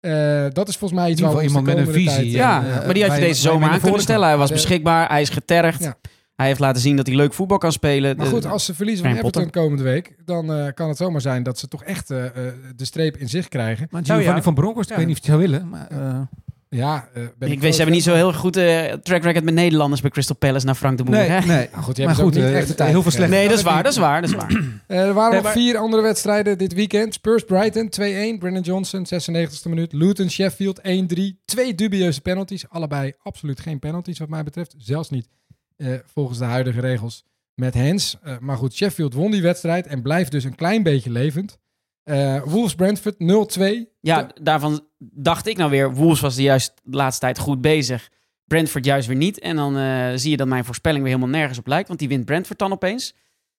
Eh, 0.00 0.46
dat 0.48 0.68
is 0.68 0.76
volgens 0.76 1.00
mij 1.00 1.10
iets 1.10 1.20
waar 1.20 1.42
iemand 1.42 1.66
met 1.66 1.76
een 1.76 1.86
visie, 1.86 2.06
tijd, 2.06 2.30
Ja, 2.30 2.66
eh, 2.66 2.84
maar 2.84 2.94
die 2.94 3.04
had 3.04 3.14
je 3.14 3.20
deze 3.20 3.40
zomer 3.40 3.68
aan 3.68 3.80
kunnen 3.80 4.00
stellen. 4.00 4.28
Hij 4.28 4.36
was 4.36 4.50
beschikbaar, 4.50 5.08
hij 5.08 5.20
is 5.20 5.28
getergd. 5.28 5.82
Ja. 5.82 5.98
Hij 6.36 6.46
heeft 6.46 6.60
laten 6.60 6.82
zien 6.82 6.96
dat 6.96 7.06
hij 7.06 7.16
leuk 7.16 7.34
voetbal 7.34 7.58
kan 7.58 7.72
spelen. 7.72 8.16
Maar 8.16 8.26
goed, 8.26 8.46
als 8.46 8.64
ze 8.64 8.74
verliezen 8.74 9.04
van 9.06 9.16
Everton 9.16 9.50
komende 9.50 9.82
week, 9.82 10.14
dan 10.24 10.52
eh, 10.52 10.66
kan 10.74 10.88
het 10.88 10.96
zomaar 10.96 11.20
zijn 11.20 11.42
dat 11.42 11.58
ze 11.58 11.68
toch 11.68 11.84
echt 11.84 12.10
eh, 12.10 12.24
eh, 12.24 12.32
de 12.76 12.84
streep 12.84 13.16
in 13.16 13.28
zich 13.28 13.48
krijgen. 13.48 13.86
Maar 13.90 14.02
Nou 14.02 14.14
Giovanni 14.14 14.38
ja. 14.38 14.44
van 14.44 14.54
Bronckhorst, 14.54 14.88
Ja. 14.88 14.94
ik 14.96 15.00
weet 15.00 15.08
niet 15.10 15.18
of 15.18 15.24
je 15.26 15.32
het 15.32 15.40
zou 15.40 15.50
willen. 15.50 15.68
Maar, 15.68 15.86
eh, 16.14 16.20
Ja, 16.68 17.08
eh, 17.14 17.22
ben 17.38 17.50
Ik 17.52 17.60
weet, 17.60 17.70
ze 17.70 17.76
hebben 17.76 17.94
niet 17.94 18.04
zo 18.04 18.14
heel 18.14 18.32
goed 18.32 18.56
eh, 18.56 18.92
track 18.92 19.22
record 19.22 19.44
met 19.44 19.54
Nederlanders 19.54 20.00
bij 20.00 20.10
Crystal 20.10 20.36
Palace 20.36 20.66
naar 20.66 20.74
Frank 20.74 20.98
de 20.98 21.04
Boer. 21.04 21.14
Nee, 21.14 21.28
hè? 21.28 21.46
nee. 21.46 21.68
Nou 21.72 21.82
goed, 21.82 21.96
die 21.96 22.04
Maar 22.06 22.14
hebben 22.16 22.32
goed, 22.34 22.42
niet 22.44 22.52
echt 22.54 22.68
de 22.68 22.74
tijd 22.74 22.90
heel 22.90 23.02
veel 23.02 23.10
gegeven. 23.10 23.30
Nee, 23.30 23.48
dat 23.48 23.58
is 23.58 23.64
waar, 23.64 23.82
dat 23.82 23.92
is 23.92 23.98
waar, 23.98 24.20
dat 24.20 24.30
is 24.30 24.36
waar. 24.36 24.50
Eh, 24.86 24.98
er 25.00 25.14
waren 25.14 25.34
nog 25.34 25.42
maar- 25.42 25.52
vier 25.52 25.76
andere 25.76 26.02
wedstrijden 26.02 26.58
dit 26.58 26.74
weekend. 26.74 27.14
Spurs 27.14 27.44
Brighton 27.44 27.88
2-1. 27.88 28.38
Brandon 28.38 28.62
Johnson 28.62 29.06
96e 29.06 29.68
minuut. 29.68 29.92
Luton 29.92 30.30
Sheffield 30.30 30.80
1-3. 30.82 31.40
Twee 31.44 31.74
dubieuze 31.74 32.20
penalties. 32.20 32.68
Allebei 32.68 33.12
absoluut 33.22 33.60
geen 33.60 33.78
penalties 33.78 34.18
wat 34.18 34.28
mij 34.28 34.42
betreft. 34.42 34.74
Zelfs 34.78 35.10
niet 35.10 35.28
eh, 35.76 35.94
volgens 36.04 36.38
de 36.38 36.44
huidige 36.44 36.80
regels 36.80 37.24
met 37.54 37.74
hands. 37.74 38.16
Eh, 38.22 38.38
maar 38.38 38.56
goed, 38.56 38.74
Sheffield 38.74 39.14
won 39.14 39.30
die 39.30 39.42
wedstrijd 39.42 39.86
en 39.86 40.02
blijft 40.02 40.30
dus 40.30 40.44
een 40.44 40.54
klein 40.54 40.82
beetje 40.82 41.10
levend. 41.10 41.58
Eh, 42.02 42.42
Wolves 42.42 42.74
Brentford 42.74 43.18
0-2. 43.18 43.88
Ja, 44.00 44.30
daarvan 44.42 44.86
dacht 44.98 45.46
ik 45.46 45.56
nou 45.56 45.70
weer, 45.70 45.94
Wolves 45.94 46.20
was 46.20 46.34
de 46.34 46.42
juist 46.42 46.72
de 46.82 46.96
laatste 46.96 47.20
tijd 47.20 47.38
goed 47.38 47.60
bezig. 47.60 48.10
Brentford 48.44 48.84
juist 48.84 49.08
weer 49.08 49.16
niet. 49.16 49.38
En 49.38 49.56
dan 49.56 49.74
zie 50.18 50.30
je 50.30 50.36
dat 50.36 50.46
mijn 50.46 50.64
voorspelling 50.64 51.02
weer 51.02 51.12
helemaal 51.14 51.38
nergens 51.38 51.58
op 51.58 51.66
lijkt. 51.66 51.88
Want 51.88 52.00
die 52.00 52.08
wint 52.08 52.24
Brentford 52.24 52.58
dan 52.58 52.72
opeens. 52.72 53.14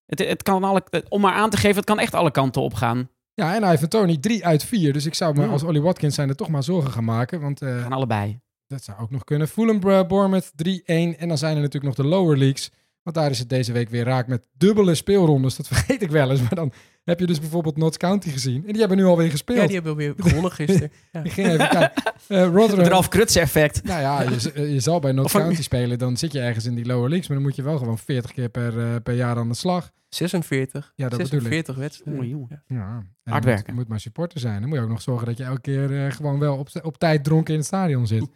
Het, 0.06 0.20
het 0.20 0.44
kan 0.44 0.64
alle, 0.64 0.84
om 1.10 1.22
maar 1.22 1.34
aan 1.34 1.50
te 1.50 1.58
geven, 1.58 1.76
het 1.76 1.86
kan 1.86 2.00
echt 2.00 2.14
alle 2.14 2.32
kanten 2.32 2.62
op 2.62 2.74
gaan. 2.74 3.10
Ja, 3.34 3.56
en 3.56 3.74
Ivan 3.74 3.88
Tony 3.88 4.18
3 4.18 4.46
uit 4.46 4.64
4. 4.64 4.94
Dus 4.94 5.06
ik 5.06 5.14
zou 5.14 5.36
me 5.36 5.48
als 5.48 5.64
Ollie 5.64 5.82
Watkins 5.82 6.16
zijn 6.16 6.30
er 6.30 6.36
toch 6.36 6.50
maar 6.50 6.64
zorgen 6.64 6.92
gaan 6.92 7.06
maken. 7.06 7.42
Want 7.42 7.60
Gaan 7.60 7.92
allebei. 7.92 8.43
Dat 8.74 8.84
zou 8.84 9.00
ook 9.00 9.12
nog 9.12 9.24
kunnen. 9.24 9.48
Fulham 9.48 9.80
uh, 9.86 10.08
Bournemouth 10.08 10.52
3-1. 10.52 10.56
En 10.86 11.28
dan 11.28 11.38
zijn 11.38 11.56
er 11.56 11.62
natuurlijk 11.62 11.98
nog 11.98 12.06
de 12.06 12.12
lower 12.12 12.38
leagues. 12.38 12.72
Want 13.04 13.16
daar 13.16 13.30
is 13.30 13.40
het 13.40 13.50
deze 13.50 13.72
week 13.72 13.90
weer 13.90 14.04
raak 14.04 14.28
met 14.28 14.42
dubbele 14.58 14.96
speelrondes. 14.96 15.56
Dat 15.56 15.68
vergeet 15.74 16.02
ik 16.02 16.12
wel 16.12 16.32
eens. 16.32 16.42
Maar 16.42 16.56
dan 16.56 16.74
heb 17.04 17.20
je 17.20 17.26
dus 17.26 17.40
bijvoorbeeld 17.40 17.78
Notts 17.78 17.98
County 17.98 18.30
gezien. 18.30 18.66
En 18.66 18.72
die 18.72 18.80
hebben 18.80 18.98
nu 18.98 19.06
alweer 19.06 19.30
gespeeld. 19.30 19.60
Ja, 19.60 19.66
die 19.66 19.76
hebben 19.76 19.96
weer 19.96 20.14
gewonnen 20.18 20.52
gisteren. 20.62 20.92
Ja. 21.12 21.24
Ik 21.24 21.32
ging 21.32 21.48
even 21.48 21.70
kijken. 21.70 22.04
Eh, 22.28 22.46
Rotherham. 22.56 22.88
Ralf 22.88 23.08
Kruts 23.08 23.36
effect. 23.36 23.84
Nou 23.84 24.02
ja, 24.02 24.22
je, 24.22 24.74
je 24.74 24.80
zal 24.80 25.00
bij 25.00 25.12
Notts 25.12 25.34
County 25.34 25.62
spelen. 25.62 25.98
Dan 25.98 26.18
zit 26.18 26.32
je 26.32 26.40
ergens 26.40 26.66
in 26.66 26.76
die 26.76 26.86
lower 26.86 27.10
leagues. 27.10 27.28
Maar 27.28 27.38
dan 27.38 27.46
moet 27.46 27.56
je 27.56 27.64
wel 27.64 27.78
gewoon 27.78 27.98
40 27.98 28.34
keer 28.34 28.50
per, 28.50 28.80
eh, 28.80 28.96
per 29.04 29.14
jaar 29.14 29.38
aan 29.38 29.50
de 29.50 29.56
slag. 29.56 29.92
46. 30.10 30.94
Ja, 30.96 31.10
dat 31.10 31.18
bedoel 31.18 31.38
ik. 31.38 31.42
46 31.42 31.76
wedstrijden. 31.76 32.28
Jongen. 32.28 32.64
Ja. 32.68 33.06
Hard 33.24 33.44
je 33.44 33.50
werken. 33.50 33.66
Moet, 33.66 33.76
moet 33.76 33.88
maar 33.88 34.00
supporter 34.00 34.40
zijn. 34.40 34.60
Dan 34.60 34.70
moet 34.70 34.78
je 34.78 34.84
ook 34.84 34.90
nog 34.90 35.02
zorgen 35.02 35.28
dat 35.28 35.38
je 35.38 35.44
elke 35.44 35.62
keer 35.62 36.06
eh, 36.06 36.12
gewoon 36.12 36.40
wel 36.40 36.58
op, 36.58 36.70
op 36.82 36.98
tijd 36.98 37.24
dronken 37.24 37.54
in 37.54 37.60
het 37.60 37.68
stadion 37.68 38.08
zit. 38.08 38.28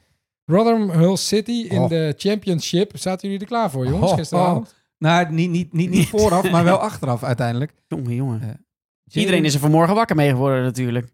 Rotherham 0.52 0.90
Hull 0.90 1.16
City 1.16 1.66
in 1.70 1.80
Oh. 1.80 1.90
de 1.90 2.14
Championship. 2.18 2.98
Zaten 2.98 3.28
jullie 3.28 3.42
er 3.44 3.48
klaar 3.50 3.72
voor, 3.72 3.86
jongens? 3.88 4.12
Oh, 4.12 4.18
Gisteravond? 4.18 4.76
Nou, 4.98 5.32
niet, 5.34 5.50
niet, 5.50 5.74
niet, 5.74 5.90
niet 5.90 6.08
vooraf, 6.20 6.52
maar 6.52 6.64
wel 6.64 6.78
achteraf 6.78 7.24
uiteindelijk. 7.24 7.74
Jongen, 7.88 8.16
jongen. 8.16 8.42
Eh, 8.42 8.50
Iedereen 9.22 9.46
is 9.46 9.54
er 9.54 9.60
vanmorgen 9.60 9.96
wakker 9.96 10.16
mee 10.16 10.30
geworden 10.30 10.64
natuurlijk. 10.64 11.14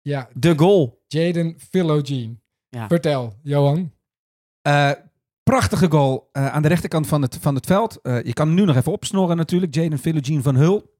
Ja, 0.00 0.28
De 0.34 0.58
goal. 0.58 1.02
Jaden 1.06 1.54
Philogene. 1.70 2.36
Ja. 2.68 2.86
Vertel, 2.88 3.32
Johan. 3.42 3.92
Eh, 4.62 4.90
prachtige 5.42 5.90
goal 5.90 6.28
eh, 6.32 6.46
aan 6.46 6.62
de 6.62 6.68
rechterkant 6.68 7.06
van 7.06 7.22
het, 7.22 7.38
van 7.40 7.54
het 7.54 7.66
veld. 7.66 7.98
Eh, 8.02 8.22
je 8.22 8.32
kan 8.32 8.46
hem 8.46 8.56
nu 8.56 8.64
nog 8.64 8.76
even 8.76 8.92
opsnorren 8.92 9.36
natuurlijk. 9.36 9.74
Jaden 9.74 9.98
Philogene 9.98 10.42
van 10.42 10.54
Hul. 10.56 10.90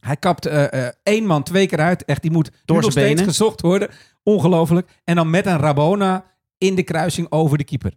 Hij 0.00 0.16
kapt 0.16 0.46
eh, 0.46 0.86
eh, 0.86 0.92
één 1.02 1.26
man 1.26 1.42
twee 1.42 1.66
keer 1.66 1.78
uit. 1.80 2.04
Echt, 2.04 2.22
die 2.22 2.30
moet 2.30 2.50
Door 2.64 2.76
nog 2.82 2.92
zijn 2.92 3.04
steeds 3.04 3.20
benen. 3.20 3.34
gezocht 3.34 3.60
worden. 3.60 3.88
Ongelooflijk. 4.22 5.00
En 5.04 5.16
dan 5.16 5.30
met 5.30 5.46
een 5.46 5.58
Rabona 5.58 6.24
in 6.60 6.74
de 6.74 6.82
kruising 6.82 7.26
over 7.30 7.58
de 7.58 7.64
keeper. 7.64 7.94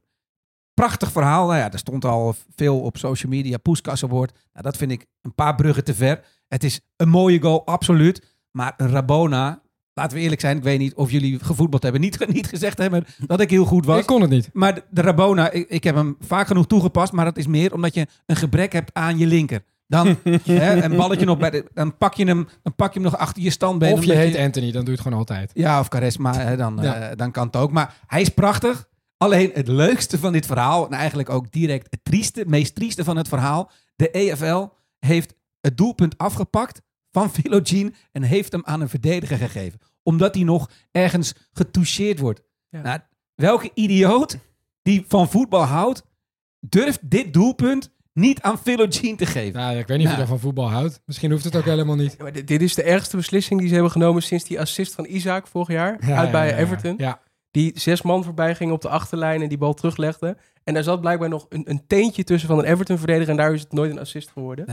Prachtig 0.73 1.11
verhaal. 1.11 1.47
Nou 1.47 1.57
ja, 1.57 1.71
er 1.71 1.79
stond 1.79 2.05
al 2.05 2.35
veel 2.55 2.79
op 2.79 2.97
social 2.97 3.31
media. 3.31 3.57
Poeskas 3.57 4.03
award. 4.03 4.31
Nou, 4.31 4.65
dat 4.65 4.77
vind 4.77 4.91
ik 4.91 5.05
een 5.21 5.35
paar 5.35 5.55
bruggen 5.55 5.83
te 5.83 5.93
ver. 5.93 6.25
Het 6.47 6.63
is 6.63 6.79
een 6.95 7.09
mooie 7.09 7.41
goal, 7.41 7.65
absoluut. 7.65 8.37
Maar 8.51 8.73
Rabona, 8.77 9.61
laten 9.93 10.17
we 10.17 10.23
eerlijk 10.23 10.41
zijn. 10.41 10.57
Ik 10.57 10.63
weet 10.63 10.79
niet 10.79 10.93
of 10.93 11.11
jullie 11.11 11.39
gevoetbald 11.39 11.83
hebben. 11.83 12.01
Niet, 12.01 12.27
niet 12.33 12.47
gezegd 12.47 12.77
hebben 12.77 13.05
dat 13.25 13.39
ik 13.39 13.49
heel 13.49 13.65
goed 13.65 13.85
was. 13.85 13.99
Ik 13.99 14.05
kon 14.05 14.21
het 14.21 14.29
niet. 14.29 14.49
Maar 14.53 14.75
de, 14.75 14.83
de 14.89 15.01
Rabona, 15.01 15.51
ik, 15.51 15.69
ik 15.69 15.83
heb 15.83 15.95
hem 15.95 16.15
vaak 16.19 16.47
genoeg 16.47 16.67
toegepast, 16.67 17.11
maar 17.11 17.25
dat 17.25 17.37
is 17.37 17.47
meer 17.47 17.73
omdat 17.73 17.93
je 17.93 18.07
een 18.25 18.35
gebrek 18.35 18.73
hebt 18.73 18.93
aan 18.93 19.17
je 19.17 19.27
linker. 19.27 19.63
Dan 19.87 20.07
hè, 20.43 20.83
een 20.83 20.95
balletje 20.95 21.25
nog 21.25 21.37
bij 21.37 21.49
de, 21.49 21.65
dan 21.73 21.97
pak 21.97 22.13
je 22.13 22.25
hem, 22.25 22.47
dan 22.63 22.75
pak 22.75 22.93
je 22.93 22.99
hem 22.99 23.09
nog 23.11 23.19
achter 23.19 23.43
je 23.43 23.49
standbeen. 23.49 23.93
Of 23.93 24.03
je 24.05 24.13
heet 24.13 24.37
Anthony, 24.37 24.65
dan 24.71 24.79
doe 24.81 24.83
je 24.89 24.91
het 24.91 25.01
gewoon 25.01 25.17
altijd. 25.17 25.51
Ja, 25.53 25.79
of 25.79 25.87
charisma, 25.87 26.33
hè, 26.37 26.57
dan, 26.57 26.79
Ja. 26.81 26.95
eh, 27.09 27.17
dan 27.17 27.31
kan 27.31 27.45
het 27.45 27.55
ook. 27.55 27.71
Maar 27.71 27.95
hij 28.07 28.21
is 28.21 28.29
prachtig. 28.29 28.87
Alleen 29.17 29.51
het 29.53 29.67
leukste 29.67 30.19
van 30.19 30.31
dit 30.31 30.45
verhaal, 30.45 30.85
en 30.85 30.93
eigenlijk 30.93 31.29
ook 31.29 31.51
direct 31.51 31.87
het 31.89 31.99
trieste, 32.03 32.43
meest 32.47 32.75
trieste 32.75 33.03
van 33.03 33.17
het 33.17 33.27
verhaal. 33.27 33.71
De 33.95 34.09
EFL 34.11 34.65
heeft 34.99 35.33
het 35.61 35.77
doelpunt 35.77 36.17
afgepakt 36.17 36.81
van 37.11 37.29
Philogene 37.31 37.93
en 38.11 38.23
heeft 38.23 38.51
hem 38.51 38.61
aan 38.65 38.81
een 38.81 38.89
verdediger 38.89 39.37
gegeven. 39.37 39.79
Omdat 40.03 40.35
hij 40.35 40.43
nog 40.43 40.69
ergens 40.91 41.33
getoucheerd 41.51 42.19
wordt. 42.19 42.41
Ja. 42.69 42.81
Nou, 42.81 42.99
welke 43.35 43.71
idioot 43.73 44.37
die 44.81 45.05
van 45.07 45.29
voetbal 45.29 45.63
houdt, 45.63 46.03
durft 46.59 46.99
dit 47.09 47.33
doelpunt 47.33 47.91
niet 48.13 48.41
aan 48.41 48.57
Philogene 48.59 49.15
te 49.15 49.25
geven? 49.25 49.59
Nou, 49.59 49.73
ja, 49.73 49.79
ik 49.79 49.87
weet 49.87 49.97
niet 49.97 50.05
of 50.05 50.11
je 50.11 50.17
Nou. 50.17 50.29
van 50.29 50.39
voetbal 50.39 50.69
houdt. 50.69 51.01
Misschien 51.05 51.31
hoeft 51.31 51.43
het 51.43 51.55
ook 51.55 51.65
helemaal 51.65 51.95
niet. 51.95 52.15
Ja, 52.17 52.23
maar 52.23 52.31
dit, 52.33 52.47
dit 52.47 52.61
is 52.61 52.75
de 52.75 52.83
ergste 52.83 53.15
beslissing 53.15 53.59
die 53.59 53.67
ze 53.67 53.73
hebben 53.73 53.91
genomen 53.91 54.23
sinds 54.23 54.43
die 54.43 54.59
assist 54.59 54.93
van 54.95 55.05
Isaac 55.09 55.47
vorig 55.47 55.67
jaar. 55.67 55.97
Ja, 56.07 56.15
uit 56.17 56.25
ja, 56.25 56.31
bij 56.31 56.47
ja, 56.47 56.55
ja. 56.55 56.61
Everton. 56.61 56.93
Ja. 56.97 57.21
Die 57.51 57.71
zes 57.75 58.01
man 58.01 58.23
voorbij 58.23 58.55
ging 58.55 58.71
op 58.71 58.81
de 58.81 58.89
achterlijn 58.89 59.41
en 59.41 59.49
die 59.49 59.57
bal 59.57 59.73
teruglegde. 59.73 60.37
En 60.63 60.73
daar 60.73 60.83
zat 60.83 61.01
blijkbaar 61.01 61.29
nog 61.29 61.45
een, 61.49 61.69
een 61.69 61.87
teentje 61.87 62.23
tussen 62.23 62.49
van 62.49 62.59
een 62.59 62.65
Everton-verdediger. 62.65 63.29
En 63.29 63.37
daar 63.37 63.53
is 63.53 63.61
het 63.61 63.71
nooit 63.71 63.91
een 63.91 63.99
assist 63.99 64.29
geworden. 64.31 64.65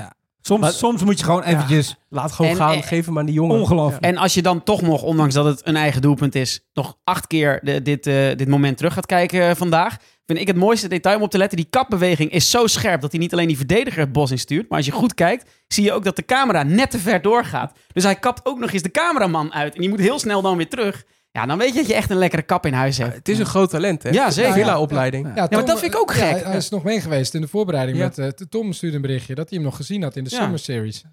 Soms, 0.43 0.61
Maar- 0.61 0.73
soms 0.73 1.05
moet 1.05 1.19
je 1.19 1.25
gewoon 1.25 1.43
eventjes... 1.43 1.97
Laat 2.09 2.33
gewoon 2.33 2.51
En- 2.51 2.57
gaan, 2.57 2.75
en- 2.75 2.83
geef 2.83 3.07
hem 3.07 3.19
aan 3.19 3.27
die 3.27 3.35
jongen. 3.35 3.57
Ongelooflijk. 3.61 4.05
En 4.05 4.17
als 4.17 4.35
je 4.35 4.43
dan 4.43 4.63
toch 4.63 4.83
nog, 4.83 5.03
ondanks 5.03 5.35
dat 5.35 5.45
het 5.45 5.61
een 5.65 5.77
eigen 5.77 6.03
doelpunt 6.03 6.35
is, 6.35 6.61
nog 6.73 6.97
acht 7.05 7.27
keer 7.27 7.61
de- 7.63 7.83
dit, 7.83 8.07
eh, 8.07 8.15
dit 8.37 8.49
moment 8.49 8.77
terug 8.77 8.93
gaat 8.95 9.07
kijken 9.07 9.49
eh, 9.49 9.55
vandaag, 9.55 9.97
vind 10.27 10.39
ik 10.39 10.47
het 10.47 10.57
mooiste 10.57 10.89
detail 10.89 11.17
om 11.17 11.23
op 11.23 11.31
te 11.31 11.39
letten. 11.39 11.57
Die 11.57 11.67
kapbeweging 11.71 12.31
is 12.31 12.51
zo 12.51 12.67
scherp 12.67 13.01
dat 13.01 13.11
hij 13.11 13.21
niet 13.21 13.33
alleen 13.33 13.47
die 13.47 13.57
verdediger 13.57 14.01
het 14.01 14.13
bos 14.13 14.31
instuurt, 14.31 14.69
maar 14.69 14.79
als 14.79 14.87
je 14.87 14.93
goed 14.93 15.15
kijkt, 15.15 15.51
zie 15.69 15.85
je 15.85 15.93
ook 15.93 16.05
dat 16.05 16.17
de 16.17 16.25
camera 16.25 16.63
net 16.63 16.91
te 16.91 16.99
ver 16.99 17.23
doorgaat. 17.23 17.73
Dus 17.93 18.05
hij 18.05 18.15
kapt 18.15 18.41
ook 18.47 18.59
nog 18.59 18.73
eens 18.73 18.83
de 18.83 18.91
cameraman 18.91 19.53
uit 19.53 19.75
en 19.75 19.81
die 19.81 19.89
moet 19.91 20.01
heel 20.01 20.19
snel 20.19 20.43
dan 20.43 20.57
weer 20.57 20.69
terug. 20.69 21.05
Ja, 21.33 21.47
dan 21.47 21.59
weet 21.59 21.69
je 21.69 21.75
dat 21.75 21.87
je 21.87 21.95
echt 21.95 22.11
een 22.11 22.17
lekkere 22.17 22.43
kap 22.43 22.67
in 22.67 22.73
huis 22.73 22.99
hebt. 22.99 23.15
het 23.15 23.29
is 23.29 23.39
een 23.39 23.47
groot 23.47 23.71
talent, 23.71 24.03
hè? 24.03 24.11
Ja, 24.11 24.31
zeker. 24.31 24.53
Villa-opleiding. 24.53 25.27
Ja. 25.27 25.35
Ja, 25.35 25.47
maar 25.51 25.65
dat 25.65 25.79
vind 25.79 25.95
ik 25.95 26.01
ook 26.01 26.13
ja, 26.15 26.33
gek. 26.33 26.45
hij 26.45 26.57
is 26.57 26.69
nog 26.69 26.83
mee 26.83 27.01
geweest 27.01 27.35
in 27.35 27.41
de 27.41 27.49
voorbereiding. 27.49 27.99
Ja. 27.99 28.05
Met, 28.05 28.19
eh, 28.19 28.29
Tom 28.29 28.73
stuurde 28.73 28.97
een 28.97 29.03
berichtje 29.03 29.35
dat 29.35 29.49
hij 29.49 29.59
hem 29.59 29.67
nog 29.67 29.77
gezien 29.77 30.03
had 30.03 30.17
in 30.17 30.25
de 30.25 30.31
Ja. 30.31 30.41
Summer 30.41 30.59
Series. 30.59 31.05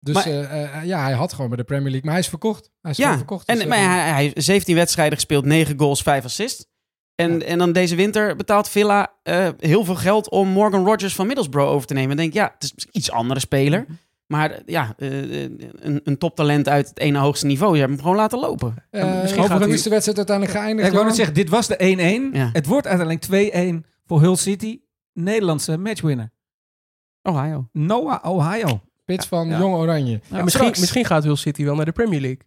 Dus 0.00 0.14
Maar- 0.14 0.24
eh, 0.26 0.62
eh, 0.76 0.84
ja, 0.84 1.02
hij 1.02 1.12
had 1.12 1.32
gewoon 1.32 1.48
bij 1.48 1.56
de 1.56 1.64
Premier 1.64 1.84
League. 1.90 2.02
Maar 2.04 2.12
hij 2.12 2.22
is 2.22 2.28
verkocht. 2.28 2.70
Hij 2.80 2.90
is 2.90 2.96
Ja, 2.96 3.16
verkocht. 3.16 3.46
Dus, 3.46 3.58
En, 3.58 3.68
maar 3.68 3.78
hij, 3.78 4.10
hij 4.10 4.22
heeft 4.22 4.44
17 4.44 4.74
wedstrijden 4.74 5.14
gespeeld, 5.14 5.44
9 5.44 5.78
goals, 5.78 6.02
5 6.02 6.24
assists. 6.24 6.66
En, 7.14 7.46
en 7.46 7.58
dan 7.58 7.72
deze 7.72 7.94
winter 7.96 8.36
betaalt 8.36 8.68
Villa 8.68 9.12
eh, 9.22 9.48
heel 9.58 9.84
veel 9.84 9.94
geld 9.94 10.30
om 10.30 10.48
Morgan 10.48 10.84
Rogers 10.84 11.14
van 11.14 11.26
Middlesbrough 11.26 11.70
over 11.72 11.86
te 11.86 11.94
nemen. 11.94 12.10
En 12.10 12.16
denk 12.16 12.32
ja, 12.32 12.54
het 12.58 12.62
is 12.76 12.86
iets 12.90 13.10
andere 13.10 13.40
speler. 13.40 13.86
Maar 14.26 14.50
eh, 14.50 14.58
ja, 14.66 14.94
eh, 14.98 15.42
een, 15.42 16.00
een 16.04 16.18
toptalent 16.18 16.68
uit 16.68 16.88
het 16.88 16.98
ene 16.98 17.18
hoogste 17.18 17.46
niveau. 17.46 17.72
Je 17.74 17.78
hebt 17.80 17.92
hem 17.92 18.00
gewoon 18.00 18.16
laten 18.16 18.38
lopen. 18.38 18.74
eh, 18.90 19.20
misschien 19.22 19.42
hoe 19.42 19.58
hij- 19.58 19.68
is 19.68 19.82
de 19.82 19.90
wedstrijd 19.90 20.18
uiteindelijk 20.18 20.58
geëindigd? 20.58 20.88
ik 20.88 20.94
wou 20.94 21.06
net 21.06 21.16
zeggen, 21.16 21.34
dit 21.34 21.48
was 21.48 21.66
de 21.66 21.76
1-1. 21.78 22.34
Ja. 22.36 22.50
Het 22.52 22.66
wordt 22.66 22.86
uiteindelijk 22.86 23.24
2-1 23.24 23.86
voor 24.06 24.20
Hull 24.20 24.36
City. 24.36 24.80
Nederlandse 25.12 25.78
matchwinner. 25.78 26.30
Ohio. 27.22 27.68
Noah 27.72 28.24
Ohio. 28.24 28.80
Spits 29.00 29.26
van 29.26 29.48
Ja. 29.48 29.58
Jong 29.58 29.74
Oranje. 29.74 30.20
Ja, 30.30 30.42
misschien, 30.42 30.66
misschien 30.78 31.04
gaat 31.04 31.24
Hull 31.24 31.36
City 31.36 31.64
wel 31.64 31.74
naar 31.74 31.84
de 31.84 31.92
Premier 31.92 32.20
League. 32.20 32.40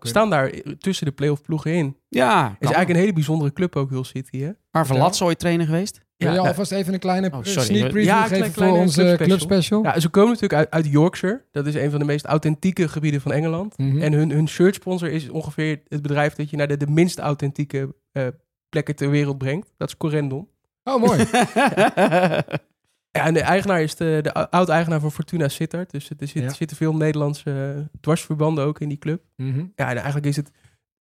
Staan 0.00 0.30
daar 0.30 0.52
tussen 0.78 1.06
de 1.06 1.12
play-off 1.12 1.42
ploegen 1.42 1.72
in. 1.72 1.96
Ja, 2.08 2.42
Het 2.44 2.52
is 2.52 2.58
eigenlijk 2.60 2.88
een 2.90 2.96
hele 2.96 3.12
bijzondere 3.12 3.52
club 3.52 3.76
ook, 3.76 3.90
Hull 3.90 4.04
City, 4.04 4.38
hè? 4.40 4.50
Ja. 4.70 4.84
Lat 4.96 5.14
is 5.14 5.22
ooit 5.22 5.38
trainer 5.38 5.66
geweest. 5.66 6.00
Wil 6.16 6.30
je 6.30 6.36
nou, 6.36 6.48
alvast 6.48 6.72
even 6.72 6.92
een 6.94 6.98
kleine 7.00 7.26
Oh, 7.32 7.38
eh, 7.38 7.44
sorry. 7.44 7.66
sneak 7.68 7.82
preview 7.90 8.04
Ja, 8.04 8.20
geven 8.22 8.36
klein- 8.36 8.52
voor 8.52 8.62
kleine 8.62 8.78
onze 8.78 9.02
club 9.02 9.18
club 9.28 9.40
special. 9.40 9.82
Ja, 9.82 10.00
ze 10.00 10.08
komen 10.08 10.28
natuurlijk 10.28 10.54
uit, 10.60 10.70
uit 10.70 10.86
Yorkshire. 10.92 11.44
Dat 11.50 11.66
is 11.66 11.74
een 11.74 11.90
van 11.90 11.98
de 11.98 12.04
meest 12.04 12.24
authentieke 12.24 12.88
gebieden 12.88 13.20
van 13.20 13.32
Engeland. 13.32 13.78
Mhm. 13.78 14.02
En 14.02 14.12
hun, 14.12 14.30
hun 14.30 14.48
shirt 14.48 14.74
sponsor 14.74 15.08
is 15.10 15.28
ongeveer 15.28 15.80
het 15.88 16.02
bedrijf 16.02 16.34
dat 16.34 16.50
je 16.50 16.56
naar 16.56 16.68
de, 16.68 16.76
de 16.76 16.86
minst 16.86 17.18
authentieke 17.18 17.94
eh, 18.12 18.26
plekken 18.68 18.96
ter 18.96 19.10
wereld 19.10 19.38
brengt. 19.38 19.72
Dat 19.76 19.88
is 19.88 19.96
Corendon. 19.96 20.48
Oh, 20.84 21.00
mooi. 21.02 21.24
Ja, 23.12 23.24
en 23.26 23.34
de 23.34 23.40
eigenaar 23.40 23.82
is 23.82 23.94
de, 23.94 24.18
de 24.22 24.50
oud-eigenaar 24.50 25.00
van 25.00 25.12
Fortuna 25.12 25.48
Sittard. 25.48 25.90
Dus 25.90 26.10
er 26.18 26.28
zit, 26.28 26.42
Ja. 26.42 26.50
zitten 26.52 26.76
veel 26.76 26.96
Nederlandse 26.96 27.74
eh, 27.76 27.98
dwarsverbanden 28.00 28.64
ook 28.64 28.80
in 28.80 28.88
die 28.88 28.98
club. 28.98 29.22
Mhm. 29.36 29.58
Ja, 29.58 29.88
en 29.88 29.96
eigenlijk 29.96 30.26
is 30.26 30.36
het... 30.36 30.50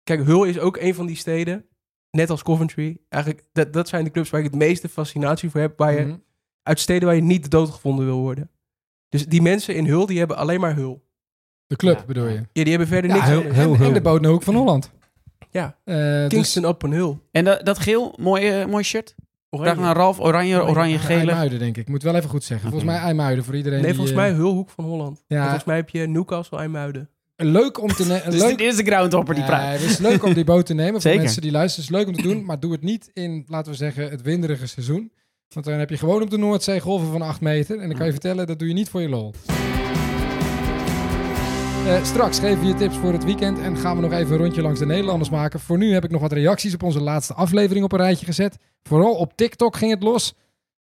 Kijk, 0.05 0.25
Hull 0.25 0.49
is 0.49 0.59
ook 0.59 0.77
een 0.77 0.95
van 0.95 1.07
die 1.07 1.17
steden, 1.17 1.65
net 2.11 2.31
als 2.31 2.43
Coventry. 2.43 2.99
Eigenlijk, 3.09 3.45
dat, 3.53 3.73
dat 3.73 3.89
zijn 3.89 4.05
de 4.05 4.11
clubs 4.11 4.31
waar 4.31 4.41
ik 4.41 4.47
het 4.47 4.55
meeste 4.55 4.89
fascinatie 4.89 5.51
voor 5.51 5.61
heb. 5.61 5.79
Waar 5.79 5.93
je, 5.99 6.05
Mhm. 6.07 6.17
Uit 6.63 6.81
steden 6.81 7.07
waar 7.07 7.17
je 7.17 7.23
niet 7.23 7.51
doodgevonden 7.51 8.05
wil 8.05 8.19
worden. 8.21 8.51
Dus 9.09 9.27
die 9.27 9.43
mensen 9.43 9.75
in 9.75 9.87
Hull, 9.87 10.07
die 10.07 10.19
hebben 10.19 10.37
alleen 10.37 10.61
maar 10.61 10.75
Hull. 10.75 11.01
De 11.67 11.77
club 11.77 11.99
Ja. 11.99 12.05
bedoel 12.05 12.27
je? 12.27 12.35
Ja, 12.35 12.45
die 12.63 12.69
hebben 12.69 12.87
verder 12.87 13.11
Ja, 13.11 13.17
niks 13.17 13.27
heel, 13.29 13.41
heel, 13.43 13.53
heel- 13.77 13.95
en 13.95 14.23
de 14.23 14.39
van 14.41 14.55
Holland. 14.55 14.91
Ja, 15.51 15.79
dus- 15.85 16.29
Kingston 16.29 16.65
upon 16.65 16.93
Hull. 16.93 17.19
en 17.31 17.45
dat, 17.45 17.67
dat 17.67 17.79
geel, 17.79 18.15
mooi, 18.21 18.49
eh, 18.49 18.67
mooi 18.67 18.85
shirt. 18.85 19.15
Oranje. 19.51 19.73
Graag 19.73 19.85
naar 19.85 19.97
Ralf, 19.97 20.21
oranje, 20.21 20.63
Oranje. 20.65 20.95
eh, 20.95 21.05
gele. 21.05 21.19
IJmuiden, 21.31 21.59
denk 21.59 21.77
ik. 21.77 21.83
Ik 21.83 21.89
moet 21.89 22.03
wel 22.03 22.15
even 22.15 22.31
goed 22.31 22.45
zeggen. 22.45 22.69
Volgens 22.71 22.91
mij 22.91 23.01
IJmuiden 23.01 23.45
voor 23.45 23.57
iedereen 23.57 23.79
Nee, 23.79 23.87
die, 23.87 23.97
volgens 23.97 24.17
eh, 24.17 24.23
mij 24.23 24.33
Hulhoek 24.33 24.71
van 24.71 24.85
Holland. 24.85 25.25
Ja. 25.27 25.37
En 25.37 25.43
volgens 25.43 25.65
mij 25.65 25.77
heb 25.77 25.89
je 25.89 26.07
Newcastle 26.07 26.59
IJmuiden. 26.59 27.09
leuk 27.37 27.81
om 27.83 27.89
te 27.89 28.07
nemen. 28.07 28.31
Dus 28.31 28.41
leuk... 28.41 28.59
dit 28.59 28.67
is 28.73 28.77
de 28.77 28.85
groundhopper 28.85 29.35
die 29.35 29.45
praat. 29.45 29.63
Nee, 29.63 29.73
het 29.73 29.83
is 29.91 29.99
leuk 29.99 30.25
om 30.25 30.35
die 30.35 30.45
boot 30.45 30.67
te 30.67 30.75
nemen 30.75 31.01
voor 31.03 31.15
mensen 31.17 31.43
die 31.43 31.51
luisteren. 31.51 31.85
Het 31.87 31.95
is 31.95 31.99
leuk 32.01 32.17
om 32.17 32.23
te 32.23 32.29
doen, 32.35 32.45
maar 32.45 32.61
doe 32.61 32.73
het 32.73 32.83
niet 32.83 33.11
in, 33.13 33.45
laten 33.49 33.71
we 33.73 33.77
zeggen, 33.79 34.11
het 34.11 34.23
winderige 34.23 34.67
seizoen. 34.67 35.13
Want 35.49 35.67
dan 35.67 35.79
heb 35.79 35.91
je 35.91 35.97
gewoon 35.97 36.23
op 36.23 36.31
de 36.31 36.39
Noordzee 36.39 36.81
golven 36.81 37.11
van 37.11 37.23
8 37.23 37.41
meter. 37.41 37.79
En 37.79 37.89
dan 37.89 37.97
kan 37.97 38.07
je 38.07 38.13
vertellen, 38.13 38.47
dat 38.47 38.59
doe 38.59 38.69
je 38.69 38.75
niet 38.75 38.89
voor 38.89 39.01
je 39.01 39.09
lol. 39.09 39.35
Eh, 41.87 42.05
straks 42.05 42.39
geven 42.39 42.61
we 42.61 42.67
je 42.67 42.75
tips 42.75 42.97
voor 42.97 43.13
het 43.13 43.25
weekend 43.25 43.59
en 43.59 43.77
gaan 43.77 43.97
we 43.97 44.03
nog 44.03 44.13
even 44.13 44.33
een 44.33 44.39
rondje 44.39 44.63
langs 44.63 44.79
de 44.79 44.87
Nederlanders 44.87 45.31
maken. 45.31 45.61
Voor 45.61 45.79
nu 45.79 45.93
heb 45.93 46.05
ik 46.05 46.11
nog 46.11 46.21
wat 46.21 46.33
reacties 46.33 46.75
op 46.75 46.83
onze 46.83 47.01
laatste 47.01 47.35
aflevering 47.35 47.85
op 47.85 47.93
een 47.93 47.99
rijtje 47.99 48.27
gezet. 48.27 48.57
Vooral 48.83 49.15
op 49.15 49.33
TikTok 49.37 49.77
ging 49.77 49.91
het 49.91 50.03
los. 50.03 50.35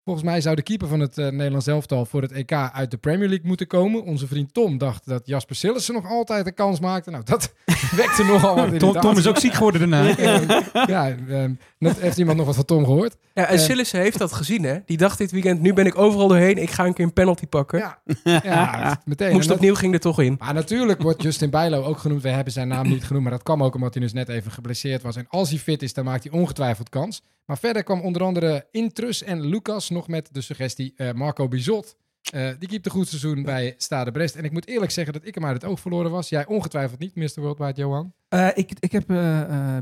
Volgens 0.05 0.25
mij 0.25 0.41
zou 0.41 0.55
de 0.55 0.61
keeper 0.61 0.87
van 0.87 0.99
het 0.99 1.17
eh, 1.17 1.27
Nederlands 1.29 1.67
elftal 1.67 2.05
voor 2.05 2.21
het 2.21 2.31
EK 2.31 2.51
uit 2.51 2.91
de 2.91 2.97
Premier 2.97 3.27
League 3.27 3.47
moeten 3.47 3.67
komen. 3.67 4.03
Onze 4.03 4.27
vriend 4.27 4.53
Tom 4.53 4.77
dacht 4.77 5.05
dat 5.05 5.21
Jasper 5.27 5.55
Sillissen 5.55 5.93
nog 5.93 6.09
altijd 6.09 6.45
een 6.47 6.53
kans 6.53 6.79
maakte. 6.79 7.11
Nou, 7.11 7.23
dat 7.23 7.53
wekte 7.95 8.23
nogal 8.23 8.55
wat 8.55 9.01
Tom, 9.01 9.17
is 9.17 9.27
ook 9.27 9.37
ziek 9.37 9.53
geworden 9.53 9.89
daarna. 9.89 10.13
Ja, 10.87 11.15
ehm, 11.29 11.53
net 11.79 11.99
heeft 11.99 12.17
iemand 12.17 12.37
nog 12.37 12.45
wat 12.45 12.55
van 12.55 12.65
Tom 12.65 12.85
gehoord. 12.85 13.15
Ja, 13.33 13.47
en 13.47 13.55
Eh. 13.57 13.61
Sillissen 13.61 13.99
heeft 13.99 14.17
dat 14.17 14.31
gezien, 14.33 14.63
hè? 14.63 14.77
Die 14.85 14.97
dacht 14.97 15.17
dit 15.17 15.31
weekend, 15.31 15.61
nu 15.61 15.73
ben 15.73 15.85
ik 15.85 15.97
overal 15.97 16.27
doorheen. 16.27 16.57
Ik 16.57 16.69
ga 16.71 16.85
een 16.85 16.93
keer 16.93 17.05
een 17.05 17.13
penalty 17.13 17.47
pakken. 17.47 17.79
Ja, 17.79 17.99
ja 18.43 18.97
meteen. 19.05 19.31
Moest 19.33 19.47
dat- 19.47 19.57
opnieuw, 19.57 19.75
ging 19.75 19.93
er 19.93 19.99
toch 19.99 20.21
in. 20.21 20.35
Maar 20.39 20.53
natuurlijk 20.53 21.01
wordt 21.01 21.21
Justin 21.21 21.49
Bijlo 21.49 21.83
ook 21.83 21.97
genoemd. 21.97 22.21
We 22.21 22.29
hebben 22.29 22.53
zijn 22.53 22.67
naam 22.67 22.87
niet 22.87 23.03
genoemd, 23.03 23.23
maar 23.23 23.33
dat 23.33 23.43
kwam 23.43 23.63
ook 23.63 23.75
omdat 23.75 23.93
hij 23.93 24.03
dus 24.03 24.13
net 24.13 24.29
even 24.29 24.51
geblesseerd 24.51 25.01
was. 25.01 25.15
En 25.15 25.25
als 25.29 25.49
hij 25.49 25.59
fit 25.59 25.81
is, 25.81 25.93
dan 25.93 26.05
maakt 26.05 26.23
hij 26.23 26.33
ongetwijfeld 26.39 26.89
kans. 26.89 27.21
Maar 27.45 27.57
verder 27.57 27.83
kwam 27.83 28.01
onder 28.01 28.23
andere 28.23 28.65
Intrus 28.71 29.23
en 29.23 29.41
Lucas 29.41 29.89
nog 29.95 30.07
met 30.07 30.29
de 30.31 30.41
suggestie 30.41 30.93
eh, 30.95 31.11
Marco 31.13 31.47
Bizot. 31.47 31.95
Eh, 32.31 32.49
die 32.59 32.67
keept 32.69 32.85
een 32.85 32.91
goed 32.91 33.07
seizoen 33.07 33.43
bij 33.43 33.73
Stade 33.77 34.11
Brest. 34.11 34.35
En 34.35 34.43
ik 34.43 34.51
moet 34.51 34.67
eerlijk 34.67 34.91
zeggen 34.91 35.13
dat 35.13 35.25
ik 35.25 35.35
hem 35.35 35.45
uit 35.45 35.61
het 35.61 35.71
oog 35.71 35.79
verloren 35.79 36.11
was. 36.11 36.29
Jij 36.29 36.45
ongetwijfeld 36.45 36.99
niet, 36.99 37.15
Mr. 37.15 37.41
Worldwide 37.41 37.81
Johan. 37.81 38.13
Eh, 38.27 38.47
ik, 38.53 38.71
ik 38.79 38.91
heb 38.91 39.07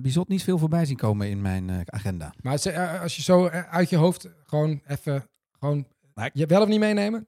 Bizot 0.02 0.28
niet 0.28 0.44
veel 0.44 0.58
voorbij 0.58 0.86
zien 0.86 0.98
komen 0.98 1.30
in 1.30 1.42
mijn 1.42 1.70
eh, 1.70 1.80
agenda. 1.86 2.34
Maar 2.42 2.58
ze- 2.58 3.00
als 3.00 3.16
je 3.16 3.22
zo 3.22 3.48
uit 3.48 3.90
je 3.90 3.96
hoofd 3.96 4.28
gewoon 4.44 4.82
even... 4.88 5.28
Gewoon, 5.60 5.88
je 6.34 6.46
wel 6.46 6.62
of 6.62 6.68
niet 6.68 6.80
meenemen? 6.80 7.28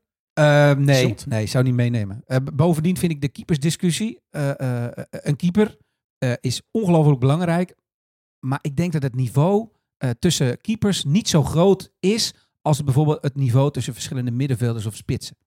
Nee, 0.78 1.08
Zot. 1.08 1.26
nee, 1.26 1.46
zou 1.48 1.64
niet 1.64 1.74
meenemen. 1.74 2.24
Eh, 2.26 2.38
bovendien 2.54 2.98
vind 2.98 3.12
ik 3.12 3.22
de 3.22 3.28
keepersdiscussie. 3.30 4.20
eh, 4.30 4.86
eh, 4.86 4.92
een 5.10 5.36
keeper 5.36 5.78
eh, 6.18 6.34
is 6.42 6.62
ongelooflijk 6.72 7.20
belangrijk. 7.20 7.76
Maar 8.40 8.60
ik 8.62 8.76
denk 8.76 8.92
dat 8.94 9.04
het 9.04 9.16
niveau 9.16 9.70
eh, 9.98 10.10
tussen 10.20 10.62
keepers 10.62 11.04
niet 11.04 11.28
zo 11.30 11.44
groot 11.44 11.92
is 12.00 12.34
als 12.66 12.78
het 12.78 12.86
bijvoorbeeld 12.86 13.22
het 13.24 13.36
niveau 13.36 13.72
tussen 13.72 13.94
verschillende 13.94 14.32
middenvelders 14.32 14.86
of 14.86 14.96
spitsen. 14.96 15.38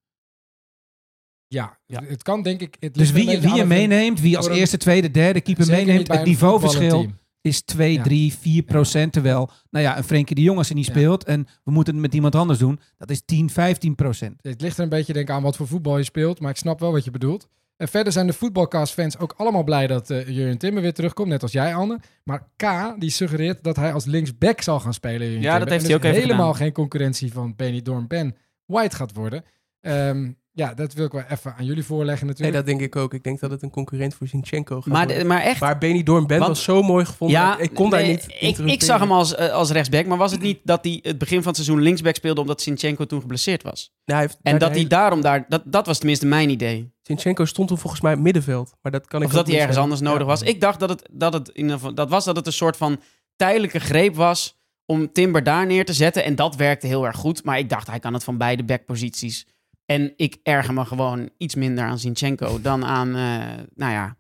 Ja, 1.47 1.79
Ja. 1.87 2.03
het 2.05 2.23
kan 2.23 2.43
denk 2.43 2.61
ik... 2.61 2.77
Het 2.81 2.95
Dus 2.95 3.11
wie, 3.11 3.41
wie 3.41 3.55
je 3.55 3.65
meeneemt, 3.65 4.21
wie 4.21 4.37
als 4.37 4.49
eerste, 4.49 4.77
tweede, 4.77 5.11
derde 5.11 5.41
keeper 5.41 5.67
meeneemt, 5.67 6.09
het 6.09 6.25
niveauverschil 6.25 7.07
is 7.41 7.61
2, 7.63 7.93
Ja. 7.93 8.03
3, 8.03 8.33
4 8.35 8.63
procent. 8.63 9.13
Terwijl, 9.13 9.51
nou 9.71 9.85
ja, 9.85 9.97
een 9.97 10.05
Frenkie 10.05 10.35
de 10.37 10.43
Jong 10.43 10.59
als 10.59 10.67
hij 10.67 10.77
niet 10.77 10.87
Ja. 10.87 10.93
speelt 10.93 11.25
en 11.25 11.47
we 11.65 11.71
moeten 11.71 11.93
het 11.93 12.03
met 12.03 12.15
iemand 12.15 12.35
anders 12.35 12.59
doen, 12.59 12.81
dat 12.97 13.11
is 13.11 13.23
10, 13.25 13.51
15 13.51 13.95
procent. 13.95 14.39
Het 14.43 14.61
ligt 14.61 14.77
er 14.77 14.83
een 14.83 14.89
beetje 14.89 15.13
denk 15.13 15.29
ik, 15.29 15.35
aan 15.35 15.43
wat 15.43 15.57
voor 15.57 15.67
voetbal 15.67 15.99
je 15.99 16.05
speelt, 16.05 16.41
maar 16.41 16.51
ik 16.51 16.57
snap 16.57 16.81
wel 16.81 16.93
wat 16.93 17.05
je 17.05 17.11
bedoelt. 17.11 17.49
En 17.79 17.89
verder 17.89 18.13
zijn 18.13 18.27
de 18.27 18.33
voetbalcast-fans 18.33 19.19
ook 19.19 19.35
allemaal 19.37 19.65
blij 19.65 19.87
dat 19.87 20.11
eh 20.11 20.29
Jurjen 20.29 20.59
Timmer 20.59 20.83
weer 20.83 20.93
terugkomt, 20.95 21.29
net 21.29 21.43
als 21.43 21.53
jij, 21.53 21.75
Anne. 21.75 22.01
Maar 22.25 22.49
K, 22.57 22.65
die 22.99 23.11
suggereert 23.11 23.65
dat 23.65 23.77
hij 23.77 23.93
als 23.93 24.05
linksback 24.05 24.61
zal 24.61 24.81
gaan 24.81 24.95
spelen. 24.95 25.27
Jurjen 25.27 25.43
Ja, 25.43 25.59
dat 25.59 25.69
heeft 25.69 25.83
En 25.83 25.89
hij 25.89 25.95
ook 25.95 26.05
even 26.05 26.21
helemaal 26.21 26.53
gedaan. 26.53 26.63
geen 26.63 26.73
concurrentie 26.73 27.33
van 27.33 27.57
Benny 27.57 27.83
Dorn 27.83 28.07
Ben 28.07 28.37
White 28.67 28.97
gaat 28.97 29.13
worden. 29.15 29.45
Ehm, 29.81 30.31
ja, 30.59 30.75
dat 30.75 30.93
wil 30.93 31.05
ik 31.07 31.13
wel 31.13 31.23
even 31.29 31.55
aan 31.59 31.65
jullie 31.65 31.85
voorleggen 31.85 32.27
Nee, 32.27 32.35
natuurlijk. 32.35 32.67
dat 32.67 32.79
denk 32.79 32.95
ik 32.95 32.97
ook. 33.01 33.15
Ik 33.15 33.23
denk 33.23 33.41
dat 33.41 33.51
het 33.51 33.63
een 33.63 33.71
concurrent 33.71 34.15
voor 34.15 34.27
Zinchenko 34.27 34.77
gaat 34.81 34.87
Maar, 34.93 35.05
worden. 35.07 35.23
de- 35.23 35.29
maar 35.29 35.41
echt, 35.41 36.07
Doorn 36.07 36.27
Ben 36.27 36.39
was 36.39 36.63
zo 36.63 36.83
mooi 36.83 37.05
gevonden. 37.05 37.37
ja, 37.37 37.59
ik 37.59 37.75
kon 37.75 37.91
daar 37.91 38.01
nee, 38.01 38.11
niet 38.11 38.27
ik, 38.41 38.59
ik 38.59 38.83
zag 38.83 39.01
hem 39.01 39.13
als, 39.13 39.35
eh, 39.35 39.53
als 39.53 39.71
rechtsback, 39.71 40.07
maar 40.07 40.19
was 40.19 40.31
het 40.33 40.41
niet 40.41 40.59
dat 40.65 40.85
hij 40.85 40.99
het 41.03 41.19
begin 41.19 41.37
van 41.39 41.47
het 41.47 41.57
seizoen 41.57 41.81
linksback 41.83 42.15
speelde 42.15 42.41
omdat 42.41 42.61
Sinchenko 42.61 43.05
toen 43.07 43.21
geblesseerd 43.21 43.63
was? 43.63 43.93
Nee, 44.05 44.17
hij 44.17 44.27
heeft 44.27 44.39
En 44.43 44.59
dat 44.59 44.69
hij 44.69 44.77
hele- 44.77 44.89
daarom 44.89 45.21
daar, 45.21 45.45
dat, 45.49 45.63
dat 45.65 45.87
was 45.87 45.99
tenminste 45.99 46.27
mijn 46.27 46.51
idee. 46.51 46.93
Zinchenko 47.03 47.45
stond 47.45 47.69
toen 47.69 47.79
volgens 47.79 48.03
mij 48.03 48.17
middenveld. 48.17 48.73
Maar 48.83 48.93
dat 48.93 49.07
kan 49.07 49.21
ik 49.21 49.27
Of 49.27 49.33
dat 49.33 49.47
hij 49.47 49.57
ergens 49.57 49.75
zeggen. 49.75 49.93
anders 49.93 50.01
nodig 50.11 50.27
Ja. 50.27 50.33
was. 50.33 50.43
Ik 50.43 50.61
dacht 50.61 50.81
dat 50.81 50.89
het, 50.89 51.09
dat 51.13 51.33
het, 51.33 51.49
in, 51.49 51.55
ieder 51.63 51.73
geval- 51.73 51.95
dat 51.95 52.09
was 52.11 52.25
dat 52.25 52.37
het 52.37 52.47
een 52.47 52.53
soort 52.53 52.77
van 52.77 53.01
tijdelijke 53.37 53.81
greep 53.81 54.15
was 54.15 54.57
om 54.87 55.13
Timber 55.13 55.43
daar 55.43 55.67
neer 55.67 55.85
te 55.85 55.93
zetten. 55.93 56.25
En 56.25 56.35
dat 56.35 56.57
werkte 56.57 56.87
heel 56.87 57.07
erg 57.07 57.17
goed. 57.17 57.45
Maar 57.45 57.59
ik 57.59 57.69
dacht, 57.69 57.87
hij 57.87 57.99
kan 57.99 58.15
het 58.15 58.25
van 58.25 58.39
beide 58.39 58.65
backposities. 58.65 59.47
En 59.91 60.13
ik 60.17 60.37
erger 60.43 60.75
me 60.75 60.85
gewoon 60.85 61.31
iets 61.39 61.55
minder 61.55 61.85
aan 61.85 61.99
Zinchenko 61.99 62.61
dan 62.61 62.85
aan, 62.85 63.17
eh, 63.17 63.65
nou 63.75 63.93
ja, 63.93 64.17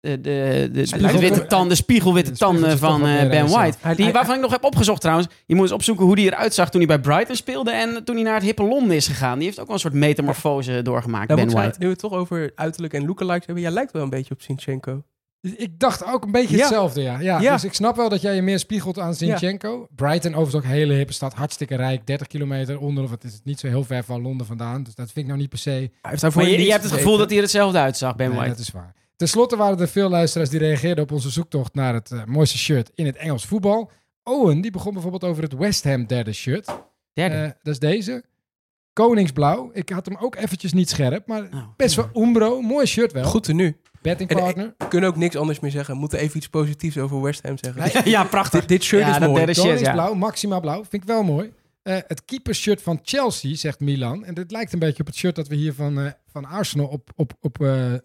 de, 0.00 0.20
de, 0.20 0.70
de, 0.70 1.18
witte 1.18 1.46
tanden, 1.46 1.68
de 1.68 1.74
spiegelwitte 1.74 2.30
De 2.30 2.36
tanden 2.36 2.78
van 2.78 3.06
eh, 3.06 3.18
Ben 3.18 3.28
jezelf. 3.28 3.50
White. 3.50 4.02
Die, 4.02 4.12
waarvan 4.12 4.34
ik 4.34 4.40
nog 4.40 4.50
heb 4.50 4.64
opgezocht 4.64 5.00
trouwens. 5.00 5.28
Je 5.46 5.54
moet 5.54 5.64
eens 5.64 5.72
opzoeken 5.72 6.04
hoe 6.04 6.16
die 6.16 6.26
eruit 6.26 6.54
zag 6.54 6.70
toen 6.70 6.80
hij 6.80 6.88
bij 6.88 7.12
Brighton 7.12 7.36
speelde. 7.36 7.70
En 7.70 8.04
toen 8.04 8.14
hij 8.14 8.24
naar 8.24 8.34
het 8.34 8.42
hippe 8.42 8.62
Londen 8.62 8.96
is 8.96 9.06
gegaan. 9.06 9.36
Die 9.36 9.46
heeft 9.46 9.60
ook 9.60 9.66
wel 9.66 9.74
een 9.74 9.80
soort 9.80 9.94
metamorfose 9.94 10.82
doorgemaakt, 10.82 11.34
Ben 11.34 11.50
White. 11.50 11.78
nu 11.78 11.84
we 11.86 11.92
het 11.92 11.98
toch 11.98 12.12
over 12.12 12.52
uiterlijk 12.54 12.94
en 12.94 13.06
lookalikes 13.06 13.46
hebben. 13.46 13.64
Jij 13.64 13.72
lijkt 13.72 13.92
wel 13.92 14.02
een 14.02 14.10
beetje 14.10 14.34
op 14.34 14.42
Zinchenko. 14.42 15.02
Ik 15.56 15.78
dacht 15.78 16.04
ook 16.04 16.24
een 16.24 16.30
beetje 16.30 16.56
Ja. 16.56 16.62
hetzelfde, 16.62 17.02
ja. 17.02 17.20
ja. 17.20 17.40
Ja. 17.40 17.52
Dus 17.52 17.64
ik 17.64 17.72
snap 17.72 17.96
wel 17.96 18.08
dat 18.08 18.20
jij 18.20 18.34
je 18.34 18.42
meer 18.42 18.58
spiegelt 18.58 18.98
aan 18.98 19.14
Zinchenko. 19.14 19.86
Brighton 19.96 20.30
overigens 20.34 20.54
ook 20.54 20.62
een 20.70 20.76
hele 20.76 20.94
hippe 20.94 21.12
stad, 21.12 21.34
hartstikke 21.34 21.74
rijk. 21.76 22.06
30 22.06 22.26
kilometer 22.26 22.78
onder, 22.80 23.04
of 23.04 23.10
het 23.10 23.24
is 23.24 23.40
niet 23.44 23.60
zo 23.60 23.66
heel 23.66 23.84
ver 23.84 24.04
van 24.04 24.22
Londen 24.22 24.46
vandaan. 24.46 24.82
Dus 24.82 24.94
dat 24.94 25.06
vind 25.06 25.18
ik 25.18 25.26
nou 25.26 25.38
niet 25.38 25.48
per 25.48 25.58
se... 25.58 25.70
Hij 25.70 25.90
heeft 26.02 26.20
daarvoor 26.20 26.42
Maar 26.42 26.50
je, 26.50 26.70
hebt 26.70 26.82
het 26.84 26.92
gevoel 26.92 27.16
dat 27.16 27.26
hij 27.28 27.36
er 27.36 27.42
hetzelfde 27.42 27.78
uitzag, 27.78 28.16
Ben 28.16 28.26
Nee, 28.28 28.36
White. 28.36 28.50
dat 28.52 28.60
is 28.60 28.70
waar. 28.70 28.94
Ten 29.16 29.28
slotte 29.28 29.56
waren 29.56 29.78
er 29.80 29.88
veel 29.88 30.08
luisteraars 30.08 30.50
die 30.50 30.58
reageerden 30.58 31.04
op 31.04 31.12
onze 31.12 31.30
zoektocht 31.30 31.74
naar 31.74 31.94
het 31.94 32.10
eh, 32.10 32.24
mooiste 32.24 32.58
shirt 32.58 32.90
in 32.94 33.06
het 33.06 33.16
Engels 33.16 33.46
voetbal. 33.46 33.90
Owen, 34.22 34.60
die 34.60 34.70
begon 34.70 34.92
bijvoorbeeld 34.92 35.24
over 35.24 35.42
het 35.42 35.52
West 35.54 35.84
Ham 35.84 36.06
derde 36.06 36.32
shirt. 36.32 36.66
Derde. 37.12 37.34
Eh, 37.36 37.42
dat 37.42 37.72
is 37.72 37.78
deze. 37.78 38.24
Koningsblauw. 38.92 39.70
Ik 39.72 39.88
had 39.88 40.06
hem 40.06 40.16
ook 40.20 40.36
eventjes 40.36 40.72
niet 40.72 40.90
scherp, 40.90 41.26
maar 41.26 41.42
Oh. 41.42 41.62
best 41.76 41.94
wel 41.94 42.08
Umbro. 42.14 42.60
Mooi 42.60 42.86
shirt 42.86 43.12
wel. 43.12 43.24
Goed 43.24 43.52
nu. 43.52 43.76
Betting 44.08 44.30
En, 44.30 44.36
eh, 44.36 44.42
partner. 44.42 44.74
We 44.78 44.88
kunnen 44.88 45.08
ook 45.08 45.16
niks 45.16 45.36
anders 45.36 45.60
meer 45.60 45.70
zeggen. 45.70 45.94
We 45.94 46.00
moeten 46.00 46.18
even 46.18 46.36
iets 46.36 46.48
positiefs 46.48 46.98
over 46.98 47.22
West 47.22 47.42
Ham 47.42 47.58
zeggen. 47.58 48.10
Ja, 48.10 48.24
prachtig. 48.24 48.60
dit, 48.60 48.68
dit 48.68 48.82
shirt 48.82 49.02
Ja, 49.02 49.12
is 49.12 49.18
dat 49.18 49.28
mooi. 49.28 49.44
derde 49.44 49.54
shirt, 49.54 49.66
ja. 49.66 49.74
Koningsblauw, 49.74 50.14
Maxima 50.14 50.60
blauw. 50.60 50.84
Vind 50.84 51.02
ik 51.02 51.04
wel 51.04 51.22
mooi. 51.22 51.52
Eh, 51.82 51.96
het 52.06 52.24
keepershirt 52.24 52.82
van 52.82 52.98
Chelsea, 53.02 53.54
zegt 53.56 53.80
Milan. 53.80 54.24
En 54.24 54.34
dit 54.34 54.50
lijkt 54.50 54.72
een 54.72 54.78
beetje 54.78 55.00
op 55.00 55.06
het 55.06 55.16
shirt 55.16 55.34
dat 55.36 55.48
we 55.48 55.54
hier 55.54 55.74
van, 55.74 56.00
eh, 56.00 56.10
van 56.26 56.44
Arsenal 56.44 56.86
op, 56.86 57.10
op, 57.16 57.32
op 57.40 57.60
eh, 57.60 57.94
eh, 57.94 58.00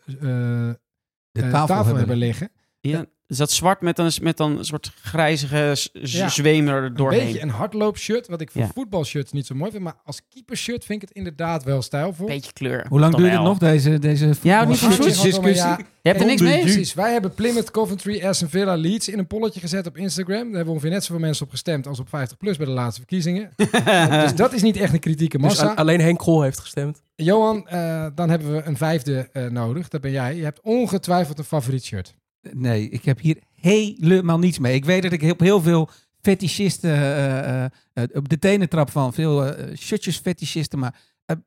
De 1.31 1.41
tafel, 1.41 1.51
tafel, 1.51 1.75
hebben 1.75 1.97
hebben. 1.97 2.17
liggen. 2.17 2.51
Ja, 2.79 3.05
is 3.31 3.37
dat 3.37 3.51
zwart 3.51 3.81
met 3.81 3.99
een, 3.99 4.11
met 4.21 4.39
een 4.39 4.65
soort 4.65 4.91
grijzige 5.01 5.75
Ja. 5.93 6.29
zweem 6.29 6.67
er 6.67 6.83
Een 6.83 6.93
doorheen? 6.95 7.25
beetje 7.25 7.41
een 7.41 7.49
hardloopshirt, 7.49 8.27
wat 8.27 8.41
ik 8.41 8.51
voor 8.51 8.61
Ja. 8.61 8.69
voetbalshirts 8.73 9.31
niet 9.31 9.45
zo 9.45 9.55
mooi 9.55 9.71
vind. 9.71 9.83
Maar 9.83 9.95
als 10.05 10.21
keepershirt 10.29 10.85
vind 10.85 11.01
ik 11.01 11.07
het 11.07 11.17
inderdaad 11.17 11.63
wel 11.63 11.81
stijlvol. 11.81 12.27
Beetje 12.27 12.53
kleur. 12.53 12.85
Hoe 12.89 12.99
lang 12.99 13.15
duurt 13.15 13.31
het 13.31 13.41
nog, 13.41 13.57
deze, 13.57 13.99
deze 13.99 14.33
Ja, 14.41 14.63
niet 14.63 14.77
van 14.77 14.89
Discussie. 14.89 15.53
Ja, 15.53 15.77
Je 16.01 16.09
hebt 16.09 16.21
er 16.21 16.27
niks 16.27 16.41
mee? 16.41 16.61
Precies. 16.61 16.93
Wij 16.93 17.11
hebben 17.11 17.33
Plymouth, 17.33 17.71
Coventry, 17.71 18.25
Aston 18.25 18.49
Villa, 18.49 18.75
Leeds 18.75 19.09
in 19.09 19.19
een 19.19 19.27
polletje 19.27 19.59
gezet 19.59 19.87
op 19.87 19.97
Instagram. 19.97 20.43
Daar 20.43 20.55
hebben 20.55 20.73
ongeveer 20.73 20.89
net 20.89 21.03
zoveel 21.03 21.21
mensen 21.21 21.45
op 21.45 21.51
gestemd 21.51 21.87
als 21.87 21.99
op 21.99 22.09
50 22.09 22.37
plus 22.37 22.57
bij 22.57 22.65
de 22.65 22.71
laatste 22.71 22.99
verkiezingen. 22.99 23.49
dus 24.23 24.35
dat 24.35 24.53
is 24.53 24.61
niet 24.61 24.77
echt 24.77 24.93
een 24.93 24.99
kritieke 24.99 25.37
Dus 25.37 25.45
massa. 25.45 25.73
alleen 25.73 26.01
Henk 26.01 26.17
Krol 26.17 26.41
heeft 26.41 26.59
gestemd. 26.59 27.01
Johan, 27.15 27.67
eh, 27.67 28.05
dan 28.15 28.29
hebben 28.29 28.55
we 28.55 28.61
een 28.63 28.77
vijfde 28.77 29.29
eh, 29.33 29.45
nodig. 29.45 29.87
Dat 29.87 30.01
ben 30.01 30.11
jij. 30.11 30.35
Je 30.35 30.43
hebt 30.43 30.59
ongetwijfeld 30.61 31.37
een 31.37 31.43
favoriet 31.43 31.83
shirt. 31.83 32.13
Nee, 32.51 32.89
ik 32.89 33.05
heb 33.05 33.19
hier 33.19 33.37
helemaal 33.55 34.39
niets 34.39 34.59
mee. 34.59 34.75
Ik 34.75 34.85
weet 34.85 35.03
dat 35.03 35.11
ik 35.11 35.31
op 35.31 35.39
heel 35.39 35.61
veel 35.61 35.89
fetischisten 36.21 36.91
eh, 36.91 37.63
eh, 37.63 37.71
eh, 37.93 38.03
op 38.13 38.29
de 38.29 38.39
tenen 38.39 38.69
trap 38.69 38.89
van. 38.89 39.13
Veel 39.13 39.45
eh 39.45 39.77
shirtjes 39.77 40.17
fetischisten, 40.17 40.79
maar 40.79 40.95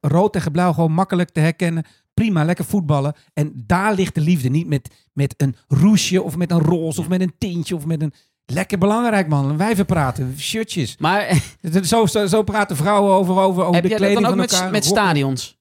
rood 0.01 0.33
tegen 0.33 0.53
blauw 0.53 0.73
gewoon 0.73 0.93
makkelijk 0.93 1.31
te 1.31 1.41
herkennen. 1.41 1.85
Prima, 2.15 2.45
lekker 2.45 2.65
voetballen. 2.65 3.15
En 3.33 3.53
daar 3.67 3.95
ligt 3.95 4.15
de 4.15 4.21
liefde. 4.21 4.49
Niet 4.49 4.67
met, 4.67 4.91
met 5.13 5.35
een 5.37 5.57
roesje 5.69 6.23
of 6.23 6.37
met 6.37 6.51
een 6.51 6.61
roze 6.61 7.01
of 7.01 7.09
met 7.09 7.21
een 7.21 7.35
tintje 7.39 7.75
of 7.77 7.87
met 7.87 8.03
een... 8.03 8.13
Lekker 8.47 8.79
belangrijk 8.79 9.29
man, 9.29 9.57
wijven 9.57 9.87
praten, 9.87 10.35
shirtjes. 10.39 10.97
Maar 10.97 11.43
Zo, 11.83 12.07
zo, 12.07 12.27
zo 12.27 12.43
praten 12.43 12.77
vrouwen 12.77 13.13
over, 13.13 13.37
over, 13.37 13.65
over 13.65 13.83
de 13.83 13.89
kleding 13.89 14.21
dan 14.21 14.25
ook 14.25 14.31
van 14.31 14.39
met, 14.39 14.53
elkaar. 14.53 14.71
met 14.71 14.85
Rokken. 14.85 15.03
stadions? 15.03 15.59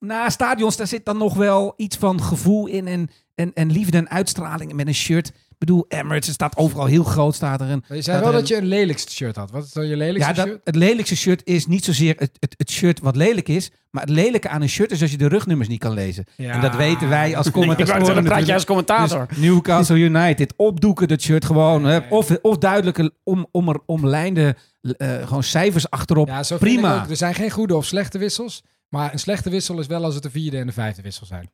Na 0.00 0.30
stadions, 0.30 0.76
daar 0.76 0.86
zit 0.86 1.04
dan 1.04 1.16
nog 1.16 1.34
wel 1.34 1.72
iets 1.76 1.96
van 1.96 2.22
gevoel 2.22 2.66
in 2.66 2.86
en, 2.86 3.08
en, 3.34 3.52
en 3.54 3.70
liefde 3.70 3.96
en 3.96 4.10
uitstraling 4.10 4.72
met 4.72 4.86
een 4.86 4.94
shirt. 4.94 5.28
Ik 5.28 5.58
bedoel, 5.58 5.84
Emirates, 5.88 6.28
er 6.28 6.34
staat 6.34 6.56
overal 6.56 6.86
heel 6.86 7.04
groot, 7.04 7.34
staat 7.34 7.60
er 7.60 7.70
een... 7.70 7.84
Maar 7.88 7.96
je 7.96 8.02
zei 8.02 8.22
wel 8.22 8.32
dat 8.32 8.48
je 8.48 8.56
een 8.56 8.66
lelijkste 8.66 9.12
shirt 9.12 9.36
had. 9.36 9.50
Wat 9.50 9.64
is 9.64 9.72
dan 9.72 9.86
je 9.86 9.96
lelijkste 9.96 10.30
Ja, 10.30 10.36
dat, 10.36 10.46
shirt? 10.46 10.60
het 10.64 10.76
lelijkste 10.76 11.16
shirt 11.16 11.40
is 11.44 11.66
niet 11.66 11.84
zozeer 11.84 12.14
het, 12.18 12.36
het, 12.38 12.54
het 12.56 12.70
shirt 12.70 13.00
wat 13.00 13.16
lelijk 13.16 13.48
is, 13.48 13.70
maar 13.90 14.02
het 14.02 14.10
lelijke 14.10 14.48
aan 14.48 14.62
een 14.62 14.68
shirt 14.68 14.90
is 14.90 15.02
als 15.02 15.10
je 15.10 15.16
de 15.16 15.28
rugnummers 15.28 15.68
niet 15.68 15.78
kan 15.78 15.92
lezen. 15.92 16.24
En 16.36 16.60
dat 16.60 16.76
weten 16.76 17.08
wij 17.08 17.36
als 17.36 17.46
zeggen, 17.52 18.14
dan 18.14 18.24
praat 18.24 18.46
je 18.46 18.52
als 18.52 18.66
natuurlijk. 18.66 18.66
commentator. 18.66 19.26
Dus 19.28 19.38
Newcastle 19.38 19.98
United, 19.98 20.54
opdoeken 20.56 21.08
dat 21.08 21.20
shirt 21.20 21.44
gewoon. 21.44 22.10
Of, 22.10 22.36
of 22.42 22.58
duidelijke 22.58 23.12
om, 23.22 23.46
om 23.50 23.68
er, 23.68 23.80
omlijnde 23.86 24.56
eh, 24.80 25.26
gewoon 25.26 25.42
cijfers 25.42 25.90
achterop. 25.90 26.28
Ja, 26.28 26.42
Prima. 26.58 27.02
ook. 27.02 27.10
Er 27.10 27.16
zijn 27.16 27.34
geen 27.34 27.50
goede 27.50 27.76
of 27.76 27.84
slechte 27.86 28.18
wissels. 28.18 28.62
Maar 28.88 29.12
een 29.12 29.18
slechte 29.18 29.50
wissel 29.50 29.78
is 29.78 29.86
wel 29.86 30.04
als 30.04 30.14
het 30.14 30.22
de 30.22 30.30
vierde 30.30 30.58
en 30.58 30.66
de 30.66 30.72
vijfde 30.72 31.02
wissel 31.02 31.26
zijn. 31.26 31.50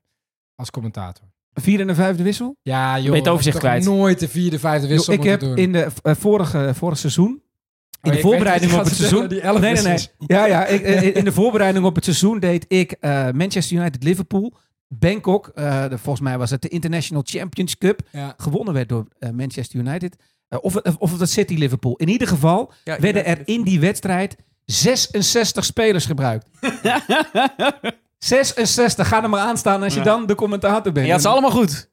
Als 0.55 0.70
commentator. 0.70 1.24
Vierde 1.55 1.82
en 1.82 1.88
de 1.88 1.94
vijfde 1.94 2.22
wissel? 2.22 2.57
Ja, 2.62 2.94
joh. 2.94 3.05
Ben 3.05 3.12
je 3.12 3.18
het 3.18 3.28
overzicht 3.28 3.59
kwijt? 3.59 3.84
nooit 3.84 4.18
de 4.18 4.28
vierde, 4.28 4.59
vijfde 4.59 4.88
wissel 4.88 5.12
ik 5.12 5.22
heb 5.22 5.40
doen. 5.40 5.57
in 5.57 5.72
de 5.72 5.88
eh, 6.03 6.14
vorige, 6.14 6.72
vorig 6.74 6.98
seizoen, 6.98 7.42
in 8.03 8.11
Oh, 8.11 8.16
de 8.16 8.22
voorbereiding 8.22 8.72
op 8.72 8.78
dat 8.78 8.86
het 8.86 8.96
seizoen... 8.96 9.26
Nee, 9.61 9.72
nee, 9.72 9.82
nee. 9.82 10.07
Ja, 10.18 10.44
ja. 10.46 10.66
Ik, 10.66 10.82
eh, 10.82 11.16
in 11.16 11.24
de 11.24 11.32
voorbereiding 11.32 11.84
op 11.84 11.94
het 11.94 12.05
seizoen 12.05 12.38
deed 12.38 12.64
ik 12.68 12.92
eh, 12.92 13.30
Manchester 13.30 13.76
United 13.76 14.03
Liverpool. 14.03 14.53
Bangkok, 14.88 15.53
de, 15.55 15.88
volgens 15.88 16.20
mij 16.20 16.38
was 16.38 16.51
het 16.51 16.62
de 16.62 16.68
International 16.68 17.22
Champions 17.26 17.78
Cup. 17.78 18.01
Ja. 18.12 18.34
Gewonnen 18.36 18.74
werd 18.74 18.88
door 18.88 19.07
Manchester 19.32 19.80
United. 19.80 20.16
Of, 20.48 20.76
of 20.76 21.18
het 21.18 21.30
City 21.30 21.55
Liverpool. 21.55 21.96
In 21.96 22.09
ieder 22.09 22.28
geval 22.28 22.72
Ja, 22.84 23.01
werden 23.01 23.24
er 23.24 23.40
in 23.44 23.62
die 23.62 23.80
wedstrijd 23.80 24.36
66 24.64 25.64
spelers 25.64 26.07
gebruikt. 26.07 26.48
66, 28.24 29.08
ga 29.08 29.22
er 29.22 29.28
maar 29.30 29.40
aan 29.40 29.56
staan 29.58 29.82
als 29.82 29.92
je 29.92 29.98
Ja. 29.98 30.04
dan 30.04 30.26
de 30.26 30.34
commentator 30.34 30.92
bent. 30.92 31.06
Ja, 31.06 31.12
het 31.12 31.20
is 31.20 31.26
allemaal 31.26 31.50
goed. 31.50 31.88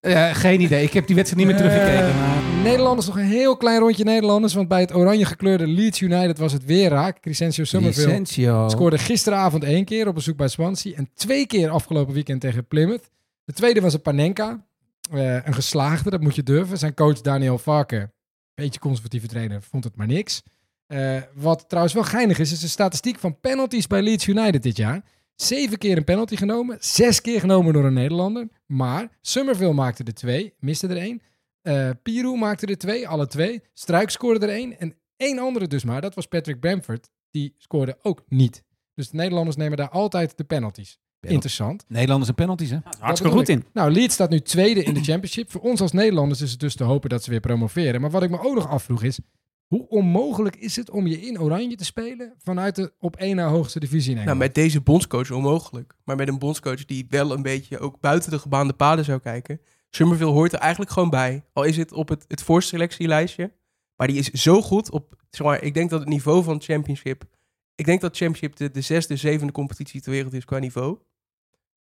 Eh, 0.00 0.34
geen 0.34 0.60
idee, 0.60 0.82
ik 0.84 0.92
heb 0.92 1.06
die 1.06 1.16
wedstrijd 1.16 1.46
niet 1.46 1.54
meer 1.56 1.62
teruggekeken. 1.66 2.08
Eh, 2.08 2.20
maar- 2.20 2.40
Nederlanders 2.62 3.06
nog 3.06 3.16
een 3.16 3.24
heel 3.24 3.56
klein 3.56 3.78
rondje 3.80 4.04
Nederlanders. 4.04 4.54
Want 4.54 4.68
bij 4.68 4.80
het 4.80 4.94
oranje 4.94 5.24
gekleurde 5.24 5.66
Leeds 5.66 6.00
United 6.00 6.38
was 6.38 6.52
het 6.52 6.64
weer 6.64 6.88
raak. 6.90 7.20
Crescencio 7.20 7.64
Summerville 7.64 8.06
Vicentio. 8.08 8.68
scoorde 8.68 8.98
gisteravond 8.98 9.64
één 9.64 9.84
keer 9.84 10.08
op 10.08 10.14
bezoek 10.14 10.36
bij 10.36 10.48
Swansea. 10.48 10.96
En 10.96 11.08
twee 11.14 11.46
keer 11.46 11.70
afgelopen 11.70 12.14
weekend 12.14 12.40
tegen 12.40 12.66
Plymouth. 12.66 13.10
De 13.44 13.52
tweede 13.52 13.80
was 13.80 13.94
een 13.94 14.02
Panenka. 14.02 14.64
Eh, 15.12 15.34
een 15.34 15.54
geslaagde, 15.54 16.10
dat 16.10 16.20
moet 16.20 16.34
je 16.34 16.42
durven. 16.42 16.78
Zijn 16.78 16.94
coach 16.94 17.20
Daniel 17.20 17.58
Varken, 17.58 18.12
beetje 18.54 18.80
conservatieve 18.80 19.26
trainer, 19.26 19.62
vond 19.62 19.84
het 19.84 19.96
maar 19.96 20.06
niks. 20.06 20.42
Eh, 20.86 21.16
wat 21.34 21.64
trouwens 21.68 21.94
wel 21.94 22.04
geinig 22.04 22.38
is, 22.38 22.52
is 22.52 22.60
de 22.60 22.68
statistiek 22.68 23.18
van 23.18 23.40
penalties 23.40 23.86
bij 23.86 24.02
Leeds 24.02 24.26
United 24.26 24.62
dit 24.62 24.76
jaar. 24.76 25.02
Zeven 25.34 25.78
keer 25.78 25.96
een 25.96 26.04
penalty 26.04 26.36
genomen, 26.36 26.76
zes 26.80 27.20
keer 27.20 27.40
genomen 27.40 27.72
door 27.72 27.84
een 27.84 27.92
Nederlander. 27.92 28.48
Maar 28.66 29.18
Summerville 29.20 29.72
maakte 29.72 30.04
er 30.04 30.14
twee, 30.14 30.54
miste 30.58 30.88
er 30.88 30.96
één. 30.96 31.22
Eh 31.62 31.90
Pirou 32.02 32.38
maakte 32.38 32.66
er 32.66 32.78
twee, 32.78 33.08
alle 33.08 33.26
twee. 33.26 33.62
Struik 33.74 34.10
scoorde 34.10 34.46
er 34.46 34.52
één. 34.52 34.78
En 34.78 34.96
één 35.16 35.38
andere 35.38 35.66
dus 35.66 35.84
maar, 35.84 36.00
dat 36.00 36.14
was 36.14 36.26
Patrick 36.26 36.60
Bamford. 36.60 37.10
Die 37.30 37.54
scoorde 37.58 37.98
ook 38.02 38.22
niet. 38.28 38.64
Dus 38.94 39.10
de 39.10 39.16
Nederlanders 39.16 39.56
nemen 39.56 39.76
daar 39.76 39.88
altijd 39.88 40.36
de 40.36 40.44
penalties. 40.44 40.98
Interessant. 41.20 41.84
Nederlanders 41.88 42.28
en 42.28 42.34
penalties, 42.34 42.70
hè? 42.70 42.78
Hartstikke 42.98 43.36
goed 43.36 43.48
in. 43.48 43.64
Nou, 43.72 43.90
Leeds 43.90 44.14
staat 44.14 44.30
nu 44.30 44.40
tweede 44.40 44.82
in 44.82 44.94
de 44.94 45.02
championship. 45.10 45.50
Voor 45.50 45.60
ons 45.60 45.80
als 45.80 45.92
Nederlanders 45.92 46.40
is 46.40 46.50
het 46.50 46.60
dus 46.60 46.76
te 46.76 46.84
hopen 46.84 47.10
dat 47.10 47.24
ze 47.24 47.30
weer 47.30 47.40
promoveren. 47.40 48.00
Maar 48.00 48.10
wat 48.10 48.22
ik 48.22 48.30
me 48.30 48.40
ook 48.40 48.54
nog 48.54 48.68
afvroeg 48.68 49.02
is... 49.02 49.18
Hoe 49.72 49.88
onmogelijk 49.88 50.56
is 50.56 50.76
het 50.76 50.90
om 50.90 51.06
je 51.06 51.20
in 51.20 51.40
oranje 51.40 51.76
te 51.76 51.84
spelen 51.84 52.34
vanuit 52.38 52.76
de 52.76 52.92
op 52.98 53.16
één 53.16 53.36
na 53.36 53.48
hoogste 53.48 53.80
divisie 53.80 54.16
in 54.16 54.24
Nou, 54.24 54.36
met 54.36 54.54
deze 54.54 54.80
bondscoach 54.80 55.30
onmogelijk. 55.30 55.94
Maar 56.04 56.16
met 56.16 56.28
een 56.28 56.38
bondscoach 56.38 56.84
die 56.84 57.06
wel 57.08 57.32
een 57.32 57.42
beetje 57.42 57.78
ook 57.78 58.00
buiten 58.00 58.30
de 58.30 58.38
gebaande 58.38 58.72
paden 58.72 59.04
zou 59.04 59.20
kijken. 59.20 59.60
Summerville 59.90 60.30
hoort 60.30 60.52
er 60.52 60.58
eigenlijk 60.58 60.90
gewoon 60.90 61.10
bij. 61.10 61.44
Al 61.52 61.64
is 61.64 61.76
het 61.76 61.92
op 61.92 62.08
het, 62.08 62.24
het 62.28 62.42
voorselectielijstje. 62.42 63.52
Maar 63.96 64.06
die 64.06 64.18
is 64.18 64.30
zo 64.30 64.62
goed 64.62 64.90
op, 64.90 65.16
zeg 65.30 65.46
maar, 65.46 65.62
ik 65.62 65.74
denk 65.74 65.90
dat 65.90 66.00
het 66.00 66.08
niveau 66.08 66.42
van 66.44 66.62
Championship. 66.62 67.24
Ik 67.74 67.84
denk 67.84 68.00
dat 68.00 68.16
Championship 68.16 68.56
de, 68.56 68.70
de 68.70 68.80
zesde, 68.80 69.16
zevende 69.16 69.52
competitie 69.52 70.00
ter 70.00 70.12
wereld 70.12 70.32
is 70.32 70.44
qua 70.44 70.58
niveau. 70.58 70.98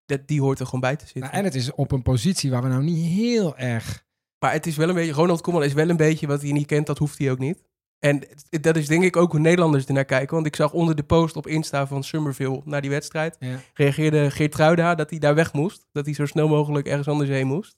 Dat, 0.06 0.28
die 0.28 0.42
hoort 0.42 0.60
er 0.60 0.66
gewoon 0.66 0.82
bij 0.82 0.96
te 0.96 1.06
zitten. 1.06 1.22
Nou, 1.22 1.34
en 1.34 1.44
het 1.44 1.56
is 1.56 1.72
op 1.72 1.92
een 1.92 2.04
positie 2.04 2.52
waar 2.52 2.62
we 2.62 2.68
nou 2.68 2.84
niet 2.84 3.06
heel 3.06 3.58
erg... 3.58 4.04
Maar 4.40 4.54
het 4.54 4.68
is 4.68 4.76
wel 4.76 4.90
een 4.90 4.96
beetje, 4.96 5.12
Ronald 5.12 5.42
Koeman 5.42 5.64
is 5.64 5.74
wel 5.74 5.90
een 5.90 5.98
beetje 5.98 6.28
wat 6.28 6.42
hij 6.42 6.52
niet 6.52 6.68
kent, 6.68 6.88
dat 6.88 6.98
hoeft 6.98 7.18
hij 7.18 7.32
ook 7.32 7.40
niet. 7.40 7.64
En 8.00 8.24
dat 8.50 8.76
is 8.76 8.88
denk 8.88 9.04
ik 9.04 9.16
ook 9.16 9.32
hoe 9.32 9.40
Nederlanders 9.40 9.86
ernaar 9.86 10.06
kijken. 10.06 10.34
Want 10.36 10.46
ik 10.48 10.56
zag 10.56 10.74
onder 10.74 10.96
de 10.96 11.04
post 11.04 11.36
op 11.36 11.48
Insta 11.48 11.88
van 11.88 12.04
Summerville 12.04 12.62
na 12.66 12.80
die 12.80 12.90
wedstrijd, 12.90 13.36
Ja. 13.40 13.56
reageerde 13.74 14.32
Geertruida 14.32 14.96
dat 14.96 15.10
hij 15.10 15.20
daar 15.20 15.36
weg 15.36 15.54
moest. 15.54 15.86
Dat 15.92 16.06
hij 16.06 16.14
zo 16.14 16.26
snel 16.26 16.48
mogelijk 16.48 16.88
ergens 16.88 17.08
anders 17.08 17.30
heen 17.30 17.48
moest. 17.48 17.78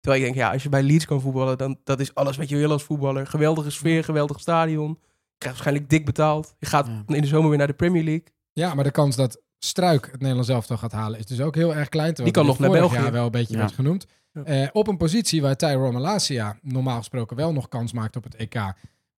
Terwijl 0.00 0.22
ik 0.24 0.28
denk, 0.32 0.44
ja, 0.46 0.52
als 0.52 0.62
je 0.62 0.68
bij 0.68 0.82
Leeds 0.82 1.04
kan 1.04 1.20
voetballen, 1.20 1.58
dan 1.58 1.78
dat 1.84 2.00
is 2.00 2.14
alles 2.14 2.36
wat 2.36 2.48
je 2.48 2.56
wil 2.56 2.70
als 2.70 2.82
voetballer. 2.82 3.26
Geweldige 3.26 3.70
sfeer, 3.70 4.04
geweldig 4.04 4.40
stadion. 4.40 4.88
Je 4.88 4.96
krijgt 5.38 5.58
waarschijnlijk 5.58 5.88
dik 5.90 6.04
betaald. 6.04 6.54
Je 6.58 6.66
gaat 6.66 6.86
Ja. 6.86 7.14
in 7.14 7.20
de 7.20 7.26
zomer 7.26 7.48
weer 7.48 7.58
naar 7.58 7.66
de 7.66 7.72
Premier 7.72 8.04
League. 8.04 8.24
ja, 8.52 8.74
maar 8.74 8.84
de 8.84 8.90
kans 8.90 9.16
dat 9.16 9.40
Struik 9.58 10.08
het 10.10 10.20
Nederlands 10.20 10.48
elftal 10.48 10.76
gaat 10.76 10.92
halen 10.92 11.18
is 11.18 11.26
dus 11.26 11.40
ook 11.40 11.54
heel 11.54 11.74
erg 11.74 11.88
klein. 11.88 12.14
Die 12.14 12.30
kan 12.30 12.42
die 12.42 12.52
nog 12.52 12.58
naar 12.60 12.70
België. 12.70 13.10
wel 13.10 13.24
een 13.24 13.30
beetje 13.30 13.52
Ja. 13.54 13.58
werd 13.60 13.72
genoemd. 13.72 14.06
Ja. 14.32 14.42
Eh, 14.44 14.68
op 14.72 14.88
een 14.88 14.96
positie 14.96 15.42
waar 15.42 15.56
Tyrone 15.56 15.92
Malasia 15.92 16.58
normaal 16.62 16.98
gesproken 16.98 17.36
wel 17.36 17.52
nog 17.52 17.68
kans 17.68 17.92
maakt 17.92 18.16
op 18.16 18.24
het 18.24 18.34
EK. 18.34 18.54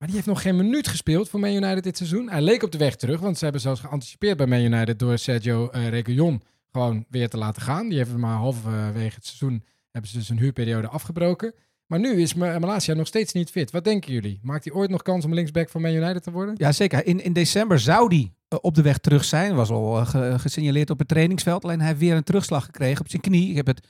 Maar 0.01 0.09
die 0.09 0.17
heeft 0.19 0.29
nog 0.31 0.43
geen 0.43 0.57
minuut 0.57 0.89
gespeeld 0.89 1.29
voor 1.29 1.41
Man 1.41 1.51
United 1.55 1.83
dit 1.85 1.97
seizoen. 1.97 2.31
Hij 2.31 2.41
leek 2.43 2.63
op 2.63 2.73
de 2.73 2.79
weg 2.79 2.97
terug, 2.97 3.21
want 3.21 3.39
ze 3.39 3.43
hebben 3.45 3.63
zelfs 3.63 3.81
geanticipeerd 3.81 4.37
bij 4.37 4.47
Man 4.47 4.61
United 4.61 4.99
door 4.99 5.19
Sergio 5.19 5.69
eh 5.69 5.89
Reguilon 5.89 6.43
gewoon 6.73 7.05
weer 7.09 7.29
te 7.29 7.37
laten 7.37 7.63
gaan. 7.63 7.89
Die 7.89 7.99
heeft 7.99 8.17
maar 8.17 8.37
halverwege 8.37 9.15
het 9.15 9.27
seizoen 9.27 9.65
hebben 9.91 10.11
ze 10.11 10.19
dus 10.19 10.29
een 10.29 10.39
huurperiode 10.39 10.89
afgebroken. 10.89 11.55
Maar 11.87 11.99
nu 11.99 12.21
is 12.21 12.35
Ma- 12.35 12.59
Malasia 12.59 12.95
nog 12.95 13.07
steeds 13.07 13.33
niet 13.33 13.51
fit. 13.51 13.71
Wat 13.71 13.85
denken 13.85 14.13
jullie? 14.13 14.39
Maakt 14.43 14.65
hij 14.65 14.73
ooit 14.73 14.91
nog 14.91 15.03
kans 15.03 15.25
om 15.25 15.35
linksback 15.35 15.69
van 15.69 15.81
Man 15.81 15.93
United 15.95 16.23
te 16.23 16.31
worden? 16.31 16.55
Ja, 16.59 16.73
zeker. 16.73 17.07
In, 17.07 17.23
in 17.25 17.33
december 17.33 17.79
zou 17.81 18.09
die 18.09 18.33
eh, 18.49 18.59
op 18.63 18.75
de 18.75 18.83
weg 18.83 18.99
terug 18.99 19.25
zijn. 19.25 19.55
Was 19.55 19.71
al 19.71 19.99
eh, 19.99 20.07
ge- 20.07 20.35
gesignaleerd 20.39 20.91
op 20.91 20.99
het 20.99 21.09
trainingsveld. 21.09 21.65
Alleen 21.65 21.79
hij 21.79 21.89
heeft 21.89 22.01
weer 22.01 22.15
een 22.17 22.23
terugslag 22.25 22.65
gekregen 22.65 23.01
op 23.01 23.09
zijn 23.11 23.23
knie. 23.23 23.51
Ik 23.51 23.57
heb 23.57 23.67
het 23.67 23.87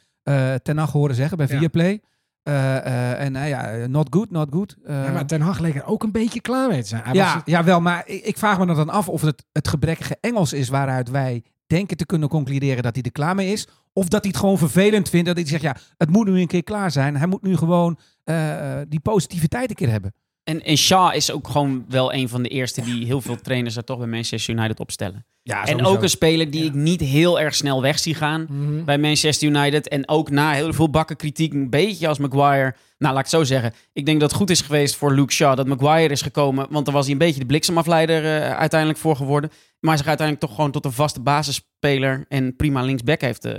ten 0.65 0.79
Hag 0.79 0.93
horen 0.93 1.15
zeggen 1.15 1.37
bij 1.37 1.47
Ja. 1.51 1.59
Viaplay. 1.59 2.01
Eh, 2.43 2.77
eh, 2.77 3.21
en 3.25 3.33
nou 3.33 3.47
ja, 3.49 3.87
not 3.87 4.07
good, 4.11 4.31
not 4.31 4.49
good. 4.51 4.77
Eh, 4.85 5.05
ja, 5.05 5.11
maar 5.11 5.27
Ten 5.27 5.41
Hag 5.41 5.59
leek 5.59 5.75
er 5.75 5.85
ook 5.85 6.03
een 6.03 6.13
beetje 6.13 6.41
klaar 6.41 6.69
mee 6.69 6.83
te 6.83 6.89
zijn. 6.89 7.03
Hij 7.05 7.13
ja, 7.15 7.35
was- 7.35 7.43
ja, 7.45 7.65
wel. 7.65 7.81
Maar 7.81 8.03
ik, 8.07 8.25
ik 8.25 8.39
vraag 8.39 8.59
me 8.59 8.67
dan 8.67 8.89
af 8.91 9.09
of 9.09 9.21
het 9.23 9.45
het 9.53 9.69
gebrekkige 9.69 10.17
Engels 10.21 10.53
is 10.53 10.69
waaruit 10.69 11.11
wij 11.11 11.43
denken 11.67 11.97
te 11.97 12.07
kunnen 12.07 12.29
concluderen 12.29 12.83
dat 12.83 12.95
hij 12.95 13.05
er 13.05 13.13
klaar 13.13 13.35
mee 13.35 13.53
is. 13.53 13.67
Of 13.93 14.09
dat 14.09 14.21
hij 14.23 14.31
het 14.31 14.41
gewoon 14.41 14.59
vervelend 14.59 15.09
vindt. 15.09 15.27
Dat 15.27 15.37
hij 15.37 15.47
zegt, 15.47 15.63
ja, 15.63 15.77
het 15.97 16.11
moet 16.11 16.27
nu 16.27 16.41
een 16.41 16.47
keer 16.47 16.65
klaar 16.65 16.91
zijn. 16.91 17.17
Hij 17.17 17.27
moet 17.27 17.43
nu 17.43 17.57
gewoon 17.57 17.99
eh, 18.25 18.79
die 18.89 19.01
positiviteit 19.01 19.71
een 19.71 19.77
keer 19.77 19.91
hebben. 19.91 20.15
En, 20.45 20.63
en 20.65 20.77
Shaw 20.77 21.15
is 21.15 21.31
ook 21.33 21.49
gewoon 21.49 21.85
wel 21.89 22.13
een 22.15 22.29
van 22.29 22.43
de 22.43 22.49
eerste 22.49 22.83
die 22.83 23.07
heel 23.07 23.21
veel 23.21 23.37
trainers 23.41 23.77
er 23.77 23.85
toch 23.85 23.99
bij 23.99 24.07
Manchester 24.07 24.55
United 24.55 24.81
opstellen. 24.81 25.27
Ja, 25.51 25.65
en 25.65 25.85
ook 25.85 26.03
een 26.03 26.09
speler 26.11 26.51
die 26.51 26.61
Ja. 26.63 26.67
ik 26.69 26.75
niet 26.75 27.01
heel 27.01 27.41
erg 27.41 27.55
snel 27.55 27.83
weg 27.83 27.99
zie 27.99 28.15
gaan 28.15 28.47
Mhm. 28.51 28.85
bij 28.85 28.99
Manchester 28.99 29.49
United. 29.49 29.89
En 29.89 30.09
ook 30.09 30.31
na 30.31 30.53
heel 30.53 30.73
veel 30.73 30.91
bakken 30.91 31.17
kritiek, 31.17 31.53
een 31.53 31.71
beetje 31.71 32.09
als 32.09 32.19
Maguire. 32.19 32.75
Nou, 32.99 33.15
laat 33.15 33.25
ik 33.25 33.31
het 33.31 33.41
zo 33.41 33.45
zeggen. 33.45 33.73
Ik 33.93 34.07
denk 34.07 34.21
dat 34.21 34.29
het 34.31 34.39
goed 34.39 34.51
is 34.51 34.61
geweest 34.61 34.97
voor 34.97 35.13
Luke 35.15 35.33
Shaw 35.33 35.57
dat 35.57 35.67
Maguire 35.67 36.13
is 36.13 36.23
gekomen. 36.23 36.67
Want 36.71 36.85
daar 36.85 36.95
was 36.95 37.05
hij 37.05 37.13
een 37.13 37.19
beetje 37.19 37.41
de 37.41 37.47
bliksemafleider 37.47 38.25
eh, 38.25 38.57
uiteindelijk 38.59 39.01
voor 39.01 39.17
geworden. 39.17 39.51
Maar 39.81 39.97
zich 39.99 40.07
uiteindelijk 40.07 40.47
toch 40.47 40.57
gewoon 40.57 40.71
tot 40.71 40.85
een 40.85 40.93
vaste 40.93 41.21
basisspeler 41.21 42.25
en 42.29 42.57
prima 42.57 42.83
linksback 42.83 43.21
heeft 43.21 43.45
eh, 43.45 43.53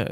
eh, 0.00 0.06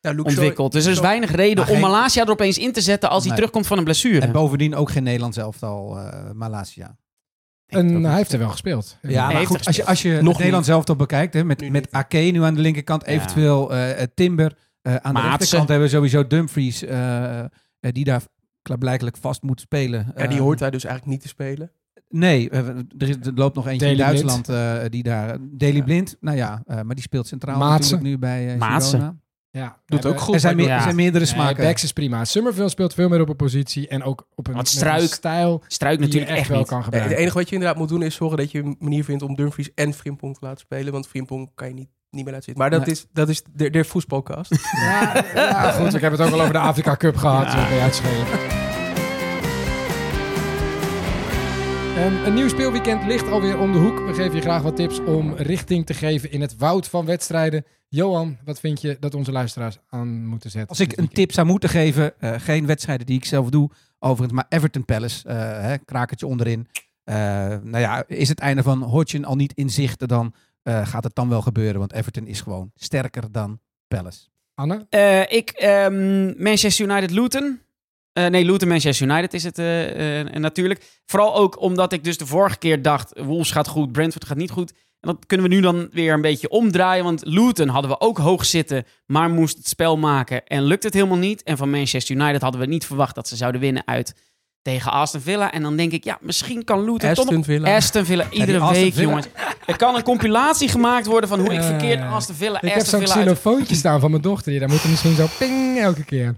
Nou, 0.00 0.16
Luke 0.16 0.28
Shaw- 0.30 0.38
ontwikkeld. 0.38 0.72
Dus 0.72 0.84
er 0.84 0.90
is 0.90 0.96
Shaw- 0.96 1.06
weinig 1.06 1.30
reden 1.30 1.68
om 1.68 1.80
Malasia 1.80 2.24
er 2.24 2.30
opeens 2.30 2.58
in 2.58 2.72
te 2.72 2.80
zetten 2.80 3.10
als 3.10 3.24
hij 3.24 3.34
terugkomt 3.34 3.66
van 3.66 3.78
een 3.78 3.84
blessure. 3.84 4.20
En 4.20 4.32
bovendien 4.32 4.74
ook 4.74 4.90
geen 4.90 5.02
Nederlands 5.02 5.36
elftal, 5.36 5.98
Malasia. 6.34 6.96
En 7.74 8.04
hij 8.04 8.16
heeft 8.16 8.32
er 8.32 8.38
wel 8.38 8.48
gespeeld. 8.50 8.98
Ja, 9.02 9.30
maar 9.30 9.46
goed, 9.46 9.66
als 9.66 9.76
je, 9.76 9.84
als 9.86 10.02
je 10.02 10.12
Nog 10.12 10.24
niet. 10.24 10.36
Nederlands 10.36 10.68
elftal 10.68 10.96
bekijkt, 10.96 11.34
hè, 11.34 11.44
met, 11.44 11.60
Nu 11.60 11.70
met. 11.70 11.92
Ake 11.92 12.16
nu 12.18 12.42
aan 12.42 12.54
de 12.54 12.60
linkerkant, 12.60 13.04
eventueel 13.04 13.72
eh, 13.72 14.02
eh, 14.02 14.08
Timber. 14.14 14.56
eh, 14.82 14.94
aan 14.94 15.14
de 15.14 15.20
rechterkant 15.20 15.68
hebben 15.68 15.86
we 15.86 15.94
sowieso 15.94 16.26
Dumfries, 16.26 16.84
die 17.80 18.04
daar 18.04 18.22
klaarblijkelijk 18.62 19.16
vast 19.16 19.42
moet 19.42 19.60
spelen. 19.60 20.12
Ja, 20.16 20.26
die 20.26 20.40
hoort 20.40 20.60
hij 20.60 20.70
dus 20.70 20.84
eigenlijk 20.84 21.14
niet 21.14 21.22
te 21.22 21.28
spelen. 21.28 21.72
Nee, 22.08 22.50
er, 22.50 22.84
is, 22.98 23.16
er 23.16 23.32
loopt 23.34 23.54
nog 23.54 23.66
eentje 23.68 23.88
in 23.90 23.96
Duitsland 23.96 24.48
eh, 24.48 24.78
die 24.88 25.02
daar... 25.02 25.36
Daily 25.40 25.76
Ja. 25.76 25.82
Blind, 25.84 26.16
nou 26.20 26.36
ja, 26.36 26.62
eh, 26.66 26.80
maar 26.82 26.94
die 26.94 27.04
speelt 27.04 27.26
centraal 27.26 27.58
Maatsen. 27.58 27.96
natuurlijk 27.96 28.10
nu 28.10 28.18
bij 28.18 28.56
Maatsen. 28.56 29.21
Ja, 29.54 29.76
Doet 29.86 30.06
ook 30.06 30.20
goed. 30.20 30.34
Er 30.34 30.40
zijn, 30.40 30.58
Ja. 30.58 30.76
er 30.76 30.82
zijn 30.82 30.94
meerdere 30.94 31.24
Nee, 31.24 31.34
smaken. 31.34 31.64
Backs 31.64 31.82
is 31.84 31.92
prima. 31.92 32.24
Summerville 32.24 32.68
speelt 32.68 32.94
veel 32.94 33.08
meer 33.08 33.20
op 33.20 33.28
een 33.28 33.36
positie 33.36 33.88
en 33.88 34.02
ook 34.02 34.26
op 34.34 34.46
een, 34.48 34.66
Struik 34.66 35.00
een 35.02 35.08
stijl 35.08 35.62
Struik 35.66 35.98
die 35.98 36.06
je 36.08 36.12
natuurlijk 36.14 36.30
echt 36.30 36.40
echt 36.40 36.48
wel 36.48 36.58
niet. 36.58 36.66
kan 36.68 36.76
Nee, 36.76 36.84
gebruiken. 36.84 37.10
het 37.12 37.20
enige 37.22 37.38
wat 37.38 37.48
je 37.48 37.54
inderdaad 37.54 37.78
moet 37.78 37.88
doen 37.88 38.02
is 38.02 38.14
zorgen 38.14 38.36
dat 38.38 38.50
je 38.50 38.58
een 38.62 38.76
manier 38.78 39.04
vindt 39.04 39.22
om 39.22 39.34
Dumfries 39.34 39.70
en 39.74 39.92
Frimpong 39.94 40.34
te 40.38 40.44
laten 40.44 40.60
spelen. 40.60 40.92
Want 40.92 41.06
Frimpong 41.08 41.50
kan 41.54 41.68
je 41.68 41.74
niet, 41.74 41.88
niet 42.10 42.24
meer 42.24 42.32
laten 42.32 42.42
zitten. 42.44 42.62
Maar 42.62 42.70
dat 42.70 42.86
Nee. 42.86 42.94
is, 42.94 43.06
dat 43.12 43.28
is 43.28 43.42
de, 43.52 43.70
de 43.70 43.84
voetbalcast. 43.84 44.50
Ja, 44.84 45.24
ja, 45.34 45.70
goed. 45.72 45.94
Ik 45.94 46.00
heb 46.00 46.12
het 46.12 46.20
ook 46.20 46.32
al 46.32 46.40
over 46.40 46.52
de 46.52 46.58
Afrika 46.58 46.96
Cup 46.96 47.16
gehad. 47.16 47.52
Ja. 47.52 47.68
Ja. 47.68 48.61
Ehm, 51.96 52.24
een 52.24 52.34
nieuw 52.34 52.48
speelweekend 52.48 53.04
ligt 53.04 53.28
alweer 53.28 53.58
om 53.58 53.72
de 53.72 53.78
hoek. 53.78 54.06
We 54.06 54.14
geven 54.14 54.34
je 54.34 54.40
graag 54.40 54.62
wat 54.62 54.76
tips 54.76 54.98
om 54.98 55.34
richting 55.34 55.86
te 55.86 55.94
geven 55.94 56.30
in 56.30 56.40
het 56.40 56.56
woud 56.56 56.88
van 56.88 57.04
wedstrijden. 57.04 57.64
Johan, 57.88 58.38
wat 58.44 58.60
vind 58.60 58.80
je 58.80 58.96
dat 59.00 59.14
onze 59.14 59.32
luisteraars 59.32 59.78
aan 59.88 60.26
moeten 60.26 60.50
zetten? 60.50 60.68
Als 60.68 60.80
ik 60.80 60.96
een 60.96 61.08
tip 61.08 61.32
zou 61.32 61.46
moeten 61.46 61.68
geven, 61.68 62.20
eh, 62.20 62.34
geen 62.38 62.66
wedstrijden 62.66 63.06
die 63.06 63.16
ik 63.16 63.24
zelf 63.24 63.50
doe, 63.50 63.70
overigens, 63.98 64.32
maar 64.32 64.46
Everton 64.48 64.84
Palace, 64.84 65.28
eh, 65.28 65.36
hè, 65.60 65.78
krakertje 65.78 66.26
onderin. 66.26 66.68
Eh, 67.04 67.14
nou 67.62 67.78
ja, 67.78 68.04
is 68.06 68.28
het 68.28 68.38
einde 68.38 68.62
van 68.62 68.82
Hodgson 68.82 69.24
al 69.24 69.36
niet 69.36 69.52
in 69.54 69.70
zicht, 69.70 70.08
dan 70.08 70.34
eh, 70.62 70.86
gaat 70.86 71.04
het 71.04 71.14
dan 71.14 71.28
wel 71.28 71.42
gebeuren, 71.42 71.78
want 71.78 71.92
Everton 71.92 72.26
is 72.26 72.40
gewoon 72.40 72.70
sterker 72.74 73.32
dan 73.32 73.60
Palace. 73.88 74.20
Anne? 74.54 74.86
Eh, 74.88 75.32
ik, 75.32 75.50
ehm, 75.50 76.42
Manchester 76.42 76.90
United 76.90 77.10
Luton. 77.10 77.60
Eh, 78.12 78.26
nee, 78.26 78.44
Luton 78.44 78.68
Manchester 78.68 79.08
United 79.08 79.34
is 79.34 79.44
het 79.44 79.58
eh, 79.58 80.40
natuurlijk. 80.40 81.00
Vooral 81.06 81.34
ook 81.34 81.60
omdat 81.60 81.92
ik 81.92 82.04
dus 82.04 82.18
de 82.18 82.26
vorige 82.26 82.58
keer 82.58 82.82
dacht, 82.82 83.12
Wolves 83.20 83.50
gaat 83.50 83.68
goed, 83.68 83.92
Brentford 83.92 84.24
gaat 84.24 84.36
niet 84.36 84.50
goed. 84.50 84.72
En 85.00 85.08
dat 85.10 85.26
kunnen 85.26 85.48
we 85.48 85.54
nu 85.54 85.60
dan 85.60 85.88
weer 85.92 86.12
een 86.12 86.20
beetje 86.20 86.48
omdraaien. 86.48 87.04
Want 87.04 87.24
Luton 87.24 87.68
hadden 87.68 87.90
we 87.90 88.00
ook 88.00 88.18
hoog 88.18 88.44
zitten, 88.44 88.84
maar 89.06 89.30
moest 89.30 89.56
het 89.56 89.68
spel 89.68 89.96
maken. 89.96 90.46
En 90.46 90.62
lukt 90.62 90.82
het 90.82 90.94
helemaal 90.94 91.18
niet. 91.18 91.42
En 91.42 91.56
van 91.56 91.70
Manchester 91.70 92.16
United 92.16 92.42
hadden 92.42 92.60
we 92.60 92.66
niet 92.66 92.86
verwacht 92.86 93.14
dat 93.14 93.28
ze 93.28 93.36
zouden 93.36 93.60
winnen 93.60 93.82
uit 93.86 94.14
tegen 94.62 94.92
Aston 94.92 95.20
Villa. 95.20 95.52
En 95.52 95.62
dan 95.62 95.76
denk 95.76 95.92
ik, 95.92 96.04
ja, 96.04 96.18
misschien 96.20 96.64
kan 96.64 96.78
Luton 96.84 96.98
toch 96.98 97.16
nog... 97.16 97.18
Aston 97.26 97.44
Villa. 97.44 97.76
Aston 97.76 98.04
Villa, 98.04 98.30
iedere 98.30 98.70
week, 98.70 98.92
Villa. 98.94 99.08
jongens. 99.08 99.26
Er 99.66 99.76
kan 99.76 99.94
een 99.94 100.02
compilatie 100.02 100.68
gemaakt 100.68 101.06
worden 101.06 101.28
van 101.28 101.40
hoe 101.40 101.52
ik 101.52 101.62
verkeerd 101.62 102.02
Aston 102.02 102.34
Villa, 102.34 102.62
Ik 102.62 102.68
heb 102.68 102.78
Aston 102.78 102.90
zo'n 102.90 103.08
Villa 103.08 103.14
uit... 103.14 103.24
xylofoontje 103.24 103.74
staan 103.74 104.00
van 104.00 104.10
mijn 104.10 104.22
dochter. 104.22 104.50
hier. 104.50 104.60
Daar 104.60 104.68
moet 104.68 104.82
er 104.82 104.90
misschien 104.90 105.14
zo 105.14 105.26
ping 105.38 105.78
elke 105.78 106.04
keer. 106.04 106.34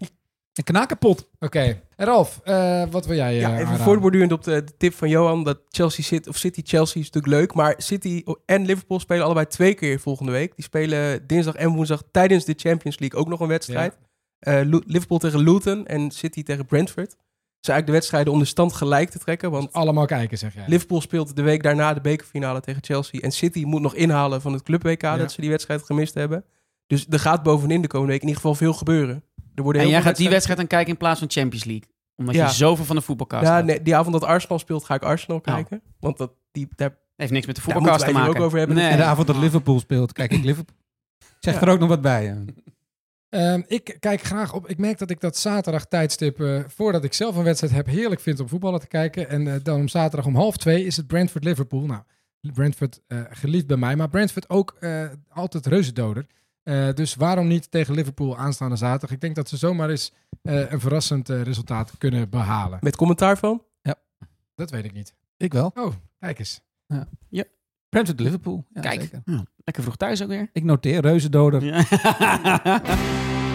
Een 0.55 0.65
kanaal 0.65 0.87
kapot. 0.87 1.29
Oké. 1.41 1.61
En 1.97 2.07
Ralf, 2.07 2.41
eh, 2.45 2.83
wat 2.91 3.07
wil 3.07 3.17
jij 3.17 3.35
eh 3.35 3.41
Ja, 3.41 3.49
even 3.53 3.59
aanraden? 3.61 3.85
voortbordurend 3.85 4.33
op 4.33 4.45
de, 4.45 4.65
de 4.65 4.77
tip 4.77 4.95
van 4.95 5.09
Johan. 5.09 5.45
Dat 5.45 5.59
Chelsea 5.69 6.05
zit, 6.05 6.29
of 6.29 6.37
City 6.37 6.61
Chelsea 6.65 7.01
is 7.01 7.11
natuurlijk 7.11 7.35
leuk. 7.41 7.55
Maar 7.55 7.75
City 7.77 8.23
en 8.47 8.65
Liverpool 8.65 9.01
spelen 9.01 9.25
allebei 9.25 9.47
twee 9.47 9.75
keer 9.75 10.01
volgende 10.01 10.33
week. 10.33 10.55
Die 10.57 10.65
spelen 10.65 11.27
dinsdag 11.27 11.55
en 11.55 11.69
woensdag 11.71 12.03
tijdens 12.11 12.45
de 12.45 12.55
Champions 12.57 12.99
League 12.99 13.21
ook 13.21 13.29
nog 13.29 13.41
een 13.41 13.49
wedstrijd. 13.49 13.99
Eh, 14.39 14.61
Liverpool 14.65 15.19
tegen 15.19 15.41
Luton 15.43 15.87
en 15.87 16.11
City 16.11 16.43
tegen 16.43 16.67
Brentford. 16.67 17.11
Zijn 17.61 17.77
eigenlijk 17.77 17.87
de 17.87 17.93
wedstrijden 17.93 18.33
om 18.33 18.39
de 18.39 18.45
stand 18.45 18.73
gelijk 18.73 19.11
te 19.11 19.19
trekken. 19.19 19.51
Want 19.51 19.73
Allemaal 19.73 20.07
kijken, 20.07 20.39
zeg 20.39 20.55
jij. 20.55 20.65
Liverpool 20.67 21.01
speelt 21.01 21.37
de 21.37 21.43
week 21.43 21.63
daarna 21.63 21.95
de 21.95 22.01
bekerfinale 22.01 22.61
tegen 22.61 22.83
Chelsea. 22.85 23.21
En 23.21 23.31
City 23.31 23.65
moet 23.65 23.81
nog 23.81 23.95
inhalen 23.95 24.41
van 24.41 24.53
het 24.53 24.63
Club 24.63 24.83
WK 24.83 25.03
Ja. 25.03 25.17
dat 25.17 25.33
ze 25.33 25.41
die 25.41 25.51
wedstrijd 25.51 25.83
gemist 25.83 26.15
hebben. 26.15 26.45
Dus 26.87 27.07
er 27.11 27.19
gaat 27.19 27.43
bovenin 27.43 27.83
de 27.83 27.89
komende 27.89 28.13
week 28.13 28.23
in 28.23 28.29
ieder 28.29 28.43
geval 28.43 28.57
veel 28.57 28.73
gebeuren. 28.73 29.23
Er 29.55 29.63
worden 29.63 29.83
En 29.83 29.89
heel 29.89 29.97
jij 29.97 30.07
gaat 30.07 30.17
die 30.17 30.29
wedstrijd 30.29 30.59
dan 30.59 30.67
kijken 30.69 30.93
in 30.93 30.97
plaats 30.99 31.19
van 31.19 31.31
Champions 31.31 31.65
League. 31.65 31.89
Omdat 32.17 32.35
Ja. 32.35 32.47
je 32.47 32.53
zoveel 32.53 32.85
van 32.85 32.97
de 32.97 33.03
voetbalkast 33.03 33.45
Ja, 33.47 33.61
nee, 33.61 33.83
die 33.83 33.97
avond 33.97 34.13
dat 34.13 34.25
Arsenal 34.25 34.59
speelt, 34.59 34.85
ga 34.85 34.95
ik 34.95 35.03
Arsenal 35.03 35.37
Oh. 35.37 35.43
kijken. 35.43 35.83
Want 36.01 36.17
dat, 36.19 36.33
die, 36.53 36.69
daar, 36.77 36.97
Heeft 37.17 37.33
niks 37.33 37.47
met 37.47 37.57
de 37.57 37.63
voetbalkast 37.63 37.99
te 37.99 38.05
moeten 38.05 38.15
wij 38.15 38.23
maken. 38.25 38.41
ook 38.41 38.47
over 38.47 38.59
hebben 38.59 38.77
Nee. 38.77 38.89
En 38.91 38.97
de 38.97 39.03
avond 39.03 39.27
dat 39.27 39.37
Liverpool 39.37 39.79
speelt, 39.81 40.13
kijk 40.13 40.33
ik 40.33 40.45
Liverpool. 40.45 40.77
Zeg 41.41 41.55
Ja. 41.55 41.61
er 41.61 41.69
ook 41.69 41.79
nog 41.79 41.89
wat 41.89 42.01
bij. 42.03 42.25
ja. 42.25 42.37
Ehm, 43.29 43.63
ik 43.67 43.97
kijk 44.01 44.21
graag 44.23 44.53
op. 44.55 44.69
Ik 44.69 44.79
merk 44.79 44.99
dat 44.99 45.11
ik 45.11 45.21
dat 45.21 45.37
zaterdag 45.37 45.87
tijdstip, 45.87 46.41
eh, 46.41 46.61
voordat 46.67 47.05
ik 47.05 47.13
zelf 47.13 47.37
een 47.37 47.43
wedstrijd 47.45 47.73
heb, 47.75 47.87
heerlijk 47.87 48.21
vind 48.21 48.41
om 48.41 48.49
voetballen 48.49 48.81
te 48.81 48.87
kijken. 48.87 49.29
En 49.29 49.47
eh, 49.49 49.55
dan 49.63 49.81
om 49.81 49.89
zaterdag 49.89 50.27
om 50.27 50.35
half 50.37 50.57
twee 50.57 50.85
is 50.85 50.97
het 50.97 51.07
Brentford-Liverpool. 51.07 51.81
Nou, 51.87 52.03
Brentford 52.53 53.01
eh, 53.07 53.19
geliefd 53.31 53.67
bij 53.67 53.77
mij, 53.77 53.97
maar 53.97 54.09
Brentford 54.09 54.51
ook 54.51 54.77
eh, 54.81 55.05
altijd 55.29 55.67
reuzendoder. 55.67 56.27
Eh, 56.65 56.89
dus 56.95 57.15
waarom 57.15 57.47
niet 57.47 57.71
tegen 57.71 57.95
Liverpool 57.95 58.37
aanstaande 58.37 58.77
zaterdag? 58.77 59.11
Ik 59.11 59.21
denk 59.21 59.35
dat 59.35 59.49
ze 59.49 59.57
zomaar 59.57 59.91
eens 59.91 60.13
eh, 60.43 60.71
een 60.73 60.81
verrassend 60.81 61.29
eh, 61.31 61.43
resultaat 61.43 61.93
kunnen 61.99 62.31
behalen. 62.31 62.79
met 62.81 62.97
commentaar 62.97 63.39
van. 63.39 63.63
Dat 64.57 64.71
weet 64.71 64.85
ik 64.85 64.93
niet. 64.93 65.15
Ik 65.37 65.53
wel. 65.53 65.71
Oh, 65.75 65.93
kijk 66.19 66.39
eens. 66.39 66.61
Brentford 67.89 68.21
Liverpool. 68.21 68.65
Ja, 68.73 68.81
Kijk, 68.81 69.01
zeker. 69.01 69.23
ja, 69.25 69.45
lekker 69.65 69.83
vroeg 69.83 69.97
thuis 69.97 70.23
ook 70.23 70.29
weer. 70.29 70.49
Ik 70.53 70.65
noteer 70.65 71.01
reuzendoder. 71.01 71.65
Ja. 71.65 71.83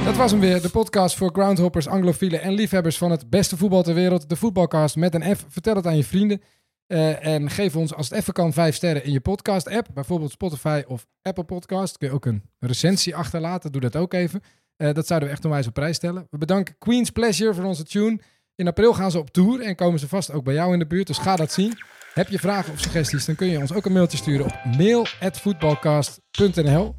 Dat 0.05 0.15
was 0.15 0.31
hem 0.31 0.39
weer, 0.39 0.61
de 0.61 0.69
podcast 0.69 1.15
voor 1.15 1.29
groundhoppers, 1.33 1.87
anglofielen 1.87 2.41
en 2.41 2.53
liefhebbers 2.53 2.97
van 2.97 3.11
het 3.11 3.29
beste 3.29 3.57
voetbal 3.57 3.83
ter 3.83 3.93
wereld. 3.93 4.29
De 4.29 4.35
voetbalcast 4.35 4.95
met 4.95 5.13
een 5.13 5.35
F. 5.35 5.45
Vertel 5.47 5.75
het 5.75 5.85
aan 5.87 5.95
je 5.95 6.03
vrienden. 6.03 6.41
Eh, 6.89 7.25
en 7.25 7.49
geef 7.49 7.75
ons, 7.75 7.93
als 7.93 8.09
het 8.09 8.19
even 8.19 8.33
kan, 8.33 8.53
vijf 8.53 8.75
sterren 8.75 9.03
in 9.03 9.11
je 9.11 9.19
podcast-app. 9.19 9.87
Bijvoorbeeld 9.93 10.31
Spotify 10.31 10.83
of 10.87 11.07
Apple 11.21 11.43
Podcast. 11.43 11.97
Kun 11.97 12.07
je 12.07 12.13
ook 12.13 12.25
een 12.25 12.43
recensie 12.59 13.15
achterlaten. 13.15 13.71
Doe 13.71 13.81
dat 13.81 13.95
ook 13.95 14.13
even. 14.13 14.41
Eh, 14.75 14.93
dat 14.93 15.07
zouden 15.07 15.29
we 15.29 15.35
echt 15.35 15.45
onwijs 15.45 15.67
op 15.67 15.73
prijs 15.73 15.95
stellen. 15.95 16.27
We 16.29 16.37
bedanken 16.37 16.75
Queen's 16.77 17.09
Pleasure 17.09 17.53
voor 17.53 17.63
onze 17.63 17.83
tune. 17.83 18.19
In 18.55 18.67
april 18.67 18.93
gaan 18.93 19.11
ze 19.11 19.19
op 19.19 19.29
tour 19.29 19.61
en 19.61 19.75
komen 19.75 19.99
ze 19.99 20.07
vast 20.07 20.31
ook 20.31 20.43
bij 20.43 20.53
jou 20.53 20.73
in 20.73 20.79
de 20.79 20.87
buurt. 20.87 21.07
Dus 21.07 21.17
ga 21.17 21.35
dat 21.35 21.51
zien. 21.51 21.77
Heb 22.13 22.29
je 22.29 22.39
vragen 22.39 22.73
of 22.73 22.79
suggesties, 22.79 23.25
dan 23.25 23.35
kun 23.35 23.47
je 23.47 23.59
ons 23.59 23.73
ook 23.73 23.85
een 23.85 23.93
mailtje 23.93 24.17
sturen 24.17 24.45
op 24.45 24.53
mail.voetbalcast.nl. 24.77 26.95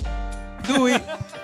Doei! 0.66 0.96